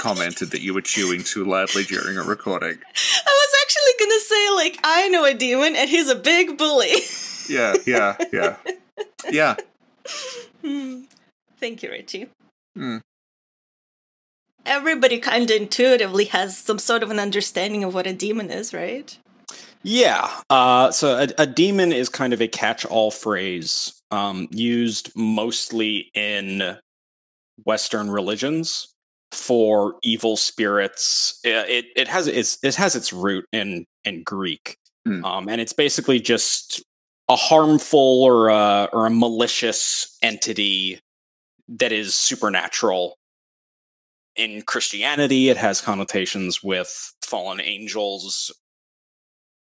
commented 0.00 0.50
that 0.50 0.62
you 0.62 0.74
were 0.74 0.80
chewing 0.80 1.22
too 1.22 1.44
loudly 1.44 1.84
during 1.84 2.18
a 2.18 2.22
recording. 2.22 2.78
I 2.96 3.22
was 3.24 3.54
actually 3.62 4.06
gonna 4.06 4.20
say, 4.20 4.50
like, 4.54 4.78
I 4.82 5.08
know 5.08 5.24
a 5.24 5.34
demon 5.34 5.76
and 5.76 5.88
he's 5.88 6.08
a 6.08 6.16
big 6.16 6.58
bully. 6.58 6.92
Yeah, 7.48 7.74
yeah, 7.86 8.16
yeah, 8.32 8.56
yeah. 9.30 9.56
Hmm. 10.62 11.02
Thank 11.58 11.82
you, 11.82 11.90
Richie. 11.90 12.28
Hmm. 12.76 12.98
Everybody 14.64 15.18
kind 15.20 15.48
of 15.50 15.56
intuitively 15.56 16.24
has 16.26 16.58
some 16.58 16.78
sort 16.78 17.02
of 17.02 17.10
an 17.10 17.18
understanding 17.20 17.84
of 17.84 17.94
what 17.94 18.06
a 18.06 18.12
demon 18.12 18.50
is, 18.50 18.74
right? 18.74 19.16
Yeah. 19.82 20.28
Uh, 20.50 20.90
so 20.90 21.16
a, 21.16 21.28
a 21.42 21.46
demon 21.46 21.92
is 21.92 22.08
kind 22.08 22.32
of 22.32 22.40
a 22.40 22.48
catch-all 22.48 23.12
phrase 23.12 23.92
um, 24.10 24.48
used 24.50 25.12
mostly 25.14 26.10
in 26.14 26.76
Western 27.64 28.10
religions 28.10 28.88
for 29.30 29.94
evil 30.02 30.36
spirits. 30.36 31.38
Uh, 31.46 31.64
It 31.68 31.86
it 31.94 32.08
has 32.08 32.26
its 32.26 32.58
it 32.64 32.74
has 32.74 32.96
its 32.96 33.12
root 33.12 33.44
in 33.52 33.84
in 34.04 34.22
Greek, 34.24 34.76
Hmm. 35.06 35.24
um, 35.24 35.48
and 35.48 35.60
it's 35.60 35.72
basically 35.72 36.18
just 36.20 36.82
a 37.28 37.36
harmful 37.36 38.22
or 38.22 38.48
a, 38.48 38.88
or 38.92 39.06
a 39.06 39.10
malicious 39.10 40.16
entity 40.22 41.00
that 41.68 41.92
is 41.92 42.14
supernatural. 42.14 43.18
In 44.36 44.62
Christianity, 44.62 45.48
it 45.48 45.56
has 45.56 45.80
connotations 45.80 46.62
with 46.62 47.14
fallen 47.22 47.60
angels 47.60 48.52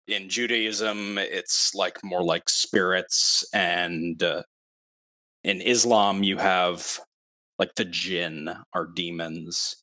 in 0.08 0.30
Judaism, 0.30 1.18
it's 1.18 1.74
like 1.74 2.04
more 2.04 2.24
like 2.24 2.50
spirits, 2.50 3.46
and 3.54 4.22
uh, 4.22 4.44
in 5.44 5.62
Islam, 5.62 6.24
you 6.24 6.38
have 6.38 7.00
like 7.58 7.76
the 7.76 7.86
jinn 7.86 8.50
are 8.74 8.86
demons. 8.86 9.78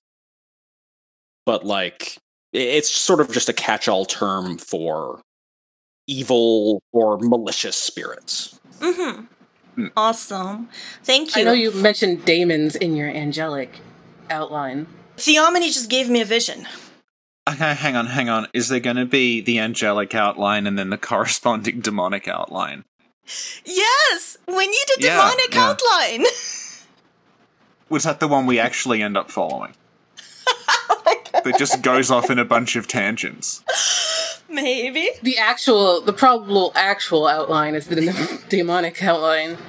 But 1.44 1.64
like, 1.64 2.18
it's 2.52 2.90
sort 2.90 3.20
of 3.20 3.32
just 3.32 3.48
a 3.48 3.52
catch-all 3.52 4.04
term 4.04 4.58
for 4.58 5.22
evil 6.12 6.82
or 6.92 7.18
malicious 7.18 7.76
spirits. 7.76 8.60
Mm-hmm. 8.80 9.24
Hmm. 9.74 9.86
Awesome. 9.96 10.68
Thank 11.02 11.34
you. 11.34 11.42
I 11.42 11.44
know 11.44 11.52
you 11.52 11.70
mentioned 11.72 12.24
daemons 12.24 12.76
in 12.76 12.94
your 12.94 13.08
angelic 13.08 13.80
outline. 14.28 14.86
Theomony 15.16 15.72
just 15.72 15.88
gave 15.88 16.10
me 16.10 16.20
a 16.20 16.24
vision. 16.24 16.66
Okay, 17.48 17.74
hang 17.74 17.96
on, 17.96 18.06
hang 18.06 18.28
on. 18.28 18.46
Is 18.52 18.68
there 18.68 18.80
going 18.80 18.96
to 18.96 19.04
be 19.06 19.40
the 19.40 19.58
angelic 19.58 20.14
outline 20.14 20.66
and 20.66 20.78
then 20.78 20.90
the 20.90 20.98
corresponding 21.10 21.80
demonic 21.80 22.28
outline? 22.28 22.84
Yes, 23.64 24.36
we 24.46 24.66
need 24.66 24.86
a 24.98 25.00
Yeah, 25.02 25.16
demonic 25.16 25.54
yeah. 25.54 25.70
outline. 25.70 26.24
Was 27.88 28.04
that 28.04 28.20
the 28.20 28.28
one 28.28 28.46
we 28.46 28.58
actually 28.58 29.02
end 29.02 29.16
up 29.16 29.30
following? 29.30 29.74
oh. 30.58 31.02
That 31.44 31.58
just 31.58 31.82
goes 31.82 32.10
off 32.10 32.30
in 32.30 32.38
a 32.38 32.44
bunch 32.44 32.76
of 32.76 32.86
tangents. 32.88 33.62
Maybe. 34.52 35.08
The 35.22 35.38
actual, 35.38 36.00
the 36.02 36.12
probable 36.12 36.72
actual 36.74 37.26
outline 37.26 37.74
is 37.74 37.86
the 37.86 38.40
demonic 38.48 39.02
outline. 39.02 39.56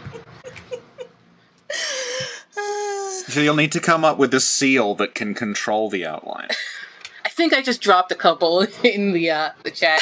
So 3.25 3.39
you'll 3.39 3.55
need 3.55 3.71
to 3.71 3.79
come 3.79 4.03
up 4.03 4.17
with 4.17 4.33
a 4.33 4.39
seal 4.39 4.93
that 4.95 5.15
can 5.15 5.33
control 5.33 5.89
the 5.89 6.05
outline. 6.05 6.49
I 7.25 7.29
think 7.29 7.53
I 7.53 7.61
just 7.61 7.81
dropped 7.81 8.11
a 8.11 8.15
couple 8.15 8.61
in 8.83 9.13
the 9.13 9.31
uh, 9.31 9.49
the 9.63 9.71
chat. 9.71 10.01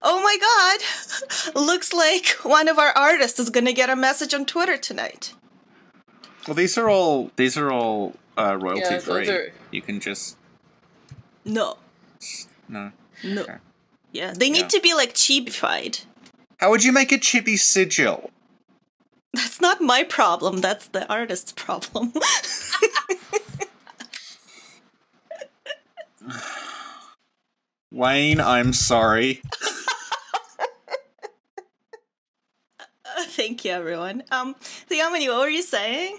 oh 0.00 0.22
my 0.22 0.36
god. 0.40 1.54
Looks 1.60 1.92
like 1.92 2.28
one 2.44 2.68
of 2.68 2.78
our 2.78 2.92
artists 2.96 3.38
is 3.40 3.50
gonna 3.50 3.72
get 3.72 3.90
a 3.90 3.96
message 3.96 4.32
on 4.32 4.46
Twitter 4.46 4.76
tonight. 4.78 5.34
Well, 6.46 6.54
these 6.54 6.78
are 6.78 6.88
all 6.88 7.30
these 7.36 7.58
are 7.58 7.70
all 7.72 8.14
uh, 8.38 8.56
royalty 8.56 8.82
Yeah, 8.88 8.98
free. 9.00 9.28
are- 9.28 9.52
You 9.72 9.82
can 9.82 10.00
just 10.00 10.36
No. 11.44 11.76
No. 12.68 12.92
No. 13.24 13.42
Okay. 13.42 13.56
Yeah, 14.12 14.32
they 14.36 14.50
need 14.50 14.60
Yeah. 14.60 14.68
to 14.68 14.80
be 14.80 14.94
like 14.94 15.14
cheapified. 15.14 16.04
How 16.58 16.70
would 16.70 16.84
you 16.84 16.92
make 16.92 17.12
a 17.12 17.18
chibi 17.18 17.58
sigil? 17.58 18.30
That's 19.32 19.60
not 19.60 19.80
my 19.80 20.02
problem, 20.04 20.60
that's 20.60 20.86
the 20.88 21.06
artist's 21.12 21.52
problem. 21.52 22.12
Wayne, 27.90 28.40
I'm 28.40 28.72
sorry. 28.72 29.40
Uh, 32.78 32.86
Thank 33.28 33.64
you, 33.64 33.72
everyone. 33.72 34.22
Um, 34.30 34.54
Theomony, 34.90 35.28
what 35.28 35.38
were 35.40 35.48
you 35.48 35.62
saying? 35.62 36.18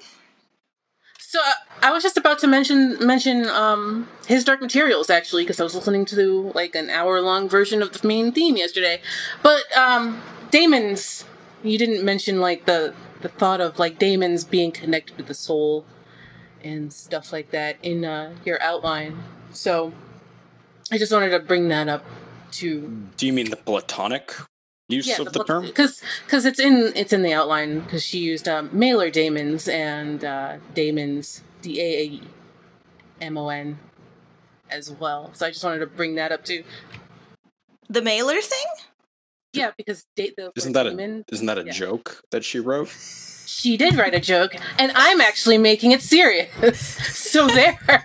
So 1.19 1.39
uh, 1.39 1.53
I 1.89 1.91
was 1.91 2.03
just 2.03 2.17
about 2.17 2.37
to 2.39 2.47
mention 2.47 3.03
mention 3.03 3.47
um 3.47 4.07
his 4.27 4.43
Dark 4.43 4.61
Materials 4.61 5.09
actually 5.09 5.41
because 5.41 5.59
I 5.59 5.63
was 5.63 5.73
listening 5.73 6.05
to 6.05 6.51
like 6.53 6.75
an 6.75 6.87
hour 6.91 7.19
long 7.19 7.49
version 7.49 7.81
of 7.81 7.93
the 7.93 8.07
main 8.07 8.31
theme 8.31 8.57
yesterday. 8.57 9.01
But 9.41 9.63
um 9.75 10.21
daemons, 10.51 11.25
you 11.63 11.79
didn't 11.79 12.05
mention 12.05 12.39
like 12.39 12.67
the 12.67 12.93
the 13.21 13.29
thought 13.29 13.59
of 13.59 13.79
like 13.79 13.97
daemons 13.97 14.43
being 14.43 14.71
connected 14.71 15.17
to 15.17 15.23
the 15.23 15.33
soul 15.33 15.83
and 16.63 16.93
stuff 16.93 17.33
like 17.33 17.49
that 17.49 17.77
in 17.81 18.05
uh, 18.05 18.35
your 18.45 18.61
outline. 18.61 19.23
So 19.51 19.91
I 20.91 20.99
just 20.99 21.11
wanted 21.11 21.31
to 21.31 21.39
bring 21.39 21.69
that 21.69 21.87
up 21.87 22.05
to 22.59 23.07
Do 23.17 23.25
you 23.25 23.33
mean 23.33 23.49
the 23.49 23.57
platonic 23.57 24.31
use 24.89 25.17
of 25.17 25.33
the, 25.33 25.43
term? 25.43 25.65
because 25.65 26.03
because 26.23 26.45
it's 26.45 26.59
in 26.59 26.93
it's 26.95 27.13
in 27.13 27.23
the 27.23 27.33
outline 27.33 27.79
because 27.79 28.03
she 28.05 28.19
used 28.19 28.47
um, 28.47 28.69
mailer 28.71 29.09
daemons 29.09 29.67
and 29.67 30.23
uh, 30.23 30.57
daemons 30.75 31.41
D 31.61 31.79
A 31.81 32.03
A 32.03 32.21
M 33.25 33.37
O 33.37 33.49
N 33.49 33.79
as 34.69 34.91
well. 34.91 35.31
So 35.33 35.45
I 35.45 35.51
just 35.51 35.63
wanted 35.63 35.79
to 35.79 35.87
bring 35.87 36.15
that 36.15 36.31
up 36.31 36.43
too. 36.45 36.63
The 37.89 38.01
mailer 38.01 38.39
thing? 38.41 38.65
Yeah, 39.53 39.71
because 39.77 40.05
da- 40.15 40.31
the 40.37 40.51
Isn't 40.55 40.75
word 40.75 40.85
that 40.85 40.99
a 40.99 41.23
isn't 41.33 41.45
that 41.47 41.57
a 41.57 41.65
yeah. 41.65 41.71
joke 41.71 42.21
that 42.31 42.43
she 42.45 42.59
wrote? 42.59 42.89
she 43.45 43.77
did 43.77 43.95
write 43.95 44.13
a 44.13 44.19
joke, 44.19 44.53
and 44.77 44.91
I'm 44.95 45.19
actually 45.19 45.57
making 45.57 45.91
it 45.91 46.01
serious. 46.03 46.77
so 47.17 47.47
there. 47.47 47.79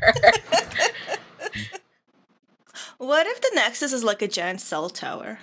What 2.98 3.26
if 3.26 3.40
the 3.40 3.50
Nexus 3.54 3.92
is 3.92 4.04
like 4.04 4.22
a 4.22 4.28
giant 4.28 4.60
cell 4.62 4.88
tower? 4.88 5.40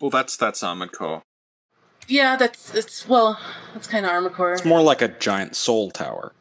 Well, 0.00 0.10
that's 0.10 0.36
that's 0.36 0.62
Armored 0.62 0.92
Core. 0.92 1.22
Yeah, 2.10 2.36
that's 2.36 2.74
it's 2.74 3.08
well, 3.08 3.38
that's 3.72 3.86
kind 3.86 4.04
of 4.04 4.12
Armor 4.12 4.30
Core. 4.30 4.52
It's 4.54 4.64
more 4.64 4.82
like 4.82 5.00
a 5.02 5.08
giant 5.08 5.56
soul 5.56 5.90
tower. 5.90 6.32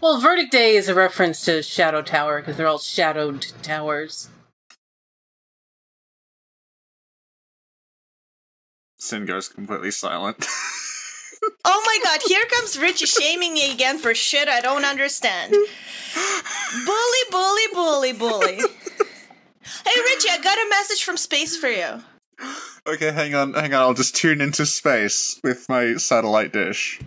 Well, 0.00 0.20
Verdict 0.20 0.50
Day 0.50 0.76
is 0.76 0.88
a 0.88 0.94
reference 0.94 1.44
to 1.44 1.62
Shadow 1.62 2.02
Tower 2.02 2.40
because 2.40 2.56
they're 2.56 2.66
all 2.66 2.78
shadowed 2.78 3.46
towers. 3.62 4.28
Sin 8.98 9.26
goes 9.26 9.48
completely 9.48 9.90
silent. 9.90 10.46
Oh 11.64 11.82
my 11.84 11.98
god, 12.04 12.20
here 12.28 12.44
comes 12.46 12.78
Richie 12.78 13.06
shaming 13.06 13.54
me 13.54 13.72
again 13.72 13.98
for 13.98 14.14
shit 14.14 14.48
I 14.48 14.60
don't 14.60 14.84
understand. 14.84 15.50
bully, 15.50 17.24
bully, 17.32 17.62
bully, 17.72 18.12
bully. 18.12 18.60
Hey 19.84 20.00
Richie, 20.00 20.28
I 20.30 20.38
got 20.40 20.58
a 20.58 20.70
message 20.70 21.02
from 21.02 21.16
space 21.16 21.56
for 21.56 21.68
you. 21.68 22.00
Okay, 22.86 23.12
hang 23.12 23.34
on, 23.34 23.54
hang 23.54 23.74
on. 23.74 23.80
I'll 23.80 23.94
just 23.94 24.16
tune 24.16 24.40
into 24.40 24.66
space 24.66 25.40
with 25.42 25.68
my 25.68 25.96
satellite 25.96 26.52
dish. 26.52 27.00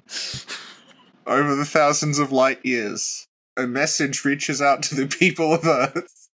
Over 1.27 1.55
the 1.55 1.65
thousands 1.65 2.19
of 2.19 2.31
light 2.31 2.63
years, 2.63 3.27
a 3.57 3.65
message 3.65 4.25
reaches 4.25 4.61
out 4.61 4.83
to 4.83 4.95
the 4.95 5.07
people 5.07 5.53
of 5.53 5.65
Earth. 5.65 6.29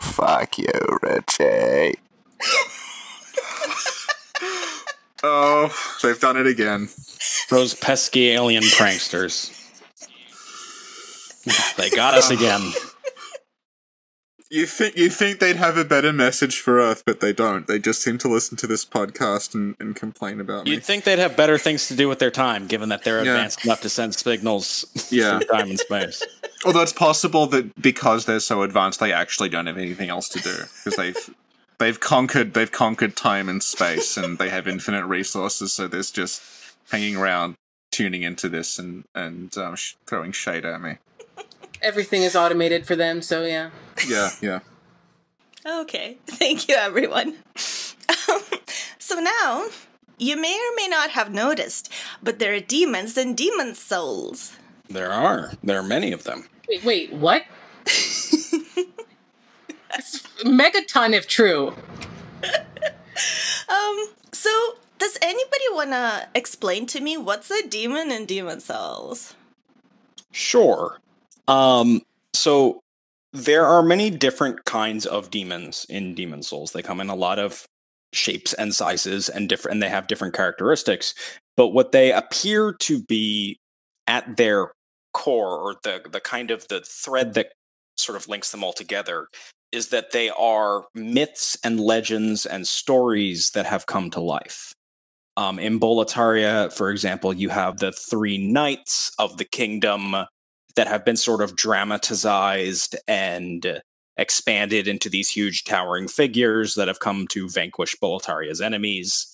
Fuck 0.00 0.58
you, 0.58 0.98
Richie. 1.02 1.98
oh, 5.22 5.74
they've 6.02 6.20
done 6.20 6.36
it 6.36 6.46
again. 6.46 6.88
Those 7.50 7.74
pesky 7.74 8.30
alien 8.30 8.62
pranksters. 8.62 9.56
They 11.76 11.90
got 11.90 12.14
us 12.14 12.30
again. 12.30 12.72
You 14.52 14.66
think 14.66 14.96
you 14.96 15.08
think 15.10 15.38
they'd 15.38 15.54
have 15.56 15.76
a 15.76 15.84
better 15.84 16.12
message 16.12 16.58
for 16.58 16.80
Earth, 16.80 17.04
but 17.06 17.20
they 17.20 17.32
don't. 17.32 17.68
They 17.68 17.78
just 17.78 18.02
seem 18.02 18.18
to 18.18 18.28
listen 18.28 18.56
to 18.58 18.66
this 18.66 18.84
podcast 18.84 19.54
and, 19.54 19.76
and 19.78 19.94
complain 19.94 20.40
about 20.40 20.64
me. 20.64 20.72
You'd 20.72 20.82
think 20.82 21.04
they'd 21.04 21.20
have 21.20 21.36
better 21.36 21.56
things 21.56 21.86
to 21.86 21.94
do 21.94 22.08
with 22.08 22.18
their 22.18 22.32
time, 22.32 22.66
given 22.66 22.88
that 22.88 23.04
they're 23.04 23.24
Yeah. 23.24 23.30
advanced 23.34 23.64
enough 23.64 23.80
to 23.82 23.88
send 23.88 24.16
signals 24.16 24.84
Yeah. 25.12 25.38
through 25.38 25.46
time 25.56 25.70
and 25.70 25.78
space. 25.78 26.24
Although 26.64 26.82
it's 26.82 26.92
possible 26.92 27.46
that 27.46 27.80
because 27.80 28.24
they're 28.26 28.40
so 28.40 28.62
advanced, 28.62 28.98
they 28.98 29.12
actually 29.12 29.50
don't 29.50 29.66
have 29.66 29.78
anything 29.78 30.10
else 30.10 30.28
to 30.30 30.40
do 30.40 30.54
because 30.84 30.96
they've 30.96 31.30
they've 31.78 32.00
conquered 32.00 32.52
they've 32.54 32.72
conquered 32.72 33.14
time 33.16 33.48
and 33.48 33.62
space, 33.62 34.16
and 34.16 34.38
they 34.38 34.48
have 34.50 34.66
infinite 34.66 35.06
resources. 35.06 35.72
So 35.72 35.86
there's 35.86 36.10
just 36.10 36.42
hanging 36.90 37.14
around, 37.16 37.54
tuning 37.92 38.22
into 38.24 38.48
this, 38.48 38.80
and 38.80 39.04
and 39.14 39.56
um, 39.56 39.76
sh- 39.76 39.94
throwing 40.06 40.32
shade 40.32 40.64
at 40.64 40.80
me. 40.80 40.96
Everything 41.82 42.22
is 42.22 42.36
automated 42.36 42.86
for 42.86 42.96
them, 42.96 43.22
so 43.22 43.44
yeah. 43.44 43.70
Yeah, 44.06 44.30
yeah. 44.40 44.60
Okay, 45.66 46.18
thank 46.26 46.68
you, 46.68 46.74
everyone. 46.74 47.36
so 47.56 49.20
now, 49.20 49.66
you 50.18 50.36
may 50.36 50.54
or 50.54 50.76
may 50.76 50.88
not 50.88 51.10
have 51.10 51.32
noticed, 51.32 51.92
but 52.22 52.38
there 52.38 52.54
are 52.54 52.60
demons 52.60 53.16
and 53.16 53.36
demon 53.36 53.74
souls. 53.74 54.56
There 54.88 55.12
are. 55.12 55.52
There 55.62 55.78
are 55.78 55.82
many 55.82 56.12
of 56.12 56.24
them. 56.24 56.48
Wait, 56.68 56.84
wait, 56.84 57.12
what? 57.12 57.44
That's 59.90 60.22
megaton 60.44 61.12
if 61.12 61.26
true. 61.26 61.74
Um, 63.68 64.08
so 64.32 64.50
does 64.98 65.16
anybody 65.22 65.64
wanna 65.70 66.28
explain 66.34 66.86
to 66.86 67.00
me 67.00 67.16
what's 67.16 67.50
a 67.50 67.66
demon 67.66 68.10
and 68.10 68.26
demon 68.26 68.60
souls? 68.60 69.34
Sure. 70.32 70.98
Um, 71.50 72.02
so 72.32 72.80
there 73.32 73.66
are 73.66 73.82
many 73.82 74.08
different 74.08 74.64
kinds 74.64 75.04
of 75.04 75.30
demons 75.30 75.84
in 75.88 76.14
Demon 76.14 76.42
Souls. 76.44 76.70
They 76.72 76.82
come 76.82 77.00
in 77.00 77.10
a 77.10 77.16
lot 77.16 77.40
of 77.40 77.66
shapes 78.12 78.52
and 78.54 78.74
sizes 78.74 79.28
and 79.28 79.48
different 79.48 79.74
and 79.74 79.82
they 79.82 79.88
have 79.88 80.06
different 80.06 80.34
characteristics. 80.34 81.12
But 81.56 81.68
what 81.68 81.90
they 81.90 82.12
appear 82.12 82.72
to 82.80 83.02
be 83.02 83.58
at 84.06 84.36
their 84.36 84.72
core, 85.12 85.58
or 85.58 85.76
the 85.82 86.00
the 86.10 86.20
kind 86.20 86.52
of 86.52 86.68
the 86.68 86.80
thread 86.80 87.34
that 87.34 87.52
sort 87.96 88.16
of 88.16 88.28
links 88.28 88.52
them 88.52 88.62
all 88.62 88.72
together, 88.72 89.26
is 89.72 89.88
that 89.88 90.12
they 90.12 90.30
are 90.30 90.84
myths 90.94 91.58
and 91.64 91.80
legends 91.80 92.46
and 92.46 92.66
stories 92.66 93.50
that 93.50 93.66
have 93.66 93.86
come 93.86 94.10
to 94.10 94.20
life. 94.20 94.72
Um, 95.36 95.58
in 95.58 95.80
Boletaria, 95.80 96.72
for 96.72 96.90
example, 96.90 97.32
you 97.32 97.48
have 97.48 97.78
the 97.78 97.92
three 97.92 98.38
knights 98.38 99.12
of 99.18 99.36
the 99.36 99.44
kingdom 99.44 100.14
that 100.76 100.88
have 100.88 101.04
been 101.04 101.16
sort 101.16 101.42
of 101.42 101.56
dramatized 101.56 102.96
and 103.08 103.82
expanded 104.16 104.86
into 104.86 105.08
these 105.08 105.30
huge 105.30 105.64
towering 105.64 106.06
figures 106.06 106.74
that 106.74 106.88
have 106.88 107.00
come 107.00 107.26
to 107.28 107.48
vanquish 107.48 107.96
Boletaria's 107.96 108.60
enemies. 108.60 109.26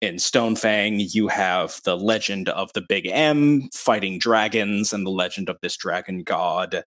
In 0.00 0.14
Stonefang, 0.14 1.12
you 1.12 1.26
have 1.26 1.80
the 1.84 1.96
legend 1.96 2.48
of 2.48 2.72
the 2.72 2.80
Big 2.80 3.08
M 3.08 3.68
fighting 3.72 4.18
dragons 4.20 4.92
and 4.92 5.04
the 5.04 5.10
legend 5.10 5.48
of 5.48 5.58
this 5.60 5.76
dragon 5.76 6.22
god. 6.22 6.84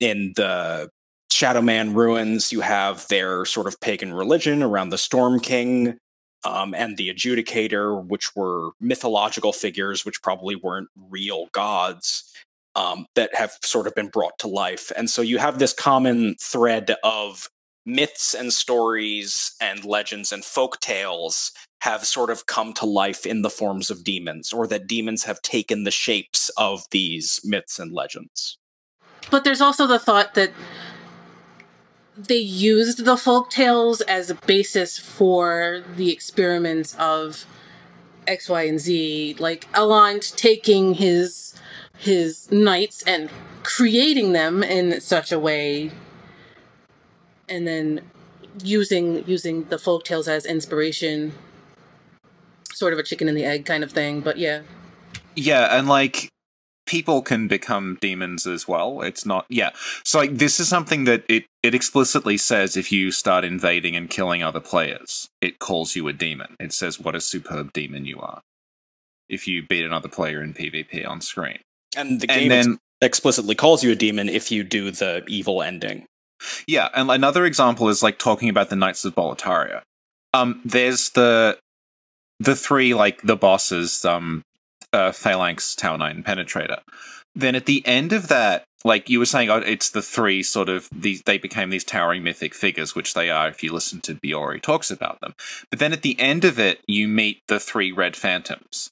In 0.00 0.32
the 0.36 0.88
Shadowman 1.30 1.94
ruins, 1.94 2.52
you 2.52 2.62
have 2.62 3.06
their 3.08 3.44
sort 3.44 3.66
of 3.66 3.80
pagan 3.80 4.14
religion 4.14 4.62
around 4.62 4.88
the 4.88 4.98
Storm 4.98 5.40
King 5.40 5.98
um, 6.44 6.74
and 6.74 6.96
the 6.96 7.12
Adjudicator, 7.12 8.02
which 8.06 8.34
were 8.34 8.70
mythological 8.80 9.52
figures, 9.52 10.04
which 10.06 10.22
probably 10.22 10.56
weren't 10.56 10.88
real 11.10 11.48
gods, 11.52 12.32
um, 12.76 13.06
that 13.14 13.34
have 13.34 13.52
sort 13.62 13.86
of 13.86 13.94
been 13.94 14.08
brought 14.08 14.38
to 14.40 14.48
life. 14.48 14.90
And 14.96 15.08
so 15.08 15.22
you 15.22 15.38
have 15.38 15.58
this 15.58 15.72
common 15.72 16.36
thread 16.40 16.96
of 17.02 17.48
myths 17.86 18.34
and 18.34 18.52
stories 18.52 19.52
and 19.60 19.84
legends 19.84 20.32
and 20.32 20.44
folk 20.44 20.80
tales 20.80 21.52
have 21.82 22.06
sort 22.06 22.30
of 22.30 22.46
come 22.46 22.72
to 22.72 22.86
life 22.86 23.26
in 23.26 23.42
the 23.42 23.50
forms 23.50 23.90
of 23.90 24.02
demons, 24.02 24.54
or 24.54 24.66
that 24.66 24.86
demons 24.86 25.24
have 25.24 25.42
taken 25.42 25.84
the 25.84 25.90
shapes 25.90 26.48
of 26.56 26.84
these 26.92 27.40
myths 27.44 27.78
and 27.78 27.92
legends. 27.92 28.56
But 29.30 29.44
there's 29.44 29.60
also 29.60 29.86
the 29.86 29.98
thought 29.98 30.34
that 30.34 30.52
they 32.16 32.38
used 32.38 33.04
the 33.04 33.16
folk 33.16 33.50
tales 33.50 34.00
as 34.02 34.30
a 34.30 34.34
basis 34.34 34.98
for 34.98 35.82
the 35.96 36.10
experiments 36.10 36.94
of 36.98 37.44
X, 38.26 38.48
Y, 38.48 38.62
and 38.62 38.80
Z. 38.80 39.36
Like 39.38 39.66
Allant 39.74 40.34
taking 40.36 40.94
his 40.94 41.54
his 41.96 42.50
knights 42.50 43.02
and 43.06 43.30
creating 43.62 44.32
them 44.32 44.62
in 44.62 45.00
such 45.00 45.32
a 45.32 45.38
way, 45.38 45.90
and 47.48 47.66
then 47.66 48.00
using 48.62 49.26
using 49.26 49.64
the 49.64 49.78
folk 49.78 50.04
tales 50.04 50.28
as 50.28 50.46
inspiration. 50.46 51.32
Sort 52.72 52.92
of 52.92 52.98
a 52.98 53.02
chicken 53.04 53.28
and 53.28 53.36
the 53.36 53.44
egg 53.44 53.64
kind 53.66 53.84
of 53.84 53.92
thing, 53.92 54.20
but 54.20 54.36
yeah. 54.36 54.62
Yeah, 55.36 55.76
and 55.78 55.88
like 55.88 56.28
people 56.86 57.22
can 57.22 57.48
become 57.48 57.98
demons 58.00 58.46
as 58.46 58.68
well. 58.68 59.00
It's 59.02 59.24
not 59.24 59.46
yeah. 59.48 59.70
So 60.04 60.18
like 60.18 60.38
this 60.38 60.60
is 60.60 60.68
something 60.68 61.04
that 61.04 61.24
it 61.28 61.44
it 61.62 61.74
explicitly 61.74 62.36
says 62.36 62.76
if 62.76 62.92
you 62.92 63.10
start 63.10 63.44
invading 63.44 63.96
and 63.96 64.10
killing 64.10 64.42
other 64.42 64.60
players, 64.60 65.28
it 65.40 65.58
calls 65.58 65.96
you 65.96 66.08
a 66.08 66.12
demon. 66.12 66.56
It 66.60 66.72
says 66.72 67.00
what 67.00 67.14
a 67.14 67.20
superb 67.20 67.72
demon 67.72 68.04
you 68.04 68.20
are. 68.20 68.42
If 69.28 69.46
you 69.48 69.66
beat 69.66 69.84
another 69.84 70.08
player 70.08 70.42
in 70.42 70.52
PvP 70.52 71.06
on 71.06 71.20
screen. 71.20 71.60
And 71.96 72.20
the 72.20 72.30
And 72.30 72.40
game 72.40 72.48
then 72.48 72.78
explicitly 73.00 73.54
calls 73.54 73.84
you 73.84 73.92
a 73.92 73.96
demon 73.96 74.28
if 74.28 74.50
you 74.50 74.64
do 74.64 74.90
the 74.90 75.24
evil 75.28 75.62
ending. 75.62 76.06
Yeah, 76.66 76.88
and 76.94 77.10
another 77.10 77.44
example 77.44 77.88
is 77.88 78.02
like 78.02 78.18
talking 78.18 78.48
about 78.48 78.70
the 78.70 78.76
Knights 78.76 79.04
of 79.04 79.14
Boletaria. 79.14 79.82
Um, 80.32 80.60
there's 80.64 81.10
the 81.10 81.58
the 82.40 82.56
three 82.56 82.94
like 82.94 83.22
the 83.22 83.36
bosses, 83.36 84.04
um, 84.04 84.42
uh, 84.92 85.12
Phalanx, 85.12 85.74
Tower 85.74 85.98
Knight, 85.98 86.16
and 86.16 86.24
Penetrator. 86.24 86.80
Then 87.34 87.54
at 87.54 87.66
the 87.66 87.86
end 87.86 88.12
of 88.12 88.28
that, 88.28 88.64
like 88.84 89.08
you 89.08 89.18
were 89.18 89.26
saying, 89.26 89.48
oh, 89.48 89.58
it's 89.58 89.90
the 89.90 90.02
three 90.02 90.42
sort 90.42 90.68
of 90.68 90.88
these. 90.92 91.22
They 91.24 91.38
became 91.38 91.70
these 91.70 91.84
towering 91.84 92.22
mythic 92.22 92.54
figures, 92.54 92.94
which 92.94 93.14
they 93.14 93.30
are 93.30 93.48
if 93.48 93.62
you 93.62 93.72
listen 93.72 94.00
to 94.02 94.14
Biorr 94.14 94.60
talks 94.60 94.90
about 94.90 95.20
them. 95.20 95.34
But 95.70 95.78
then 95.78 95.92
at 95.92 96.02
the 96.02 96.18
end 96.20 96.44
of 96.44 96.58
it, 96.58 96.80
you 96.86 97.08
meet 97.08 97.40
the 97.48 97.60
three 97.60 97.92
Red 97.92 98.16
Phantoms. 98.16 98.90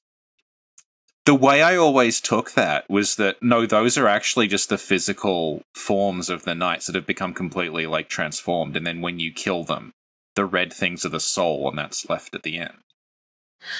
The 1.24 1.34
way 1.36 1.62
I 1.62 1.76
always 1.76 2.20
took 2.20 2.52
that 2.54 2.88
was 2.90 3.14
that 3.16 3.40
no, 3.40 3.64
those 3.64 3.96
are 3.96 4.08
actually 4.08 4.48
just 4.48 4.68
the 4.68 4.78
physical 4.78 5.62
forms 5.72 6.28
of 6.28 6.42
the 6.42 6.54
knights 6.54 6.86
that 6.86 6.96
have 6.96 7.06
become 7.06 7.32
completely 7.32 7.86
like 7.86 8.08
transformed, 8.08 8.76
and 8.76 8.84
then 8.84 9.00
when 9.00 9.20
you 9.20 9.32
kill 9.32 9.62
them, 9.62 9.92
the 10.34 10.44
red 10.44 10.72
things 10.72 11.04
are 11.04 11.10
the 11.10 11.20
soul, 11.20 11.68
and 11.68 11.78
that's 11.78 12.08
left 12.08 12.34
at 12.34 12.42
the 12.42 12.58
end. 12.58 12.78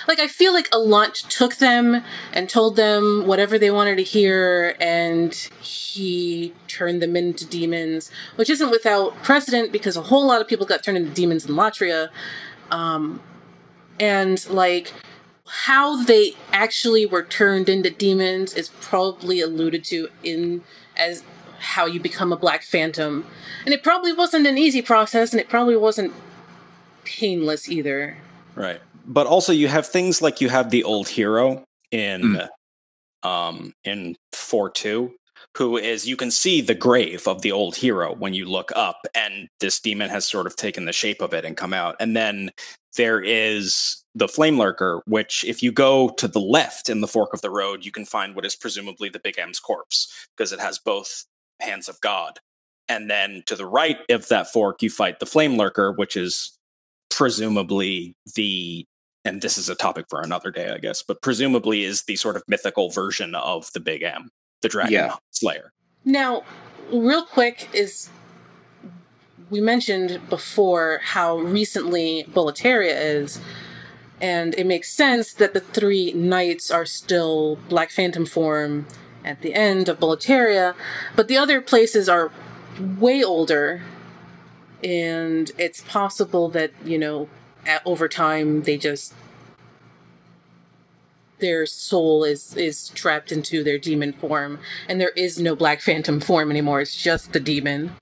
like 0.07 0.21
I 0.21 0.29
feel 0.29 0.53
like 0.53 0.69
Allant 0.73 1.15
took 1.29 1.57
them 1.57 2.05
and 2.33 2.49
told 2.49 2.77
them 2.77 3.27
whatever 3.27 3.59
they 3.59 3.73
wanted 3.73 3.97
to 3.97 4.05
hear, 4.05 4.77
and 4.81 5.35
he 5.61 6.55
turned 6.69 7.03
them 7.03 7.17
into 7.17 7.45
demons, 7.45 8.13
which 8.37 8.51
isn't 8.51 8.71
without 8.71 9.21
precedent 9.25 9.73
because 9.73 9.97
a 9.97 10.03
whole 10.03 10.29
lot 10.29 10.41
of 10.41 10.47
people 10.47 10.65
got 10.65 10.85
turned 10.85 10.99
into 10.99 11.11
demons 11.11 11.45
in 11.47 11.57
Latria. 11.57 12.11
Um, 12.71 13.21
and 13.99 14.49
like 14.49 14.93
how 15.55 16.03
they 16.03 16.35
actually 16.51 17.05
were 17.05 17.23
turned 17.23 17.69
into 17.69 17.91
demons 17.91 18.55
is 18.55 18.71
probably 18.81 19.39
alluded 19.39 19.85
to 19.85 20.09
in 20.23 20.63
as 20.97 21.23
how 21.59 21.85
you 21.85 22.01
become 22.01 22.33
a 22.33 22.37
black 22.39 22.63
phantom. 22.63 23.27
And 23.67 23.75
it 23.75 23.83
probably 23.83 24.15
wasn't 24.15 24.47
an 24.47 24.57
easy 24.57 24.81
process, 24.81 25.31
and 25.31 25.41
it 25.41 25.51
probably 25.51 25.77
wasn't 25.77 26.15
painless 27.05 27.69
either. 27.69 28.17
Right. 28.55 28.81
But 29.05 29.27
also 29.27 29.53
you 29.53 29.69
have 29.69 29.87
things 29.87 30.23
like 30.23 30.41
you 30.41 30.49
have 30.49 30.71
the 30.71 30.85
old 30.85 31.09
hero 31.09 31.65
in 31.91 32.41
um 33.23 33.75
in 33.85 34.17
4-2 34.35 35.13
who 35.59 35.77
is 35.77 36.09
you 36.09 36.17
can 36.17 36.31
see 36.31 36.63
the 36.63 36.75
grave 36.75 37.29
of 37.29 37.43
the 37.43 37.53
old 37.53 37.77
hero 37.77 38.15
when 38.15 38.33
you 38.33 38.47
look 38.47 38.73
up 38.75 39.07
and 39.15 39.49
this 39.61 39.79
demon 39.79 40.09
has 40.09 40.27
sort 40.27 40.47
of 40.47 40.57
taken 40.57 40.87
the 40.87 40.93
shape 40.93 41.21
of 41.21 41.35
it 41.35 41.45
and 41.45 41.57
come 41.57 41.75
out. 41.75 41.95
And 42.01 42.17
then 42.17 42.51
there 42.97 43.21
is 43.21 44.05
the 44.15 44.29
flame 44.29 44.59
lurker 44.59 45.03
which 45.07 45.45
if 45.45 45.63
you 45.63 45.73
go 45.73 46.11
to 46.11 46.29
the 46.29 46.41
left 46.41 46.89
in 46.89 47.01
the 47.01 47.09
fork 47.09 47.33
of 47.33 47.41
the 47.41 47.51
road 47.51 47.85
you 47.85 47.93
can 47.93 48.05
find 48.05 48.35
what 48.35 48.45
is 48.45 48.55
presumably 48.55 49.09
the 49.09 49.21
big 49.21 49.39
M's 49.39 49.59
corpse 49.59 50.13
because 50.37 50.53
it 50.53 50.61
has 50.61 50.79
both 50.79 51.25
hands 51.61 51.89
of 51.89 52.01
god. 52.01 52.39
And 52.89 53.09
then 53.09 53.43
to 53.47 53.57
the 53.57 53.67
right 53.67 53.99
of 54.11 54.29
that 54.29 54.53
fork 54.53 54.83
you 54.83 54.91
fight 54.91 55.19
the 55.21 55.27
flame 55.27 55.57
lurker 55.57 55.93
which 55.93 56.17
is 56.17 56.59
presumably 57.11 58.17
the 58.35 58.85
and 59.25 59.41
this 59.41 59.57
is 59.57 59.69
a 59.69 59.75
topic 59.77 60.07
for 60.09 60.21
another 60.21 60.51
day, 60.51 60.71
I 60.71 60.79
guess, 60.79 61.03
but 61.03 61.23
presumably 61.23 61.85
is 61.85 62.03
the 62.03 62.17
sort 62.17 62.35
of 62.35 62.43
mythical 62.49 62.91
version 62.91 63.37
of 63.37 63.73
the 63.73 63.79
Big 63.79 64.03
M, 64.03 64.31
the 64.63 64.69
Dragon 64.69 64.93
Yeah. 64.93 65.15
Slayer. 65.31 65.73
Now, 66.05 66.43
real 66.91 67.25
quick 67.25 67.69
is 67.73 68.11
we 69.53 69.61
mentioned 69.61 70.19
before 70.31 71.01
how 71.03 71.37
recently 71.37 72.25
Boletaria 72.33 72.95
is, 72.99 73.39
and 74.19 74.55
it 74.55 74.67
makes 74.67 74.91
sense 74.91 75.35
that 75.35 75.53
the 75.53 75.61
three 75.61 76.11
knights 76.15 76.71
are 76.71 76.87
still 76.87 77.59
Black 77.69 77.91
Phantom 77.91 78.25
form 78.25 78.87
at 79.23 79.43
the 79.43 79.53
end 79.53 79.91
of 79.91 80.01
Boletaria, 80.01 80.75
but 81.15 81.29
the 81.29 81.37
other 81.37 81.61
places 81.61 82.09
are 82.09 82.33
way 82.99 83.23
older. 83.23 83.83
and 84.83 85.53
it's 85.59 85.81
possible 85.83 86.49
that 86.49 86.73
you 86.85 86.99
know 86.99 87.29
at, 87.65 87.81
over 87.87 88.09
time 88.09 88.63
they 88.63 88.77
just 88.77 89.15
their 91.39 91.67
soul 91.67 92.25
is 92.25 92.57
is 92.57 92.89
trapped 92.89 93.31
into 93.31 93.63
their 93.63 93.79
demon 93.79 94.13
form 94.13 94.59
and 94.89 95.01
there 95.01 95.11
is 95.11 95.39
no 95.39 95.55
black 95.55 95.81
phantom 95.81 96.19
form 96.19 96.51
anymore 96.51 96.81
it's 96.81 96.97
just 97.01 97.33
the 97.33 97.39
demon 97.39 97.93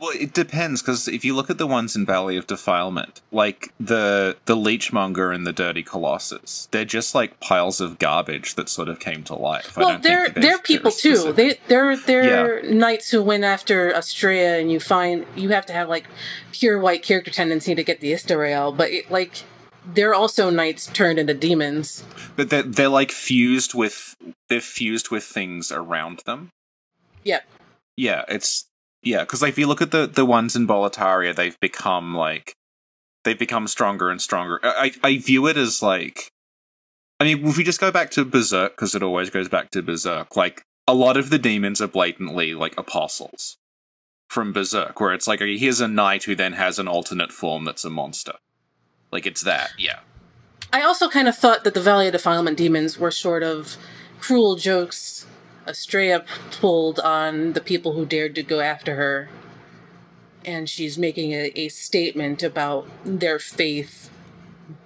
Well, 0.00 0.12
it 0.18 0.32
depends 0.32 0.80
because 0.80 1.08
if 1.08 1.24
you 1.24 1.34
look 1.36 1.50
at 1.50 1.58
the 1.58 1.66
ones 1.66 1.94
in 1.94 2.06
Valley 2.06 2.36
of 2.36 2.46
Defilement, 2.46 3.20
like 3.30 3.72
the 3.78 4.36
the 4.46 4.56
Leechmonger 4.56 5.34
and 5.34 5.46
the 5.46 5.52
Dirty 5.52 5.82
Colossus, 5.82 6.68
they're 6.70 6.84
just 6.86 7.14
like 7.14 7.38
piles 7.40 7.80
of 7.80 7.98
garbage 7.98 8.54
that 8.54 8.68
sort 8.68 8.88
of 8.88 8.98
came 8.98 9.22
to 9.24 9.34
life. 9.34 9.76
Well 9.76 9.98
they're 9.98 10.30
they're, 10.30 10.58
people 10.58 10.90
too 10.90 11.32
they 11.32 11.58
they're 11.68 11.96
they're 11.96 12.62
knights 12.62 13.10
who 13.10 13.22
went 13.22 13.44
after 13.44 13.90
Astraea 13.90 14.60
and 14.60 14.72
you 14.72 14.80
find 14.80 15.26
you 15.36 15.50
have 15.50 15.66
to 15.66 15.72
have 15.72 15.88
like 15.88 16.06
pure 16.52 16.78
white 16.78 17.02
character 17.02 17.30
tendency 17.30 17.74
to 17.74 17.84
get 17.84 18.00
the 18.00 18.12
Istarelle 18.12 18.74
but 18.76 18.90
it, 18.90 19.10
like 19.10 19.42
they're 19.84 20.14
also 20.14 20.50
knights 20.50 20.86
turned 20.86 21.18
into 21.18 21.34
demons 21.34 22.04
but 22.36 22.48
they're 22.50 22.62
they're 22.62 22.88
like 22.88 23.10
fused 23.10 23.74
with 23.74 24.16
they're 24.48 24.60
fused 24.60 25.10
with 25.10 25.24
things 25.24 25.70
around 25.70 26.22
them. 26.26 26.50
Yep. 27.24 27.44
Yeah, 27.96 28.24
it's 28.28 28.66
yeah 29.02 29.20
because 29.20 29.42
if 29.42 29.58
you 29.58 29.66
look 29.66 29.82
at 29.82 29.90
the 29.90 30.06
the 30.06 30.24
ones 30.24 30.56
in 30.56 30.66
Boletaria, 30.66 31.34
they've 31.34 31.58
become 31.60 32.14
like 32.14 32.54
they've 33.24 33.38
become 33.38 33.66
stronger 33.68 34.10
and 34.10 34.20
stronger. 34.20 34.60
I 34.62 34.92
I 35.02 35.18
view 35.18 35.46
it 35.46 35.56
as 35.56 35.82
like. 35.82 36.30
I 37.18 37.24
mean, 37.24 37.46
if 37.46 37.58
we 37.58 37.64
just 37.64 37.80
go 37.80 37.92
back 37.92 38.10
to 38.12 38.24
Berserk, 38.24 38.72
because 38.72 38.94
it 38.94 39.02
always 39.02 39.28
goes 39.28 39.46
back 39.46 39.70
to 39.72 39.82
Berserk, 39.82 40.36
like, 40.36 40.62
a 40.88 40.94
lot 40.94 41.18
of 41.18 41.28
the 41.28 41.38
demons 41.38 41.82
are 41.82 41.86
blatantly, 41.86 42.54
like, 42.54 42.72
apostles 42.78 43.58
from 44.30 44.54
Berserk, 44.54 44.98
where 44.98 45.12
it's 45.12 45.28
like, 45.28 45.42
okay, 45.42 45.58
here's 45.58 45.82
a 45.82 45.86
knight 45.86 46.24
who 46.24 46.34
then 46.34 46.54
has 46.54 46.78
an 46.78 46.88
alternate 46.88 47.30
form 47.30 47.66
that's 47.66 47.84
a 47.84 47.90
monster. 47.90 48.36
Like, 49.12 49.26
it's 49.26 49.42
that, 49.42 49.72
yeah. 49.76 49.98
I 50.72 50.80
also 50.80 51.10
kind 51.10 51.28
of 51.28 51.36
thought 51.36 51.62
that 51.64 51.74
the 51.74 51.82
Valley 51.82 52.06
of 52.06 52.12
Defilement 52.12 52.56
demons 52.56 52.98
were 52.98 53.10
sort 53.10 53.42
of 53.42 53.76
cruel 54.18 54.56
jokes 54.56 55.26
Astraea 55.70 56.26
pulled 56.60 56.98
on 57.00 57.52
the 57.52 57.60
people 57.60 57.92
who 57.92 58.04
dared 58.04 58.34
to 58.34 58.42
go 58.42 58.60
after 58.60 58.96
her. 58.96 59.28
And 60.44 60.68
she's 60.68 60.98
making 60.98 61.32
a, 61.32 61.52
a 61.54 61.68
statement 61.68 62.42
about 62.42 62.88
their 63.04 63.38
faith 63.38 64.10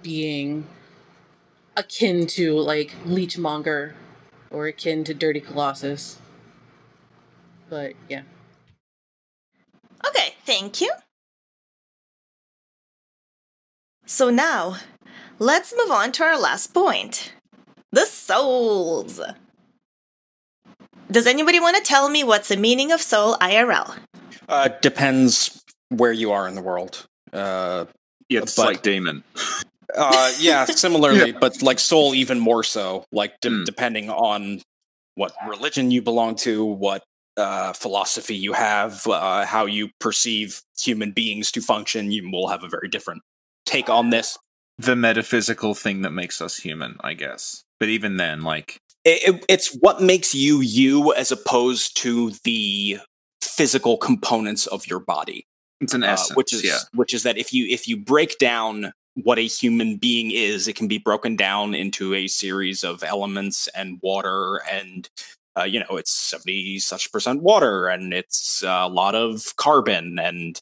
being 0.03 0.67
akin 1.75 2.27
to, 2.27 2.59
like, 2.59 2.95
Leechmonger 3.05 3.93
or 4.51 4.67
akin 4.67 5.03
to 5.05 5.13
Dirty 5.13 5.39
Colossus. 5.39 6.19
But, 7.69 7.93
yeah. 8.07 8.23
Okay, 10.07 10.35
thank 10.45 10.81
you. 10.81 10.91
So 14.05 14.29
now, 14.29 14.77
let's 15.39 15.73
move 15.75 15.89
on 15.89 16.11
to 16.13 16.23
our 16.23 16.39
last 16.39 16.73
point 16.73 17.33
the 17.91 18.05
souls. 18.05 19.19
Does 21.11 21.27
anybody 21.27 21.59
want 21.59 21.77
to 21.77 21.83
tell 21.83 22.09
me 22.09 22.23
what's 22.23 22.47
the 22.49 22.57
meaning 22.57 22.91
of 22.91 23.01
soul 23.01 23.35
IRL? 23.37 23.95
Uh, 24.49 24.69
depends 24.81 25.63
where 25.89 26.11
you 26.11 26.31
are 26.31 26.47
in 26.47 26.55
the 26.55 26.61
world. 26.61 27.05
Uh, 27.31 27.85
Yeah, 28.27 28.41
it's 28.41 28.55
But- 28.55 28.65
like 28.65 28.81
demon. 28.81 29.23
uh, 29.95 30.31
yeah, 30.39 30.65
similarly, 30.85 31.31
but 31.31 31.61
like 31.61 31.79
soul 31.79 32.15
even 32.15 32.39
more 32.39 32.63
so. 32.63 33.05
Like 33.11 33.39
de- 33.39 33.49
Mm. 33.51 33.65
depending 33.65 34.09
on 34.09 34.61
what 35.13 35.33
religion 35.47 35.91
you 35.91 36.01
belong 36.01 36.35
to, 36.37 36.65
what 36.65 37.03
uh, 37.37 37.73
philosophy 37.73 38.35
you 38.35 38.53
have, 38.53 39.05
uh, 39.05 39.45
how 39.45 39.65
you 39.67 39.89
perceive 39.99 40.61
human 40.79 41.11
beings 41.11 41.51
to 41.51 41.61
function, 41.61 42.11
you 42.11 42.27
will 42.31 42.47
have 42.47 42.63
a 42.63 42.67
very 42.67 42.87
different 42.87 43.21
take 43.65 43.89
on 43.89 44.09
this. 44.09 44.37
The 44.79 44.95
metaphysical 44.95 45.75
thing 45.75 46.01
that 46.01 46.11
makes 46.11 46.41
us 46.41 46.57
human, 46.57 46.95
I 47.01 47.13
guess. 47.13 47.63
But 47.79 47.89
even 47.89 48.17
then, 48.17 48.41
like, 48.41 48.77
It, 49.05 49.35
it- 49.35 49.45
it's 49.47 49.73
what 49.79 50.01
makes 50.01 50.33
you 50.35 50.61
you, 50.61 51.13
as 51.13 51.31
opposed 51.31 51.95
to 51.97 52.31
the 52.43 52.99
physical 53.41 53.97
components 53.97 54.67
of 54.67 54.85
your 54.87 54.99
body. 54.99 55.45
it's 55.81 55.93
an 55.93 56.03
uh, 56.03 56.07
essence. 56.07 56.35
which 56.35 56.51
is 56.53 56.63
yeah. 56.63 56.79
which 56.93 57.13
is 57.13 57.23
that 57.23 57.37
if 57.37 57.53
you 57.53 57.65
if 57.67 57.87
you 57.87 57.95
break 57.97 58.37
down 58.37 58.91
what 59.23 59.39
a 59.39 59.43
human 59.47 59.95
being 59.97 60.31
is, 60.31 60.67
it 60.67 60.75
can 60.75 60.87
be 60.89 60.97
broken 60.97 61.35
down 61.37 61.73
into 61.73 62.13
a 62.13 62.27
series 62.27 62.83
of 62.83 63.01
elements 63.03 63.69
and 63.75 63.97
water 64.03 64.61
and 64.69 65.09
uh, 65.57 65.63
you 65.63 65.79
know 65.79 65.95
it's 65.97 66.11
seventy 66.11 66.79
such 66.79 67.11
percent 67.13 67.41
water 67.41 67.87
and 67.87 68.13
it's 68.13 68.61
a 68.65 68.87
lot 68.89 69.15
of 69.15 69.55
carbon 69.55 70.19
and 70.19 70.59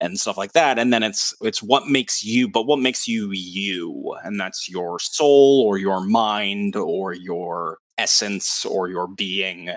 and 0.00 0.20
stuff 0.20 0.36
like 0.36 0.52
that 0.52 0.78
and 0.78 0.92
then 0.92 1.02
it's 1.02 1.34
it's 1.40 1.62
what 1.62 1.86
makes 1.88 2.22
you 2.22 2.46
but 2.48 2.66
what 2.66 2.78
makes 2.78 3.08
you 3.08 3.30
you 3.32 4.14
and 4.24 4.38
that's 4.38 4.68
your 4.68 4.98
soul 4.98 5.62
or 5.66 5.78
your 5.78 6.00
mind 6.04 6.76
or 6.76 7.14
your 7.14 7.78
essence 7.98 8.64
or 8.64 8.88
your 8.88 9.06
being 9.06 9.70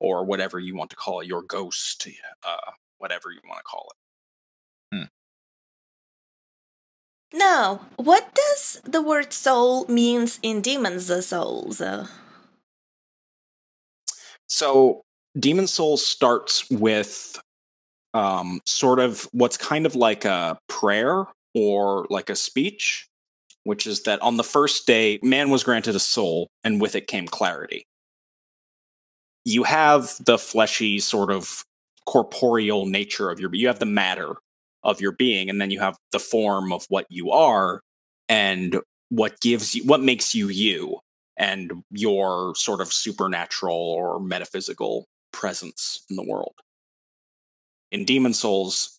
or 0.00 0.24
whatever 0.24 0.58
you 0.58 0.74
want 0.74 0.90
to 0.90 0.96
call 0.96 1.20
it 1.20 1.26
your 1.26 1.42
ghost 1.42 2.08
uh, 2.44 2.70
whatever 2.98 3.30
you 3.30 3.40
want 3.48 3.58
to 3.58 3.64
call 3.64 3.88
it. 3.90 3.96
Now, 7.34 7.80
what 7.96 8.34
does 8.34 8.82
the 8.84 9.00
word 9.00 9.32
soul 9.32 9.86
means 9.86 10.38
in 10.42 10.60
Demons 10.60 11.26
Souls? 11.26 11.80
Uh, 11.80 12.06
So 14.48 15.02
Demon 15.38 15.66
Soul 15.66 15.96
starts 15.96 16.68
with 16.70 17.40
um, 18.12 18.60
sort 18.66 18.98
of 18.98 19.26
what's 19.32 19.56
kind 19.56 19.86
of 19.86 19.96
like 19.96 20.26
a 20.26 20.58
prayer 20.68 21.24
or 21.54 22.06
like 22.10 22.28
a 22.28 22.36
speech, 22.36 23.08
which 23.64 23.86
is 23.86 24.02
that 24.02 24.20
on 24.22 24.36
the 24.36 24.44
first 24.44 24.86
day, 24.86 25.18
man 25.22 25.50
was 25.50 25.64
granted 25.64 25.94
a 25.94 26.00
soul, 26.00 26.48
and 26.64 26.80
with 26.80 26.94
it 26.94 27.06
came 27.06 27.26
clarity. 27.26 27.84
You 29.44 29.64
have 29.64 30.14
the 30.24 30.38
fleshy, 30.38 30.98
sort 31.00 31.30
of 31.30 31.64
corporeal 32.06 32.86
nature 32.86 33.30
of 33.30 33.38
your 33.38 33.54
you 33.54 33.68
have 33.68 33.78
the 33.78 33.86
matter 33.86 34.34
of 34.82 35.00
your 35.00 35.12
being, 35.12 35.48
and 35.48 35.60
then 35.60 35.70
you 35.70 35.80
have 35.80 35.96
the 36.10 36.18
form 36.18 36.72
of 36.72 36.84
what 36.88 37.06
you 37.08 37.30
are 37.30 37.80
and 38.28 38.80
what 39.08 39.40
gives 39.40 39.74
you 39.74 39.84
what 39.84 40.00
makes 40.00 40.34
you 40.34 40.48
you 40.48 40.98
and 41.36 41.72
your 41.90 42.54
sort 42.54 42.80
of 42.80 42.92
supernatural 42.92 43.76
or 43.76 44.20
metaphysical 44.20 45.06
presence 45.32 46.04
in 46.10 46.16
the 46.16 46.24
world. 46.24 46.54
In 47.90 48.04
Demon 48.04 48.34
Souls, 48.34 48.98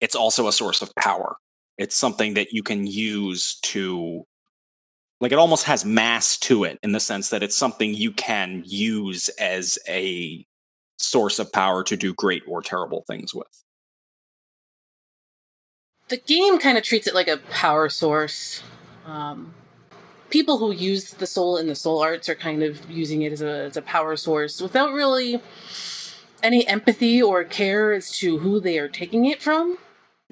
it's 0.00 0.14
also 0.14 0.46
a 0.46 0.52
source 0.52 0.82
of 0.82 0.94
power. 0.96 1.36
It's 1.80 1.96
something 1.96 2.34
that 2.34 2.52
you 2.52 2.62
can 2.62 2.86
use 2.86 3.58
to, 3.62 4.24
like, 5.20 5.32
it 5.32 5.38
almost 5.38 5.64
has 5.64 5.84
mass 5.84 6.36
to 6.40 6.64
it 6.64 6.78
in 6.82 6.92
the 6.92 7.00
sense 7.00 7.30
that 7.30 7.42
it's 7.42 7.56
something 7.56 7.94
you 7.94 8.12
can 8.12 8.62
use 8.66 9.30
as 9.30 9.78
a 9.88 10.46
source 10.98 11.38
of 11.38 11.50
power 11.52 11.82
to 11.84 11.96
do 11.96 12.12
great 12.12 12.42
or 12.46 12.60
terrible 12.60 13.02
things 13.08 13.34
with. 13.34 13.64
the 16.10 16.18
game 16.18 16.58
kind 16.58 16.76
of 16.76 16.84
treats 16.84 17.06
it 17.06 17.14
like 17.14 17.28
a 17.28 17.38
power 17.50 17.88
source. 17.88 18.62
Um, 19.06 19.54
people 20.28 20.58
who 20.58 20.72
use 20.72 21.12
the 21.12 21.26
soul 21.26 21.56
in 21.56 21.68
the 21.68 21.74
soul 21.74 22.02
arts 22.02 22.28
are 22.28 22.34
kind 22.34 22.62
of 22.62 22.90
using 22.90 23.22
it 23.22 23.32
as 23.32 23.40
a, 23.40 23.64
as 23.64 23.76
a 23.76 23.82
power 23.82 24.16
source 24.16 24.60
without 24.60 24.92
really 24.92 25.40
any 26.42 26.66
empathy 26.66 27.22
or 27.22 27.44
care 27.44 27.92
as 27.92 28.10
to 28.18 28.38
who 28.38 28.60
they 28.60 28.78
are 28.78 28.88
taking 28.88 29.24
it 29.24 29.40
from. 29.40 29.78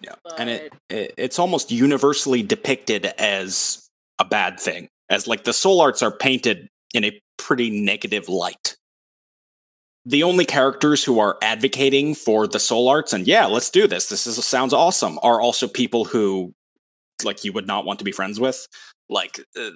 Yeah, 0.01 0.15
and 0.37 0.51
it, 0.51 0.73
it 0.89 1.15
it's 1.17 1.39
almost 1.39 1.71
universally 1.71 2.43
depicted 2.43 3.07
as 3.19 3.89
a 4.19 4.25
bad 4.25 4.61
thing, 4.61 4.89
as 5.11 5.27
like 5.27 5.45
the 5.45 5.53
soul 5.53 5.81
arts 5.81 6.03
are 6.03 6.11
painted 6.11 6.69
in 6.95 7.05
a 7.05 7.21
pretty 7.37 7.71
negative 7.71 8.29
light. 8.29 8.77
The 10.07 10.23
only 10.23 10.45
characters 10.45 11.05
who 11.05 11.19
are 11.19 11.37
advocating 11.43 12.15
for 12.15 12.47
the 12.47 12.61
soul 12.61 12.89
arts 12.89 13.13
and 13.13 13.27
yeah, 13.27 13.47
let's 13.47 13.71
do 13.71 13.87
this. 13.87 14.09
This 14.09 14.27
is 14.27 14.43
sounds 14.45 14.73
awesome. 14.73 15.19
Are 15.23 15.41
also 15.41 15.69
people 15.69 16.05
who 16.05 16.53
like 17.25 17.45
you 17.45 17.53
would 17.53 17.67
not 17.67 17.85
want 17.85 17.99
to 17.99 18.05
be 18.05 18.13
friends 18.13 18.39
with. 18.39 18.67
Like 19.09 19.41
uh, 19.59 19.71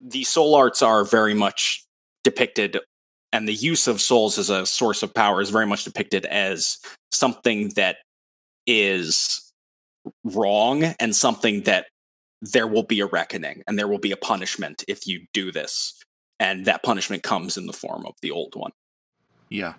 the 0.00 0.24
soul 0.24 0.54
arts 0.54 0.82
are 0.82 1.04
very 1.04 1.34
much 1.34 1.84
depicted 2.24 2.78
and 3.32 3.46
the 3.46 3.54
use 3.54 3.86
of 3.86 4.00
souls 4.00 4.38
as 4.38 4.50
a 4.50 4.66
source 4.66 5.02
of 5.02 5.14
power 5.14 5.40
is 5.40 5.50
very 5.50 5.66
much 5.66 5.84
depicted 5.84 6.26
as 6.26 6.78
something 7.12 7.70
that 7.76 7.98
is 8.66 9.49
wrong 10.24 10.82
and 10.98 11.14
something 11.14 11.62
that 11.62 11.86
there 12.42 12.66
will 12.66 12.82
be 12.82 13.00
a 13.00 13.06
reckoning 13.06 13.62
and 13.66 13.78
there 13.78 13.88
will 13.88 13.98
be 13.98 14.12
a 14.12 14.16
punishment 14.16 14.84
if 14.88 15.06
you 15.06 15.26
do 15.32 15.52
this. 15.52 15.94
And 16.38 16.64
that 16.64 16.82
punishment 16.82 17.22
comes 17.22 17.58
in 17.58 17.66
the 17.66 17.72
form 17.72 18.06
of 18.06 18.14
the 18.22 18.30
old 18.30 18.54
one. 18.54 18.72
Yeah. 19.50 19.74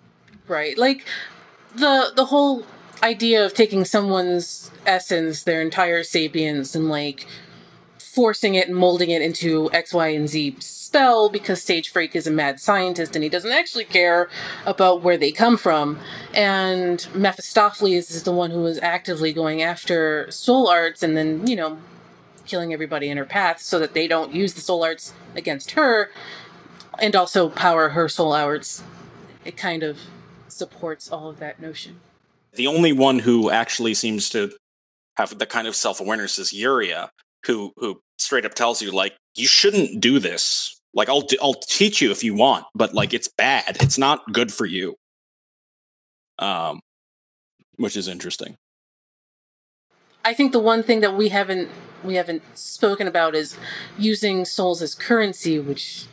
right. 0.46 0.78
Like 0.78 1.06
the 1.74 2.12
the 2.14 2.26
whole 2.26 2.64
idea 3.02 3.44
of 3.44 3.54
taking 3.54 3.84
someone's 3.84 4.70
essence 4.86 5.42
their 5.42 5.60
entire 5.60 6.04
sapience 6.04 6.74
and 6.74 6.88
like 6.88 7.26
forcing 8.12 8.54
it 8.54 8.68
and 8.68 8.76
molding 8.76 9.08
it 9.08 9.22
into 9.22 9.72
X, 9.72 9.94
Y, 9.94 10.08
and 10.08 10.28
Z 10.28 10.56
spell 10.60 11.30
because 11.30 11.62
Sage 11.62 11.90
Freke 11.90 12.14
is 12.14 12.26
a 12.26 12.30
mad 12.30 12.60
scientist 12.60 13.16
and 13.16 13.22
he 13.22 13.30
doesn't 13.30 13.52
actually 13.52 13.84
care 13.84 14.28
about 14.66 15.00
where 15.00 15.16
they 15.16 15.32
come 15.32 15.56
from. 15.56 15.98
And 16.34 17.06
Mephistopheles 17.14 18.10
is 18.10 18.24
the 18.24 18.32
one 18.32 18.50
who 18.50 18.66
is 18.66 18.78
actively 18.80 19.32
going 19.32 19.62
after 19.62 20.30
soul 20.30 20.68
arts 20.68 21.02
and 21.02 21.16
then, 21.16 21.46
you 21.46 21.56
know, 21.56 21.78
killing 22.44 22.74
everybody 22.74 23.08
in 23.08 23.16
her 23.16 23.24
path 23.24 23.60
so 23.60 23.78
that 23.78 23.94
they 23.94 24.06
don't 24.06 24.34
use 24.34 24.52
the 24.52 24.60
soul 24.60 24.84
arts 24.84 25.14
against 25.34 25.70
her 25.70 26.10
and 26.98 27.16
also 27.16 27.48
power 27.48 27.90
her 27.90 28.10
soul 28.10 28.34
arts. 28.34 28.82
It 29.42 29.56
kind 29.56 29.82
of 29.82 29.98
supports 30.48 31.10
all 31.10 31.30
of 31.30 31.38
that 31.38 31.60
notion. 31.60 32.00
The 32.52 32.66
only 32.66 32.92
one 32.92 33.20
who 33.20 33.48
actually 33.48 33.94
seems 33.94 34.28
to 34.30 34.52
have 35.16 35.38
the 35.38 35.46
kind 35.46 35.66
of 35.66 35.74
self 35.74 35.98
awareness 36.00 36.38
is 36.38 36.52
Yuria, 36.52 37.08
who 37.46 37.72
who 37.76 38.00
straight 38.18 38.46
up 38.46 38.54
tells 38.54 38.82
you 38.82 38.90
like 38.92 39.14
you 39.34 39.46
shouldn't 39.46 40.00
do 40.00 40.18
this. 40.18 40.80
Like 40.94 41.08
I'll 41.08 41.26
I'll 41.40 41.54
teach 41.54 42.02
you 42.02 42.10
if 42.10 42.22
you 42.22 42.34
want, 42.34 42.66
but 42.74 42.94
like 42.94 43.14
it's 43.14 43.28
bad. 43.28 43.78
It's 43.80 43.98
not 43.98 44.32
good 44.32 44.52
for 44.52 44.66
you. 44.66 44.96
Um, 46.38 46.80
which 47.76 47.96
is 47.96 48.08
interesting. 48.08 48.56
I 50.24 50.34
think 50.34 50.52
the 50.52 50.60
one 50.60 50.82
thing 50.82 51.00
that 51.00 51.16
we 51.16 51.28
haven't 51.30 51.68
we 52.04 52.14
haven't 52.16 52.42
spoken 52.56 53.06
about 53.06 53.34
is 53.34 53.56
using 53.98 54.44
souls 54.44 54.82
as 54.82 54.94
currency, 54.94 55.58
which 55.58 56.06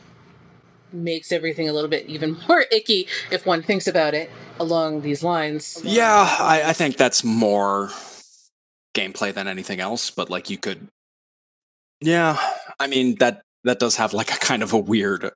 makes 0.92 1.32
everything 1.32 1.70
a 1.70 1.74
little 1.74 1.90
bit 1.90 2.06
even 2.08 2.38
more 2.48 2.66
icky 2.72 3.08
if 3.32 3.46
one 3.46 3.62
thinks 3.62 3.88
about 3.88 4.14
it 4.14 4.30
along 4.60 5.02
these 5.02 5.24
lines. 5.24 5.82
Yeah, 5.84 6.36
I, 6.40 6.64
I 6.68 6.74
think 6.74 6.98
that's 6.98 7.24
more 7.24 7.90
gameplay 8.96 9.34
than 9.34 9.48
anything 9.48 9.80
else, 9.80 10.10
but 10.10 10.30
like 10.30 10.50
you 10.50 10.58
could 10.58 10.88
Yeah, 12.02 12.38
I 12.80 12.88
mean 12.88 13.16
that 13.16 13.42
that 13.64 13.80
does 13.80 13.96
have 13.98 14.14
like 14.14 14.32
a 14.34 14.38
kind 14.38 14.64
of 14.64 14.74
a 14.74 14.78
weird 14.78 15.32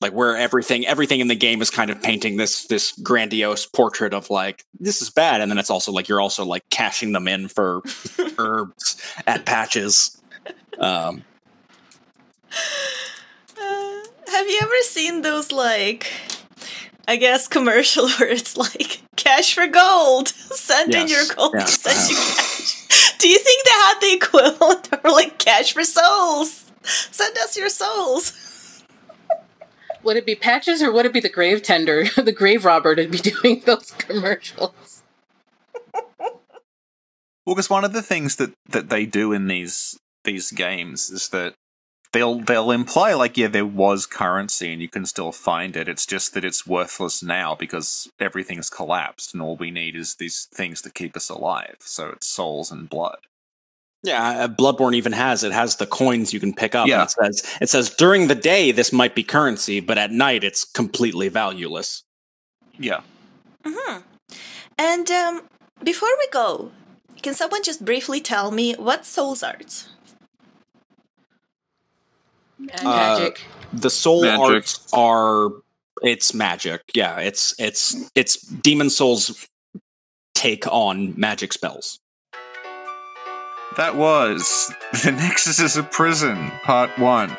like 0.00 0.12
where 0.12 0.36
everything 0.36 0.86
everything 0.86 1.20
in 1.20 1.26
the 1.28 1.34
game 1.34 1.60
is 1.60 1.70
kind 1.70 1.90
of 1.90 2.00
painting 2.00 2.36
this 2.36 2.66
this 2.66 2.92
grandiose 3.02 3.66
portrait 3.66 4.14
of 4.14 4.30
like 4.30 4.62
this 4.78 5.02
is 5.02 5.10
bad 5.10 5.40
and 5.40 5.50
then 5.50 5.58
it's 5.58 5.70
also 5.70 5.90
like 5.90 6.08
you're 6.08 6.20
also 6.20 6.44
like 6.44 6.62
cashing 6.70 7.10
them 7.12 7.26
in 7.26 7.48
for 7.48 7.82
herbs 8.38 9.02
at 9.26 9.44
patches 9.44 10.20
um 10.78 11.24
Uh, 13.60 14.04
have 14.28 14.46
you 14.46 14.58
ever 14.62 14.82
seen 14.82 15.22
those 15.22 15.50
like 15.50 16.12
I 17.08 17.16
guess 17.16 17.48
commercial 17.48 18.08
where 18.18 18.28
it's 18.28 18.56
like 18.56 19.00
cash 19.16 19.54
for 19.54 19.66
gold. 19.66 20.28
Send 20.28 20.94
in 20.94 21.08
your 21.08 21.24
gold. 21.34 21.54
yes, 21.54 21.80
send 21.80 22.10
you 22.10 22.16
cash. 22.16 23.07
Do 23.18 23.28
you 23.28 23.38
think 23.38 23.64
they 23.64 23.70
had 23.70 24.00
the 24.00 24.14
equivalent 24.14 24.92
of 24.92 25.04
like 25.04 25.38
cash 25.38 25.72
for 25.72 25.84
souls? 25.84 26.70
Send 26.82 27.36
us 27.38 27.56
your 27.56 27.68
souls. 27.68 28.84
Would 30.04 30.16
it 30.16 30.26
be 30.26 30.36
patches 30.36 30.80
or 30.80 30.92
would 30.92 31.06
it 31.06 31.12
be 31.12 31.20
the 31.20 31.28
grave 31.28 31.60
tender, 31.62 32.04
the 32.16 32.32
grave 32.32 32.64
robber 32.64 32.94
to 32.94 33.08
be 33.08 33.18
doing 33.18 33.62
those 33.66 33.90
commercials? 33.98 35.02
Well, 37.44 37.54
because 37.54 37.68
one 37.68 37.84
of 37.84 37.92
the 37.92 38.02
things 38.02 38.36
that, 38.36 38.52
that 38.68 38.90
they 38.90 39.06
do 39.06 39.32
in 39.32 39.48
these 39.48 39.98
these 40.24 40.50
games 40.50 41.10
is 41.10 41.28
that 41.30 41.54
they'll 42.12 42.40
they'll 42.40 42.70
imply 42.70 43.14
like 43.14 43.36
yeah 43.36 43.48
there 43.48 43.66
was 43.66 44.06
currency 44.06 44.72
and 44.72 44.82
you 44.82 44.88
can 44.88 45.06
still 45.06 45.32
find 45.32 45.76
it. 45.76 45.88
It's 45.88 46.06
just 46.06 46.34
that 46.34 46.44
it's 46.44 46.66
worthless 46.66 47.22
now 47.22 47.54
because 47.54 48.10
everything's 48.18 48.70
collapsed 48.70 49.34
and 49.34 49.42
all 49.42 49.56
we 49.56 49.70
need 49.70 49.96
is 49.96 50.16
these 50.16 50.46
things 50.52 50.82
to 50.82 50.90
keep 50.90 51.16
us 51.16 51.28
alive. 51.28 51.76
So 51.80 52.10
it's 52.10 52.26
souls 52.26 52.70
and 52.70 52.88
blood. 52.88 53.18
Yeah, 54.04 54.44
uh, 54.44 54.48
Bloodborne 54.48 54.94
even 54.94 55.12
has 55.12 55.42
it 55.42 55.52
has 55.52 55.76
the 55.76 55.86
coins 55.86 56.32
you 56.32 56.38
can 56.38 56.54
pick 56.54 56.74
up. 56.74 56.86
Yeah. 56.86 57.02
It 57.02 57.10
says 57.10 57.56
it 57.60 57.68
says 57.68 57.90
during 57.90 58.28
the 58.28 58.34
day 58.34 58.70
this 58.70 58.92
might 58.92 59.14
be 59.14 59.24
currency, 59.24 59.80
but 59.80 59.98
at 59.98 60.12
night 60.12 60.44
it's 60.44 60.64
completely 60.64 61.28
valueless. 61.28 62.04
Yeah. 62.78 63.00
mm-hmm. 63.64 64.00
And 64.78 65.10
um, 65.10 65.42
before 65.82 66.10
we 66.18 66.28
go, 66.28 66.70
can 67.22 67.34
someone 67.34 67.64
just 67.64 67.84
briefly 67.84 68.20
tell 68.20 68.52
me 68.52 68.74
what 68.74 69.04
souls 69.04 69.42
arts? 69.42 69.88
And 72.58 72.86
Uh. 72.86 73.30
The 73.72 73.90
soul 73.90 74.22
Magic. 74.22 74.40
arts 74.40 74.88
are 74.92 75.50
it's 76.02 76.32
magic. 76.32 76.80
Yeah, 76.94 77.18
it's 77.18 77.54
it's 77.58 77.94
it's 78.14 78.36
Demon 78.38 78.88
Souls 78.88 79.46
take 80.34 80.66
on 80.68 81.12
magic 81.18 81.52
spells. 81.52 81.98
That 83.76 83.96
was 83.96 84.72
The 85.04 85.12
Nexus 85.12 85.60
is 85.60 85.76
a 85.76 85.82
Prison, 85.82 86.50
Part 86.64 86.98
1, 86.98 87.36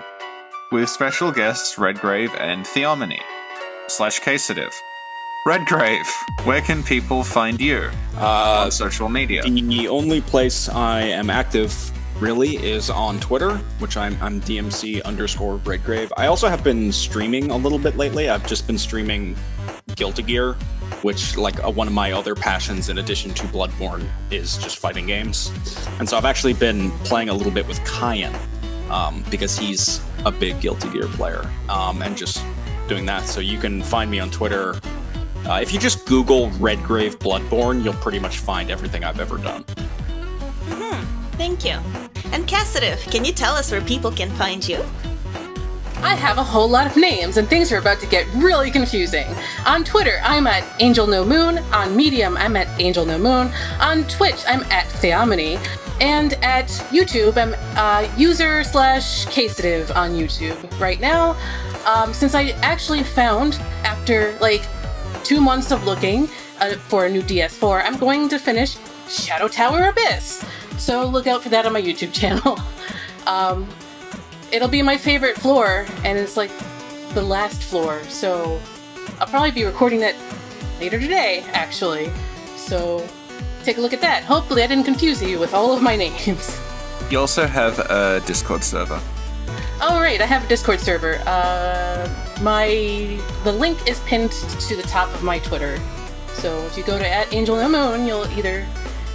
with 0.72 0.88
special 0.89 1.32
guests 1.32 1.78
Redgrave 1.78 2.32
and 2.36 2.65
Theomony, 2.65 3.20
slash 3.88 4.20
Casitive. 4.20 4.72
Redgrave, 5.45 6.05
where 6.43 6.61
can 6.61 6.84
people 6.84 7.24
find 7.24 7.59
you 7.59 7.89
Uh, 8.17 8.63
on 8.65 8.72
social 8.72 9.09
media? 9.09 9.41
the 9.43 9.88
only 9.88 10.22
place 10.22 10.70
I 10.70 11.01
am 11.01 11.30
active 11.30 11.74
really 12.20 12.57
is 12.57 12.89
on 12.89 13.20
Twitter, 13.20 13.57
which 13.80 13.97
I'm 13.97 14.17
I'm 14.22 14.41
DMC 14.41 15.03
underscore 15.03 15.55
Redgrave. 15.57 16.11
I 16.17 16.28
also 16.28 16.47
have 16.47 16.63
been 16.63 16.91
streaming 16.91 17.51
a 17.51 17.57
little 17.57 17.80
bit 17.80 17.97
lately. 17.97 18.30
I've 18.30 18.45
just 18.45 18.67
been 18.67 18.78
streaming 18.78 19.36
Guilty 19.95 20.24
Gear, 20.24 20.53
which 21.01 21.38
like 21.38 21.63
uh, 21.63 21.72
one 21.72 21.88
of 21.88 21.93
my 21.93 22.11
other 22.11 22.36
passions 22.36 22.89
in 22.89 22.97
addition 22.97 23.34
to 23.36 23.43
Bloodborne 23.47 24.07
is 24.32 24.57
just 24.57 24.78
fighting 24.78 25.05
games. 25.07 25.51
And 25.99 26.07
so 26.07 26.17
I've 26.17 26.26
actually 26.26 26.53
been 26.53 26.91
playing 27.03 27.30
a 27.30 27.34
little 27.34 27.51
bit 27.51 27.67
with 27.67 27.84
Kyan 27.86 28.36
um, 28.89 29.24
because 29.30 29.57
he's 29.57 30.01
a 30.26 30.32
big 30.32 30.59
Guilty 30.59 30.89
Gear 30.89 31.07
player 31.07 31.49
um, 31.70 32.01
and 32.01 32.17
just 32.17 32.43
doing 32.88 33.05
that. 33.05 33.26
So 33.26 33.39
you 33.39 33.57
can 33.57 33.82
find 33.82 34.11
me 34.11 34.20
on 34.20 34.30
Twitter. 34.30 34.80
Uh, 35.45 35.59
if 35.61 35.72
you 35.74 35.80
just 35.80 36.05
Google 36.05 36.49
Redgrave 36.51 37.17
Bloodborne, 37.20 37.84
you'll 37.84 37.93
pretty 37.93 38.20
much 38.20 38.39
find 38.39 38.70
everything 38.70 39.03
I've 39.03 39.20
ever 39.20 39.38
done. 39.38 39.63
Thank 41.40 41.64
you. 41.64 41.80
And 42.34 42.46
Casitive, 42.46 43.00
can 43.04 43.24
you 43.24 43.32
tell 43.32 43.56
us 43.56 43.72
where 43.72 43.80
people 43.80 44.12
can 44.12 44.30
find 44.32 44.68
you? 44.68 44.84
I 46.02 46.14
have 46.16 46.38
a 46.38 46.44
whole 46.44 46.70
lot 46.70 46.86
of 46.86 46.98
names, 46.98 47.38
and 47.38 47.48
things 47.48 47.72
are 47.72 47.78
about 47.78 48.02
to 48.02 48.08
get 48.08 48.28
really 48.36 48.70
confusing. 48.70 49.26
On 49.66 49.86
Twitter, 49.86 50.20
I'm 50.22 50.48
at 50.48 50.66
Angel 50.82 51.08
No 51.08 51.24
Moon. 51.24 51.60
On 51.72 51.96
Medium, 51.96 52.36
I'm 52.36 52.58
at 52.58 52.68
Angel 52.78 53.06
No 53.06 53.18
Moon. 53.18 53.54
On 53.80 54.04
Twitch, 54.10 54.44
I'm 54.50 54.64
at 54.64 54.88
Theomony. 54.88 55.66
And 56.02 56.34
at 56.44 56.68
YouTube, 56.92 57.38
I'm 57.38 57.56
uh, 57.78 58.14
user 58.18 58.66
slash 58.66 59.24
casitive 59.28 59.92
on 59.92 60.12
YouTube 60.12 60.58
right 60.78 61.00
now. 61.00 61.38
Um, 61.86 62.14
since 62.14 62.36
I 62.36 62.50
actually 62.64 63.04
found, 63.04 63.54
after 63.86 64.38
like 64.40 64.64
two 65.24 65.40
months 65.40 65.72
of 65.72 65.86
looking 65.86 66.28
uh, 66.60 66.74
for 66.90 67.06
a 67.06 67.10
new 67.10 67.22
DS4, 67.22 67.86
I'm 67.86 67.98
going 67.98 68.28
to 68.28 68.40
finish 68.40 68.76
Shadow 69.08 69.48
Tower 69.48 69.88
Abyss. 69.88 70.44
So 70.80 71.05
look 71.05 71.27
out 71.27 71.43
for 71.43 71.49
that 71.49 71.65
on 71.65 71.73
my 71.73 71.82
YouTube 71.82 72.13
channel. 72.13 72.57
um, 73.27 73.69
it'll 74.51 74.69
be 74.69 74.82
my 74.82 74.97
favorite 74.97 75.38
floor, 75.38 75.86
and 76.03 76.17
it's 76.17 76.38
like 76.38 76.51
the 77.13 77.21
last 77.21 77.61
floor. 77.61 78.01
So 78.05 78.59
I'll 79.19 79.27
probably 79.27 79.51
be 79.51 79.65
recording 79.65 79.99
that 79.99 80.15
later 80.80 80.99
today, 80.99 81.43
actually. 81.51 82.09
So 82.55 83.07
take 83.63 83.77
a 83.77 83.82
look 83.82 83.93
at 83.93 84.01
that. 84.01 84.23
Hopefully, 84.23 84.63
I 84.63 84.67
didn't 84.67 84.86
confuse 84.86 85.21
you 85.21 85.38
with 85.39 85.53
all 85.53 85.73
of 85.73 85.82
my 85.82 85.95
names. 85.97 86.59
You 87.11 87.19
also 87.19 87.45
have 87.45 87.80
a 87.80 88.21
Discord 88.25 88.63
server. 88.63 89.01
Oh 89.82 89.99
right, 89.99 90.21
I 90.21 90.25
have 90.25 90.45
a 90.45 90.47
Discord 90.47 90.80
server. 90.80 91.21
Uh, 91.25 92.07
my 92.41 93.19
the 93.43 93.51
link 93.51 93.88
is 93.88 93.99
pinned 94.01 94.32
to 94.32 94.75
the 94.75 94.84
top 94.84 95.13
of 95.13 95.23
my 95.23 95.39
Twitter. 95.39 95.80
So 96.34 96.57
if 96.65 96.77
you 96.77 96.84
go 96.84 96.97
to 96.97 97.07
at 97.07 97.34
Angel 97.34 97.55
No 97.55 97.67
Moon, 97.67 98.07
you'll 98.07 98.27
either 98.38 98.65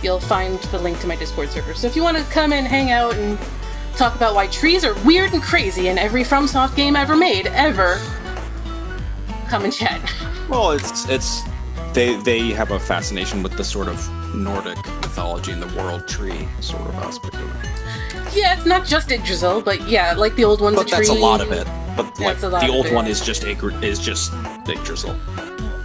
you'll 0.04 0.20
find 0.20 0.58
the 0.64 0.78
link 0.78 1.00
to 1.00 1.06
my 1.06 1.16
Discord 1.16 1.48
server. 1.48 1.74
So 1.74 1.86
if 1.86 1.96
you 1.96 2.02
want 2.02 2.18
to 2.18 2.22
come 2.24 2.52
and 2.52 2.66
hang 2.66 2.90
out 2.92 3.14
and 3.14 3.38
talk 3.96 4.14
about 4.14 4.34
why 4.34 4.46
trees 4.48 4.84
are 4.84 4.94
weird 5.04 5.32
and 5.32 5.42
crazy 5.42 5.88
in 5.88 5.96
every 5.98 6.22
FromSoft 6.22 6.76
game 6.76 6.94
ever 6.94 7.16
made, 7.16 7.46
ever, 7.48 7.98
come 9.48 9.64
and 9.64 9.72
chat. 9.72 10.00
Well, 10.46 10.72
it's 10.72 11.08
it's 11.08 11.42
they 11.94 12.16
they 12.16 12.50
have 12.50 12.70
a 12.70 12.78
fascination 12.78 13.42
with 13.42 13.56
the 13.56 13.64
sort 13.64 13.88
of 13.88 13.96
Nordic 14.34 14.76
mythology 15.00 15.52
and 15.52 15.62
the 15.62 15.74
world 15.74 16.06
tree 16.06 16.46
sort 16.60 16.82
of 16.82 16.94
aspect 16.96 17.36
of 17.36 17.64
it. 17.64 18.36
Yeah, 18.36 18.54
it's 18.54 18.66
not 18.66 18.84
just 18.84 19.10
Yggdrasil, 19.10 19.62
but 19.62 19.88
yeah, 19.88 20.12
like 20.12 20.36
the 20.36 20.44
old 20.44 20.60
one's 20.60 20.76
But 20.76 20.88
a 20.88 20.90
that's 20.96 21.08
tree. 21.08 21.16
a 21.16 21.20
lot 21.20 21.40
of 21.40 21.50
it. 21.50 21.66
But 21.96 22.04
like 22.20 22.38
That's 22.40 22.42
the 22.66 22.68
old 22.70 22.92
one 22.92 23.06
is 23.06 23.22
just 23.24 23.42
Igr- 23.44 23.82
is 23.82 23.98
just 23.98 24.34
Yggdrasil. 24.68 25.16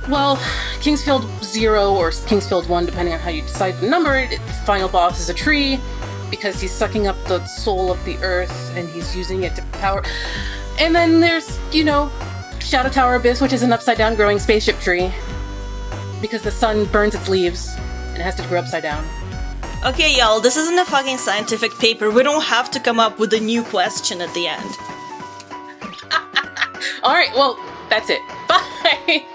Well, 0.10 0.41
King's 0.82 1.03
Field 1.03 1.30
Zero 1.43 1.93
or 1.93 2.10
King's 2.10 2.49
Field 2.49 2.68
One, 2.68 2.84
depending 2.86 3.14
on 3.14 3.20
how 3.20 3.30
you 3.30 3.43
decide 3.43 3.80
to 3.80 3.88
number 3.88 4.16
it, 4.16 4.32
the 4.32 4.53
final 4.66 4.89
boss 4.89 5.20
is 5.20 5.30
a 5.30 5.36
tree 5.36 5.80
because 6.32 6.60
he's 6.60 6.72
sucking 6.72 7.05
up 7.05 7.16
the 7.26 7.45
soul 7.45 7.91
of 7.91 8.03
the 8.05 8.18
earth 8.18 8.76
and 8.76 8.89
he's 8.89 9.16
using 9.16 9.43
it 9.43 9.55
to 9.55 9.62
power. 9.74 10.03
And 10.80 10.95
then 10.95 11.20
there's, 11.20 11.60
you 11.72 11.84
know, 11.84 12.12
Shadow 12.60 12.89
Tower 12.89 13.16
Abyss, 13.16 13.39
which 13.39 13.53
is 13.53 13.62
an 13.62 13.72
upside 13.72 13.99
down 13.99 14.16
growing 14.16 14.39
spaceship 14.39 14.80
tree 14.80 15.12
because 16.22 16.41
the 16.41 16.51
sun 16.51 16.86
burns 16.86 17.14
its 17.14 17.30
leaves 17.30 17.76
and 18.07 18.18
it 18.18 18.22
has 18.22 18.34
to 18.36 18.47
grow 18.47 18.60
upside 18.60 18.82
down. 18.82 19.05
Okay, 19.86 20.18
y'all, 20.18 20.39
this 20.39 20.57
isn't 20.57 20.78
a 20.78 20.86
fucking 20.86 21.20
scientific 21.20 21.72
paper. 21.78 22.10
We 22.10 22.24
don't 22.24 22.43
have 22.43 22.72
to 22.72 22.80
come 22.80 22.99
up 22.99 23.20
with 23.20 23.32
a 23.34 23.39
new 23.39 23.62
question 23.64 24.22
at 24.22 24.34
the 24.34 24.47
end. 24.47 24.76
All 27.03 27.14
right, 27.14 27.30
well, 27.36 27.57
that's 27.91 28.10
it. 28.10 28.22
Bye. 28.47 29.26